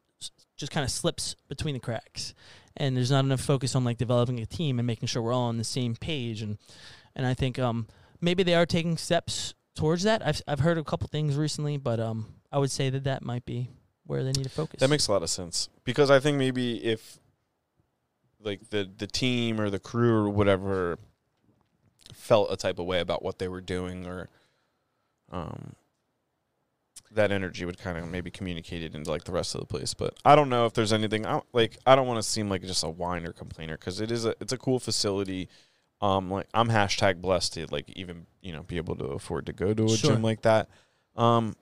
[0.57, 2.33] just kind of slips between the cracks,
[2.75, 5.49] and there's not enough focus on like developing a team and making sure we're all
[5.49, 6.41] on the same page.
[6.41, 6.57] And
[7.15, 7.87] and I think um
[8.19, 10.25] maybe they are taking steps towards that.
[10.25, 13.45] I've I've heard a couple things recently, but um I would say that that might
[13.45, 13.69] be
[14.05, 14.79] where they need to focus.
[14.79, 17.19] That makes a lot of sense because I think maybe if
[18.41, 20.97] like the the team or the crew or whatever
[22.13, 24.29] felt a type of way about what they were doing or
[25.31, 25.73] um
[27.11, 29.93] that energy would kind of maybe communicate it into like the rest of the place
[29.93, 32.61] but i don't know if there's anything I, like i don't want to seem like
[32.61, 35.47] just a whiner complainer because it is a it's a cool facility
[36.05, 39.53] um like i'm hashtag blessed to like even you know be able to afford to
[39.53, 40.11] go to a Sure.
[40.11, 40.69] gym like that
[41.15, 41.55] um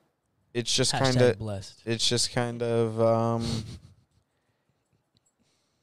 [0.52, 1.80] it's just kind of blessed.
[1.84, 3.44] it's just kind of um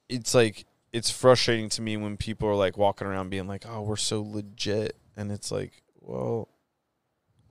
[0.09, 3.81] it's like it's frustrating to me when people are like walking around being like oh
[3.81, 6.47] we're so legit and it's like well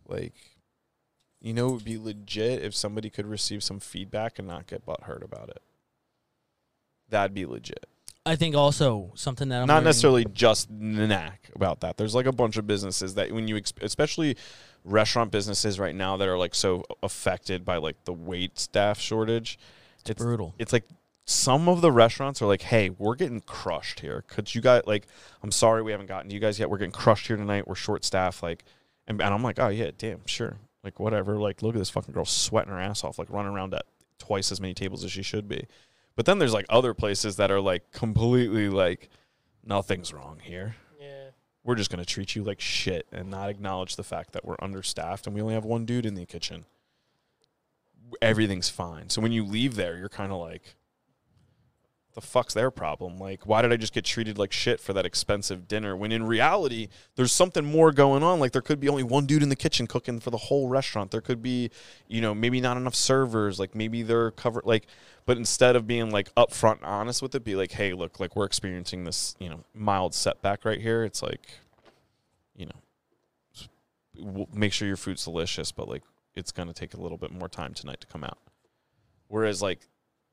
[0.06, 0.34] like
[1.40, 4.84] you know it would be legit if somebody could receive some feedback and not get
[4.84, 5.62] butthurt about it
[7.08, 7.86] that'd be legit
[8.30, 11.96] I think also something that I'm not necessarily just NAC about that.
[11.96, 14.36] There's like a bunch of businesses that when you, ex- especially
[14.84, 19.58] restaurant businesses right now that are like so affected by like the wait staff shortage.
[20.02, 20.54] It's, It's brutal.
[20.60, 20.84] it's like
[21.24, 24.22] some of the restaurants are like, hey, we're getting crushed here.
[24.28, 25.08] Could you guys like?
[25.42, 26.70] I'm sorry we haven't gotten to you guys yet.
[26.70, 27.66] We're getting crushed here tonight.
[27.66, 28.44] We're short staffed.
[28.44, 28.64] Like,
[29.08, 30.56] and, and I'm like, oh yeah, damn, sure.
[30.84, 31.36] Like whatever.
[31.36, 33.86] Like look at this fucking girl sweating her ass off, like running around at
[34.20, 35.66] twice as many tables as she should be.
[36.20, 39.08] But then there's like other places that are like completely like
[39.64, 40.76] nothing's wrong here.
[41.00, 41.30] Yeah.
[41.64, 45.26] We're just gonna treat you like shit and not acknowledge the fact that we're understaffed
[45.26, 46.66] and we only have one dude in the kitchen.
[48.20, 49.08] Everything's fine.
[49.08, 50.76] So when you leave there, you're kind of like,
[52.20, 53.18] the fuck's their problem?
[53.18, 55.96] Like, why did I just get treated like shit for that expensive dinner?
[55.96, 58.40] When in reality, there's something more going on.
[58.40, 61.10] Like, there could be only one dude in the kitchen cooking for the whole restaurant.
[61.10, 61.70] There could be,
[62.08, 63.58] you know, maybe not enough servers.
[63.58, 64.64] Like, maybe they're covered.
[64.64, 64.86] Like,
[65.26, 68.34] but instead of being like upfront and honest with it, be like, hey, look, like
[68.34, 71.04] we're experiencing this, you know, mild setback right here.
[71.04, 71.46] It's like,
[72.56, 76.02] you know, make sure your food's delicious, but like
[76.34, 78.38] it's gonna take a little bit more time tonight to come out.
[79.28, 79.80] Whereas like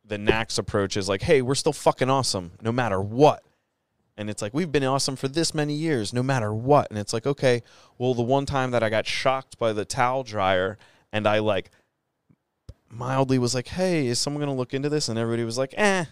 [0.07, 3.43] the NAC's approach is like, hey, we're still fucking awesome no matter what.
[4.19, 6.87] And it's like, we've been awesome for this many years, no matter what.
[6.89, 7.61] And it's like, okay,
[7.97, 10.77] well, the one time that I got shocked by the towel dryer
[11.13, 11.69] and I like
[12.89, 15.09] mildly was like, hey, is someone going to look into this?
[15.09, 16.05] And everybody was like, eh.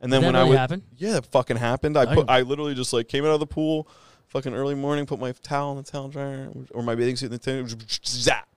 [0.00, 0.82] And then Did when I really was, happen?
[0.96, 1.96] yeah, that fucking happened.
[1.96, 2.30] I Oh, put.
[2.30, 3.88] I literally just like came out of the pool,
[4.26, 7.32] fucking early morning, put my towel in the towel dryer or my bathing suit in
[7.32, 7.68] the thing,
[8.04, 8.48] zap.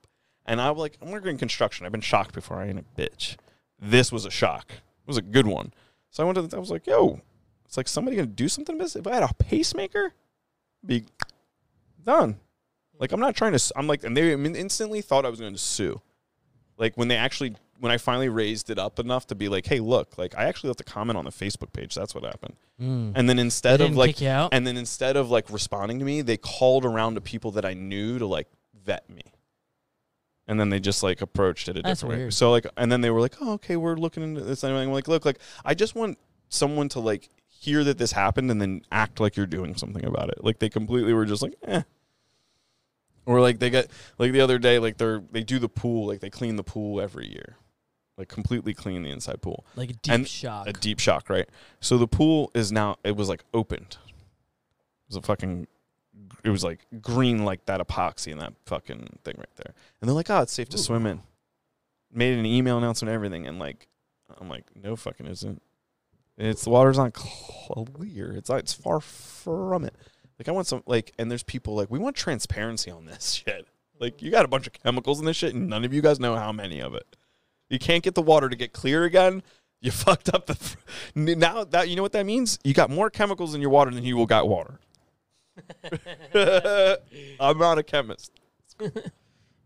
[0.44, 1.86] And I'm like, I'm working in construction.
[1.86, 2.58] I've been shocked before.
[2.58, 3.36] I ain't a bitch.
[3.80, 4.70] This was a shock.
[4.70, 5.72] It was a good one.
[6.10, 6.42] So I went to.
[6.42, 7.20] The, I was like, yo,
[7.64, 8.96] it's like somebody gonna do something about this.
[8.96, 10.12] If I had a pacemaker,
[10.84, 11.04] be
[12.04, 12.38] done.
[12.98, 13.72] Like I'm not trying to.
[13.76, 16.00] I'm like, and they instantly thought I was going to sue.
[16.76, 19.80] Like when they actually, when I finally raised it up enough to be like, hey,
[19.80, 21.94] look, like I actually left a comment on the Facebook page.
[21.94, 22.56] That's what happened.
[22.80, 23.12] Mm.
[23.14, 24.20] And then instead of like,
[24.52, 27.74] and then instead of like responding to me, they called around to people that I
[27.74, 28.48] knew to like
[28.84, 29.22] vet me.
[30.50, 32.30] And then they just like approached it a That's different way.
[32.30, 34.90] So like, and then they were like, "Oh, okay, we're looking into this." And I'm
[34.90, 36.18] like, "Look, like, I just want
[36.48, 40.28] someone to like hear that this happened and then act like you're doing something about
[40.28, 41.82] it." Like they completely were just like, "Eh."
[43.26, 46.18] Or like they get like the other day, like they're they do the pool, like
[46.18, 47.54] they clean the pool every year,
[48.18, 50.66] like completely clean the inside pool like a deep and shock.
[50.66, 51.48] a deep shock, right?
[51.78, 53.98] So the pool is now it was like opened.
[54.08, 55.68] It was a fucking
[56.44, 59.74] it was like green like that epoxy in that fucking thing right there.
[60.00, 60.80] And they're like, "Oh, it's safe to Ooh.
[60.80, 61.20] swim in."
[62.12, 63.88] Made an email announcement and everything and like
[64.38, 65.62] I'm like, "No fucking isn't."
[66.36, 68.32] It's the water's not clear.
[68.32, 69.94] It's not, it's far from it.
[70.38, 73.66] Like I want some like and there's people like, "We want transparency on this shit."
[73.98, 76.18] Like you got a bunch of chemicals in this shit and none of you guys
[76.18, 77.16] know how many of it.
[77.68, 79.42] You can't get the water to get clear again.
[79.80, 80.76] You fucked up the.
[81.14, 84.04] Now that you know what that means, you got more chemicals in your water than
[84.04, 84.80] you will got water.
[87.40, 88.32] I'm not a chemist.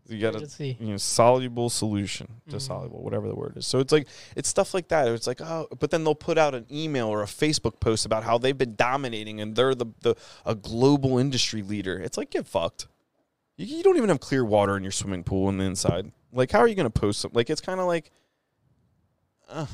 [0.07, 2.61] You got a you know soluble solution to Mhm.
[2.61, 3.65] soluble, whatever the word is.
[3.65, 5.07] So it's like it's stuff like that.
[5.07, 8.23] It's like oh, but then they'll put out an email or a Facebook post about
[8.23, 10.13] how they've been dominating and they're the the
[10.45, 11.97] a global industry leader.
[11.99, 12.85] It's like get fucked.
[13.57, 16.11] You, you don't even have clear water in your swimming pool on the inside.
[16.31, 17.35] Like how are you going to post something?
[17.35, 18.11] Like it's kind of like,
[19.49, 19.65] uh,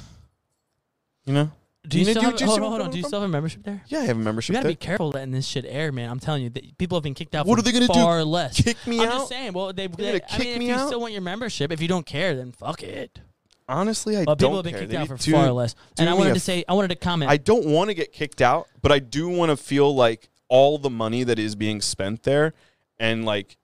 [1.26, 1.52] you know.
[1.88, 2.92] Do you you still know- have, do you hold on, hold on.
[2.92, 3.82] Do you still have a membership there?
[3.88, 4.50] Yeah, I have a membership.
[4.50, 4.72] You gotta there.
[4.74, 6.10] be careful letting this shit air, man.
[6.10, 7.46] I'm telling you, that people have been kicked out.
[7.48, 7.94] What for are they gonna do?
[7.94, 8.62] far less.
[8.62, 9.06] Kick me out.
[9.08, 9.54] I'm just saying.
[9.54, 9.88] Well, they.
[9.88, 10.88] gonna I kick mean, me if you out?
[10.88, 13.20] still want your membership, if you don't care, then fuck it.
[13.68, 14.80] Honestly, I But don't people have been care.
[14.82, 15.76] kicked They out for to- far less.
[15.98, 17.32] And I wanted to say, I wanted to comment.
[17.32, 20.78] I don't want to get kicked out, but I do want to feel like all
[20.78, 22.54] the money that is being spent there
[23.00, 23.56] and like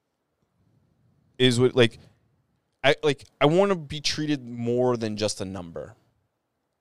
[1.38, 2.00] is what like
[2.84, 5.96] I like I want to be treated more than just a number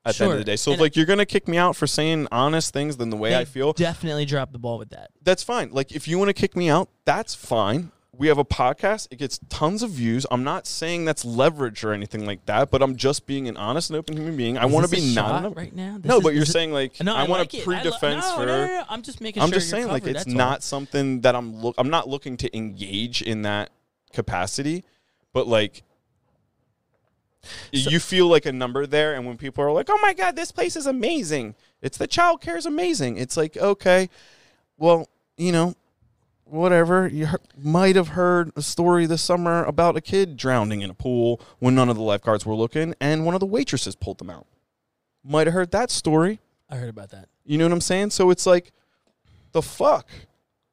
[0.06, 0.56] at the end of the day.
[0.56, 3.16] So if like you're going to kick me out for saying honest things than the
[3.16, 5.10] way I feel, definitely drop the ball with that.
[5.22, 5.70] that's fine.
[5.72, 7.92] Like if you want to kick me out, that's fine.
[8.18, 9.08] We have a podcast.
[9.10, 10.24] It gets tons of views.
[10.30, 13.90] I'm not saying that's leverage or anything like that, but I'm just being an honest
[13.90, 14.56] and open human being.
[14.56, 15.98] I want to be not right now.
[15.98, 18.36] This No, is- but you're it- saying like No, I, I, want to pre-defense lo-
[18.36, 18.46] for.
[18.46, 18.84] no, no, no, no.
[18.88, 20.34] I'm just making I'm sure just saying like it's that's all.
[20.34, 21.74] not something that I'm look.
[21.76, 23.68] I'm not looking to engage in that
[24.14, 24.84] capacity,
[25.32, 25.82] but like.
[27.74, 30.36] So- you feel like a number there, and when people are like, "Oh my god,
[30.36, 33.16] this place is amazing," it's the child care is amazing.
[33.16, 34.08] It's like, okay,
[34.78, 35.74] well, you know,
[36.44, 37.06] whatever.
[37.08, 41.40] You might have heard a story this summer about a kid drowning in a pool
[41.58, 44.46] when none of the lifeguards were looking, and one of the waitresses pulled them out.
[45.24, 46.38] Might have heard that story.
[46.70, 47.28] I heard about that.
[47.44, 48.10] You know what I'm saying?
[48.10, 48.72] So it's like,
[49.52, 50.08] the fuck.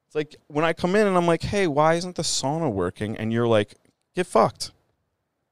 [0.06, 3.16] It's like when I come in and I'm like, hey, why isn't the sauna working?
[3.16, 3.74] And you're like,
[4.14, 4.70] get fucked.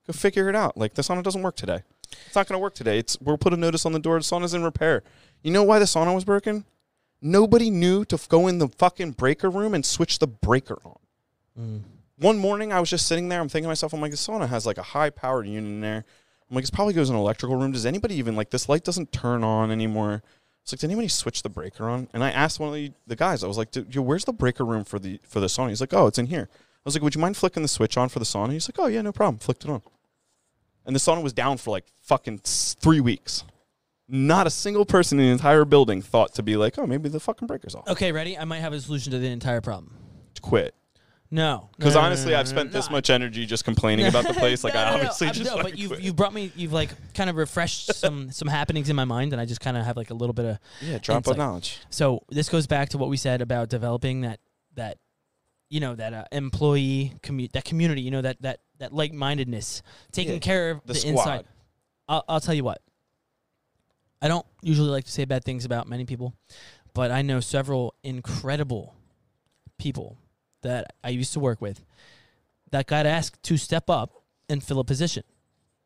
[0.06, 0.76] Go figure it out.
[0.76, 1.82] Like the sauna doesn't work today.
[2.26, 2.98] It's not going to work today.
[2.98, 4.18] It's we'll put a notice on the door.
[4.18, 5.02] The sauna's in repair.
[5.42, 6.64] You know why the sauna was broken?
[7.20, 10.98] Nobody knew to f- go in the fucking breaker room and switch the breaker on.
[11.58, 11.80] Mm.
[12.18, 13.40] One morning, I was just sitting there.
[13.40, 15.80] I'm thinking to myself, I'm like, the sauna has like a high powered unit in
[15.80, 16.04] there.
[16.50, 17.72] I'm like, it probably goes in an electrical room.
[17.72, 20.22] Does anybody even like this light doesn't turn on anymore?
[20.62, 22.08] It's like, did anybody switch the breaker on?
[22.12, 24.32] And I asked one of the, the guys, I was like, "Dude, yo, where's the
[24.32, 25.70] breaker room for the for the sauna?
[25.70, 26.48] He's like, oh, it's in here.
[26.84, 28.52] I was like, would you mind flicking the switch on for the sauna?
[28.52, 29.38] He's like, oh yeah, no problem.
[29.38, 29.82] Flicked it on.
[30.84, 33.44] And the sauna was down for like fucking three weeks.
[34.08, 37.20] Not a single person in the entire building thought to be like, oh, maybe the
[37.20, 37.88] fucking breaker's off.
[37.88, 38.36] Okay, ready?
[38.36, 39.96] I might have a solution to the entire problem.
[40.34, 40.74] To Quit.
[41.30, 44.34] No, Because No, no, honestly, no, I've spent this much energy just complaining about the
[44.34, 44.62] place.
[44.62, 45.56] Like I obviously just.
[45.56, 48.96] no, but you've you've brought me you've like kind of refreshed some some happenings in
[48.96, 51.26] my mind, and I just kind of have like a little bit of yeah, drop
[51.26, 51.80] of knowledge.
[51.88, 54.40] So this goes back to what we said about developing that
[54.74, 54.98] that
[55.72, 59.82] you know that uh, employee commu- that community, you know that that that like mindedness,
[60.12, 61.46] taking Yeah, care of The, the, inside.
[62.06, 62.82] I'll, I'll tell you what.
[64.20, 66.34] I don't usually like to say bad things about many people,
[66.92, 68.94] but I know several incredible
[69.78, 70.18] people
[70.60, 71.82] that I used to work with
[72.70, 74.12] that got asked to step up
[74.50, 75.24] and fill a position.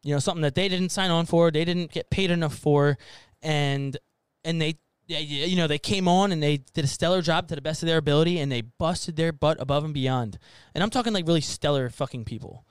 [0.03, 2.99] You know, something that they didn't sign on for, they didn't get paid enough for,
[3.41, 3.97] and
[4.45, 7.55] and they yeah, you know they came on and they did a stellar job to
[7.55, 10.39] the best of their ability and they busted their butt above and beyond.
[10.75, 12.65] And I'm talking like really stellar fucking people.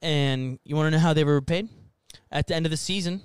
[0.00, 1.68] And you want to know how they were paid?
[2.30, 3.20] At the end of the season,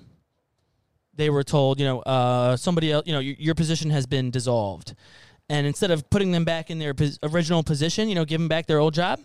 [1.14, 4.30] they were told, you know, uh, somebody else, you know, your, your position has been
[4.30, 4.94] dissolved.
[5.48, 8.66] And instead of putting them back in their pos- original position, you know, them back
[8.66, 9.20] their old job,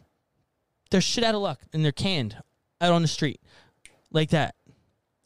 [0.89, 2.37] they're shit out of luck and they're canned
[2.81, 3.39] out on the street
[4.11, 4.55] like that.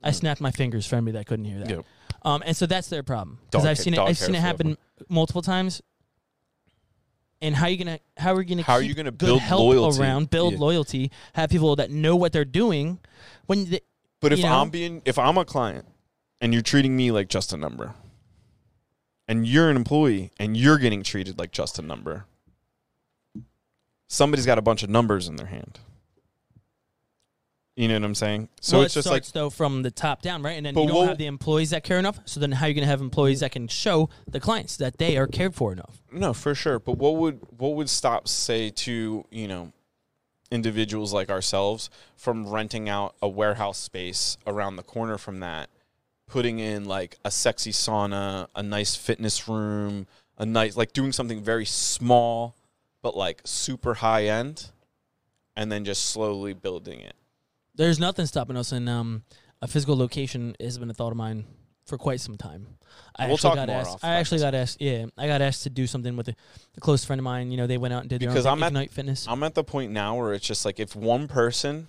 [0.03, 1.69] I snapped my fingers for anybody that couldn't hear that.
[1.69, 1.85] Yep.
[2.27, 3.99] Um, and so that's their problem because I've seen it.
[3.99, 4.77] I've seen it happen
[5.07, 5.81] multiple times.
[7.41, 10.01] And how are you gonna how are you gonna How are you gonna build loyalty?
[10.01, 10.59] around build Yeah.
[10.59, 12.99] loyalty have people that know what they're doing
[13.45, 13.79] when they,
[14.19, 14.59] But if you know?
[14.59, 15.85] I'm being, if I'm a client
[16.41, 17.93] and you're treating me like just a number,
[19.27, 22.25] and you're an employee and you're getting treated like just a number,
[24.07, 25.79] somebody's got a bunch of numbers in their hand.
[27.77, 28.49] You know what I'm saying?
[28.59, 30.57] So well, it's it just like, starts though from the top down, right?
[30.57, 32.19] And then you don't what- have the employees that care enough.
[32.25, 34.97] So then, how are you going to have employees that can show the clients that
[34.97, 36.01] they are cared for enough?
[36.11, 36.79] no, for sure.
[36.79, 39.71] But what would what would stop say to you know
[40.49, 45.69] individuals like ourselves from renting out a warehouse space around the corner from that,
[46.25, 51.43] putting in like a sexy sauna, a nice fitness room, a nice like doing something
[51.43, 52.55] very small
[53.03, 54.71] but like super high end,
[55.55, 57.15] and then just slowly building it.
[57.77, 59.23] There's nothing stopping us, and um,
[59.61, 61.45] a physical location has been a thought of mine
[61.85, 62.67] for quite some time.
[63.15, 64.03] I We'll actually talk got more asked.
[64.03, 64.81] I actually got asked.
[64.81, 66.35] Yeah, I got asked to do something with a,
[66.75, 67.51] a close friend of mine.
[67.51, 69.25] You know, they went out and did their Because own I'm thing, at- Ignite Fitness.
[69.27, 71.87] I'm at the point now where it's just like if one person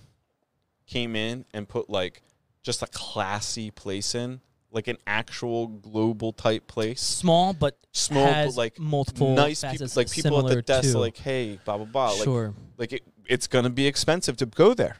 [0.87, 2.21] came in and put like
[2.63, 4.41] just a classy place in,
[4.71, 10.11] like an actual global type place, Small, but small but like multiple nice people, like
[10.11, 12.53] people at the desk, like hey, blah blah blah, like sure.
[12.77, 14.97] like it, it's gonna be expensive to go there,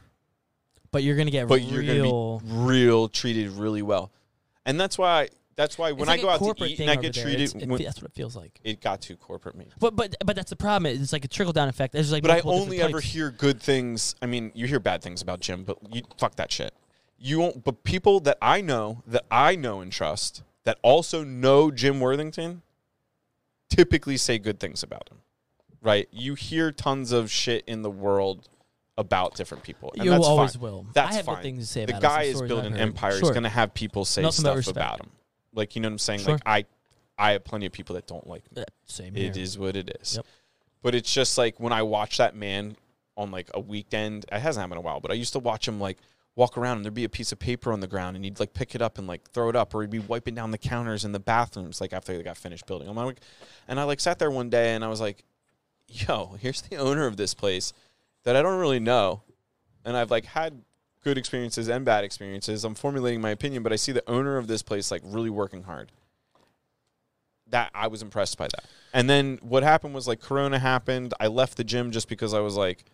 [0.92, 1.70] But you're gonna get but real.
[1.72, 1.84] you're
[2.40, 4.12] gonna be real treated really well,
[4.66, 7.14] and that's why that's why when it's I go out to eat and I get
[7.14, 7.24] there.
[7.24, 8.60] treated, it- that's what it feels like.
[8.64, 9.68] it got too corporate me.
[9.80, 10.92] But but but that's the problem.
[10.92, 11.94] It's like a trickle down effect.
[11.94, 13.12] There's like But I only ever types.
[13.14, 14.16] hear good things.
[14.22, 16.74] I mean, you hear bad things about Jim, but you fuck that shit.
[17.18, 17.64] You won't.
[17.66, 22.62] But people that I know, that I know and trust, that also know Jim Worthington,
[23.70, 25.18] typically say good things about him.
[25.82, 26.08] Right?
[26.12, 28.50] You hear tons of shit in the world
[29.00, 30.62] about different people, and You that's always fine.
[30.62, 30.86] will.
[30.94, 31.42] That's I have fine.
[31.42, 33.14] things to say the about guy is building an empire.
[33.14, 34.78] He's going to have people say Nothing stuff respect.
[34.78, 35.10] about him.
[35.54, 36.20] Like you know what I'm saying?
[36.20, 36.34] Sure.
[36.34, 36.66] Like I,
[37.18, 38.58] I have plenty of people that don't like me.
[38.58, 39.28] Yeah, Same here.
[39.30, 40.18] It is what it is.
[40.18, 40.26] Yep.
[40.84, 42.76] But it's just like when I watch that man
[43.18, 45.68] on like a weekend, it hasn't happened in a while, but I used to watch
[45.68, 45.98] him like
[46.36, 48.54] walk around and there'd be a piece of paper on the ground and he'd like
[48.54, 51.04] pick it up and like throw it up or he'd be wiping down the counters
[51.04, 52.88] in the bathrooms like after they got finished building.
[52.88, 53.20] I'm like,
[53.68, 55.24] and I like sat there one day and I was like,
[55.88, 57.74] yo, here's the owner of this place
[58.30, 59.24] that I don't really know.
[59.84, 60.62] And I've like had
[61.04, 62.64] good experiences and bad experiences.
[62.64, 65.64] I'm formulating my opinion, but I see the owner of this place like really working
[65.64, 65.92] hard
[67.48, 68.66] that I was impressed by that.
[68.94, 71.12] And then what happened was like Corona happened.
[71.20, 72.86] I left the gym just because I was like,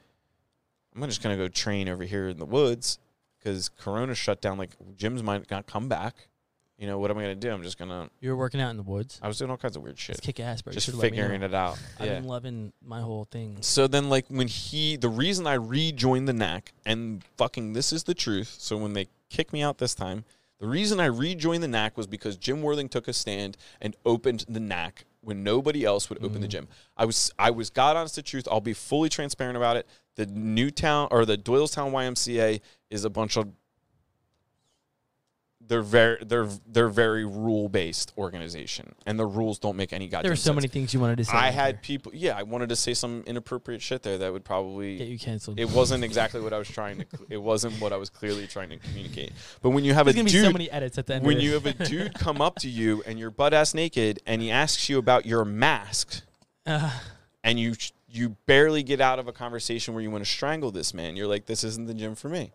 [0.96, 2.98] I'm just gonna go train over here in the woods
[3.38, 4.58] because Corona shut down.
[4.58, 6.30] Like gyms might not come back.
[6.78, 7.52] You know what am I gonna do?
[7.52, 8.10] I'm just gonna.
[8.20, 9.18] You were working out in the woods.
[9.22, 10.74] I was doing all kinds of weird shit, Let's kick ass, bro.
[10.74, 11.80] Just should've let me figuring it out.
[12.00, 12.16] I've Yeah.
[12.16, 13.58] been loving my whole thing.
[13.62, 18.04] So then, like when he, the reason I rejoined the NAC, and fucking this is
[18.04, 18.56] the truth.
[18.60, 20.26] So when they kicked me out this time,
[20.60, 24.46] the reason I rejoined the NAC was because Jim Worthing took a stand and opened
[24.50, 26.52] the NAC when nobody else would open the mm.
[26.52, 26.68] gym.
[26.98, 28.48] I was, I was God honest to truth.
[28.50, 29.88] I'll be fully transparent about it.
[30.16, 33.50] The Newtown or the Doylestown YMCA is a bunch of
[35.68, 40.24] they're very they're they're very rule based organization, and the rules don't make any goddamn
[40.24, 40.56] There are so sense.
[40.58, 41.34] many things you wanted to say.
[41.34, 41.82] I had there.
[41.82, 42.12] people.
[42.16, 44.98] Yeah, I wanted to say some inappropriate shit there that would probably.
[44.98, 45.60] get you canceled.
[45.60, 47.06] It wasn't exactly what I was trying to.
[47.30, 49.32] It wasn't what I was clearly trying to communicate.
[49.62, 51.26] But when you have There's a dude, so many edits at the end.
[51.26, 54.42] when you have a dude come up to you and you're butt ass naked and
[54.42, 56.22] he asks you about your mask
[56.66, 56.92] Uh,
[57.44, 57.74] and you
[58.08, 61.28] you barely get out of a conversation where you want to strangle this man, you're
[61.28, 62.52] like, this isn't the gym for me.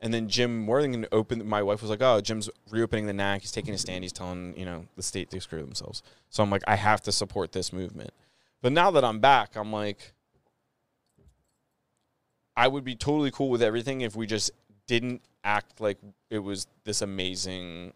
[0.00, 1.44] And then Jim Worthington opened.
[1.44, 3.40] My wife was like, "Oh, Jim's reopening the NAC.
[3.40, 4.04] He's taking a stand.
[4.04, 7.12] He's telling you know the state to screw themselves." So I'm like, I have to
[7.12, 8.12] support this movement.
[8.62, 10.12] But now that I'm back, I'm like,
[12.56, 14.50] I would be totally cool with everything if we just
[14.86, 15.98] didn't act like
[16.30, 17.92] it was this amazing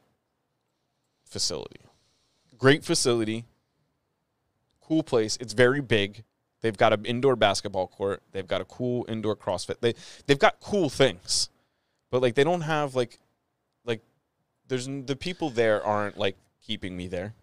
[1.24, 1.80] facility.
[2.56, 3.44] Great facility,
[4.80, 5.36] cool place.
[5.40, 6.22] It's very big.
[6.60, 8.22] They've got an indoor basketball court.
[8.30, 9.80] They've got a cool indoor CrossFit.
[9.80, 9.94] They
[10.26, 11.48] they've got cool things,
[12.12, 13.18] but like they don't have like
[13.84, 14.02] like
[14.68, 17.34] there's the people there aren't like keeping me there.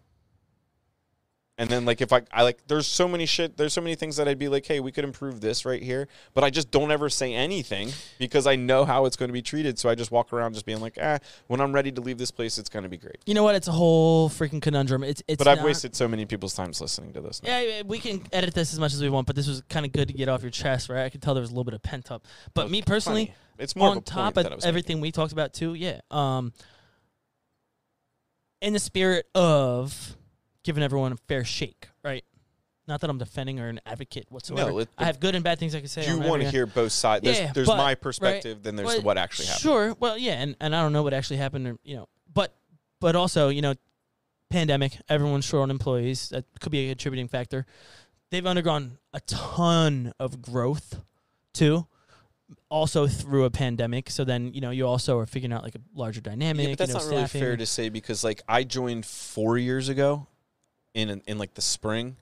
[1.60, 4.16] And then like if I I like there's so many shit there's so many things
[4.16, 6.90] that I'd be like hey we could improve this right here but I just don't
[6.90, 10.10] ever say anything because I know how it's going to be treated so I just
[10.10, 12.82] walk around just being like ah when I'm ready to leave this place it's going
[12.82, 13.54] to be great you know what?
[13.54, 15.04] It's a whole freaking conundrum.
[15.04, 15.38] It's it's.
[15.38, 17.60] but I've not- wasted so many people's times listening to this now.
[17.60, 19.92] Yeah, we can edit this as much as we want, but this was kind of
[19.92, 21.04] good to get off your chest, right?
[21.04, 22.26] I could tell there was a little bit of pent up.
[22.54, 23.36] But me personally, funny.
[23.58, 26.00] it's more on top of that I was everything we talked about too, yeah.
[26.10, 26.52] Um,
[28.60, 30.16] in the spirit of
[30.64, 32.24] giving everyone a fair shake, right?
[32.88, 34.70] Not that I'm defending or an advocate whatsoever.
[34.70, 36.06] No, it- I have good and bad things I can say.
[36.08, 37.24] you want to hear both sides.
[37.24, 39.62] There's, Yeah, there's but- my right, perspective, then there's Well, what actually happened.
[39.62, 39.96] Sure.
[40.00, 42.54] Well, yeah, and, and I don't know what actually happened, or, you know, but
[43.00, 43.74] but also, you know,
[44.50, 46.28] pandemic, everyone's short on employees.
[46.30, 47.64] That could be a contributing factor.
[48.30, 51.00] They've undergone a ton of growth
[51.54, 51.86] too,
[52.68, 54.10] also through a pandemic.
[54.10, 56.64] So then, you know, you also are figuring out like a larger dynamic.
[56.66, 59.56] Yeah, but that's you know, not really fair to say because like I joined four
[59.56, 60.26] years ago,
[60.94, 62.16] in in like the spring,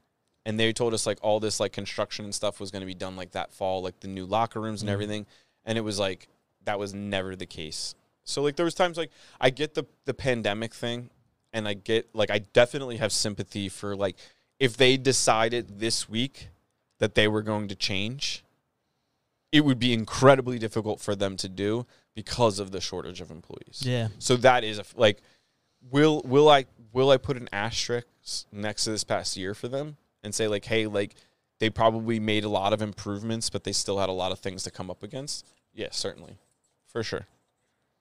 [0.44, 2.94] and they told us like all this like construction and stuff was going to be
[2.94, 4.92] done like that fall, like the new locker rooms and Mhm.
[4.92, 5.26] everything,
[5.64, 6.28] and it was like
[6.64, 7.94] that was never the case.
[8.24, 11.10] So like there was times like I get the the pandemic thing,
[11.52, 14.16] and I get like I definitely have sympathy for like
[14.58, 16.48] if they decided this week
[16.98, 18.42] that they were going to change,
[19.52, 23.80] it would be incredibly difficult for them to do because of the shortage of employees.
[23.82, 24.08] Yeah.
[24.18, 25.22] So that is a like,
[25.90, 28.06] will will I will I put an asterisk
[28.52, 31.14] next to this past year for them and say like, hey, like
[31.58, 34.62] they probably made a lot of improvements, but they still had a lot of things
[34.64, 35.46] to come up against.
[35.74, 36.36] Yes, certainly,
[36.86, 37.26] for sure,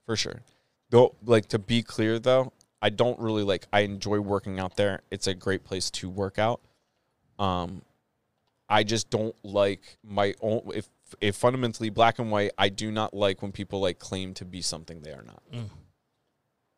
[0.05, 0.41] for sure.
[0.89, 3.67] Though, like to be clear though, I don't really like.
[3.73, 5.01] I enjoy working out there.
[5.11, 6.61] It's a great place to work out.
[7.39, 7.81] Um,
[8.69, 10.61] I just don't like my own.
[10.73, 10.89] If
[11.21, 14.61] if fundamentally black and white, I do not like when people like claim to be
[14.61, 15.41] something they are not.
[15.53, 15.69] Mm.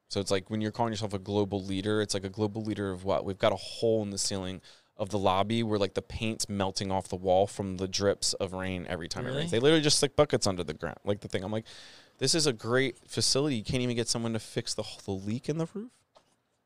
[0.09, 2.91] So it's like when you're calling yourself a global leader, it's like a global leader
[2.91, 3.23] of what?
[3.25, 4.59] We've got a hole in the ceiling
[4.97, 8.51] of the lobby where like the paint's melting off the wall from the drips of
[8.53, 9.51] rain every time it rains.
[9.51, 11.43] They literally just stick buckets under the ground, like the thing.
[11.43, 11.65] I'm like,
[12.17, 13.55] this is a great facility.
[13.55, 15.91] You can't even get someone to fix the the leak in the roof.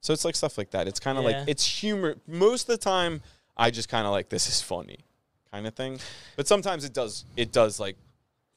[0.01, 0.87] So it's like stuff like that.
[0.87, 1.39] It's kind of Yeah.
[1.41, 2.15] like it's humor.
[2.25, 3.21] Most of the time,
[3.55, 5.05] I just kind of like this is funny,
[5.51, 5.99] kind of thing.
[6.37, 7.25] But sometimes it does.
[7.37, 7.97] It does like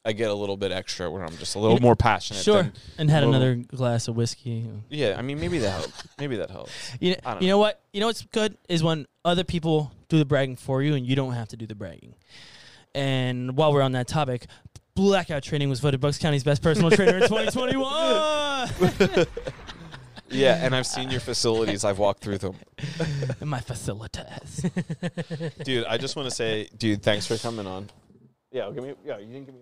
[0.07, 2.41] I get a little bit extra where I'm just a little more passionate.
[2.41, 2.63] Sure.
[2.63, 4.65] than- And had Well- another glass of whiskey.
[4.89, 6.07] yeah, I mean maybe that helps.
[6.17, 6.71] maybe that helps.
[7.01, 7.81] You know, you know what?
[7.91, 11.17] You know what's good is when other people do the bragging for you and you
[11.17, 12.15] don't have to do the bragging.
[12.95, 14.45] And while we're on that topic,
[14.95, 19.27] Blackout Training was voted Bucks County's best personal trainer in 2021.
[20.29, 21.85] Yeah, and I've seen your facilities.
[21.85, 22.55] I've walked through them.
[23.39, 24.65] In my facilities.
[25.63, 27.89] Dude, I just want to say, dude, thanks for coming on.
[28.51, 28.93] Yeah, give me.
[29.05, 29.61] Yeah, you didn't give me.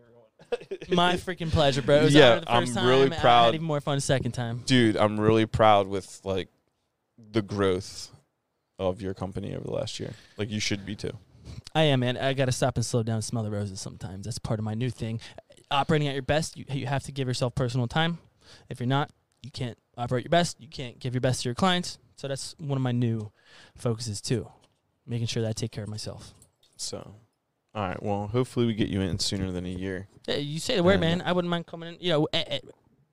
[0.90, 1.98] my freaking pleasure, bro.
[1.98, 2.88] It was Yeah, the 1st I'm time.
[2.88, 3.46] really I proud.
[3.48, 4.64] had even more fun the second time.
[4.66, 6.50] dude, I'm really proud with like
[7.32, 8.12] the growth
[8.80, 10.14] of your company over the last year.
[10.38, 11.12] Like you should be too.
[11.74, 12.18] I am, man.
[12.18, 14.26] I got to stop and slow down and smell the roses sometimes.
[14.26, 15.20] That's part of my new thing.
[15.72, 18.18] Operating at your best, you, you have to give yourself personal time.
[18.70, 19.12] If you're not,
[19.42, 20.60] you can't operate your best.
[20.60, 21.98] You can't give your best to your clients.
[22.18, 23.32] So that's one of my new
[23.76, 24.50] focuses too,
[25.06, 26.34] making sure that I take care of myself.
[26.78, 27.16] So,
[27.74, 28.02] all right.
[28.02, 30.08] Well, hopefully we get you in sooner than a year.
[30.28, 31.22] Yeah, you say the word, And- man.
[31.24, 31.98] I wouldn't mind coming in.
[32.00, 32.62] You know, and,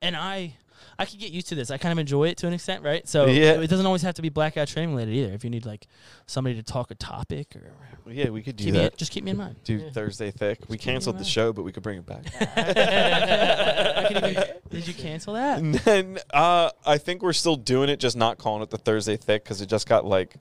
[0.01, 0.57] and I,
[0.99, 1.71] I could get used to this.
[1.71, 3.07] I kind of enjoy it to an extent, right?
[3.09, 3.61] So Yeah.
[3.61, 5.33] it doesn't always have to be blackout training related either.
[5.33, 5.87] If you need like
[6.27, 7.73] somebody to talk a topic or
[8.11, 8.97] yeah, we could do keep me, that.
[8.97, 9.57] just keep me in mind.
[9.65, 9.91] Do.
[9.91, 10.59] Thursday thick.
[10.69, 11.27] We canceled the around.
[11.29, 12.25] show, but we could bring it back.
[12.41, 15.59] I could even, did you cancel that?
[15.63, 19.17] And then uh, I think we're still doing it, just not calling it the Thursday
[19.17, 20.35] thick because it just got like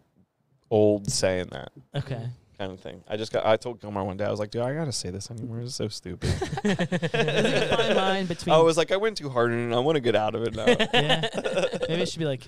[0.71, 2.29] old saying that Okay.
[2.61, 3.03] Kind of thing.
[3.07, 3.43] I just got.
[3.43, 5.61] I told Gilmar one day, I was like, dude, I gotta say this anymore.
[5.61, 6.29] It's so stupid.
[6.63, 8.53] Like a fine line between.
[8.53, 9.75] I was like, I went too hard in it.
[9.75, 10.65] I want to get out of it now.
[10.93, 11.27] yeah.
[11.89, 12.43] Maybe it should be like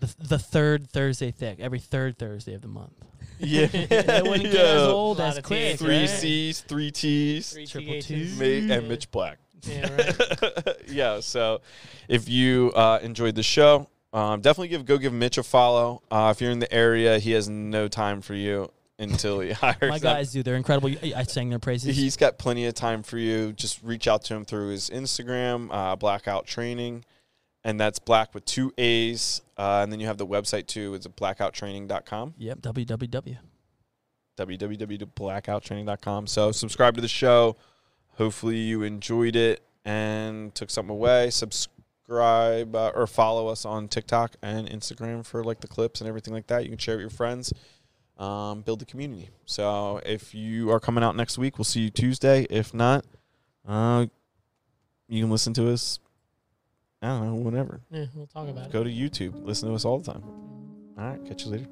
[0.00, 2.92] the, the third Thursday thick, every third Thursday of the month.
[3.38, 5.72] yeah, It wouldn't get as old Lot as of quick.
[5.72, 6.08] T's, Three right?
[6.08, 8.06] C's, three T's, Three Triple THs.
[8.06, 8.38] T's.
[8.38, 9.38] Ma- and Mitch Black.
[9.62, 10.76] Yeah, right.
[10.88, 11.20] yeah.
[11.20, 11.60] So,
[12.08, 16.02] if you uh, enjoyed the show, um, definitely give go give Mitch a follow.
[16.10, 19.76] Uh, if you're in the area, he has no time for you until he hires.
[19.82, 20.14] My them.
[20.14, 20.42] guys do.
[20.42, 20.90] They're incredible.
[21.02, 21.96] I I sang their praises.
[21.96, 23.52] He's got plenty of time for you.
[23.52, 27.04] Just reach out to him through his Instagram, uh, Blackout Training,
[27.64, 29.42] and that's black with two A's.
[29.56, 30.94] Uh, and then you have the website too.
[30.94, 32.58] It's blackouttraining.com, Yep.
[32.60, 33.38] www.
[34.36, 36.26] www.blackouttraining.com.
[36.26, 37.56] So subscribe to the show.
[38.16, 41.30] Hopefully you enjoyed it and took something away.
[41.30, 46.32] Subscribe uh, or follow us on TikTok and Instagram for like the clips and everything
[46.34, 46.62] like that.
[46.64, 47.52] You can share with your friends
[48.18, 49.30] um, build the community.
[49.44, 52.46] So if you are coming out next week, we'll see you Tuesday.
[52.50, 53.04] If not,
[53.66, 54.06] uh,
[55.08, 55.98] you can listen to us.
[57.02, 57.80] I don't know, whenever.
[57.90, 58.84] Yeah, we'll talk about Go it.
[58.84, 59.44] Go to YouTube.
[59.44, 60.22] Listen to us all the time.
[60.96, 61.66] All right, catch you later.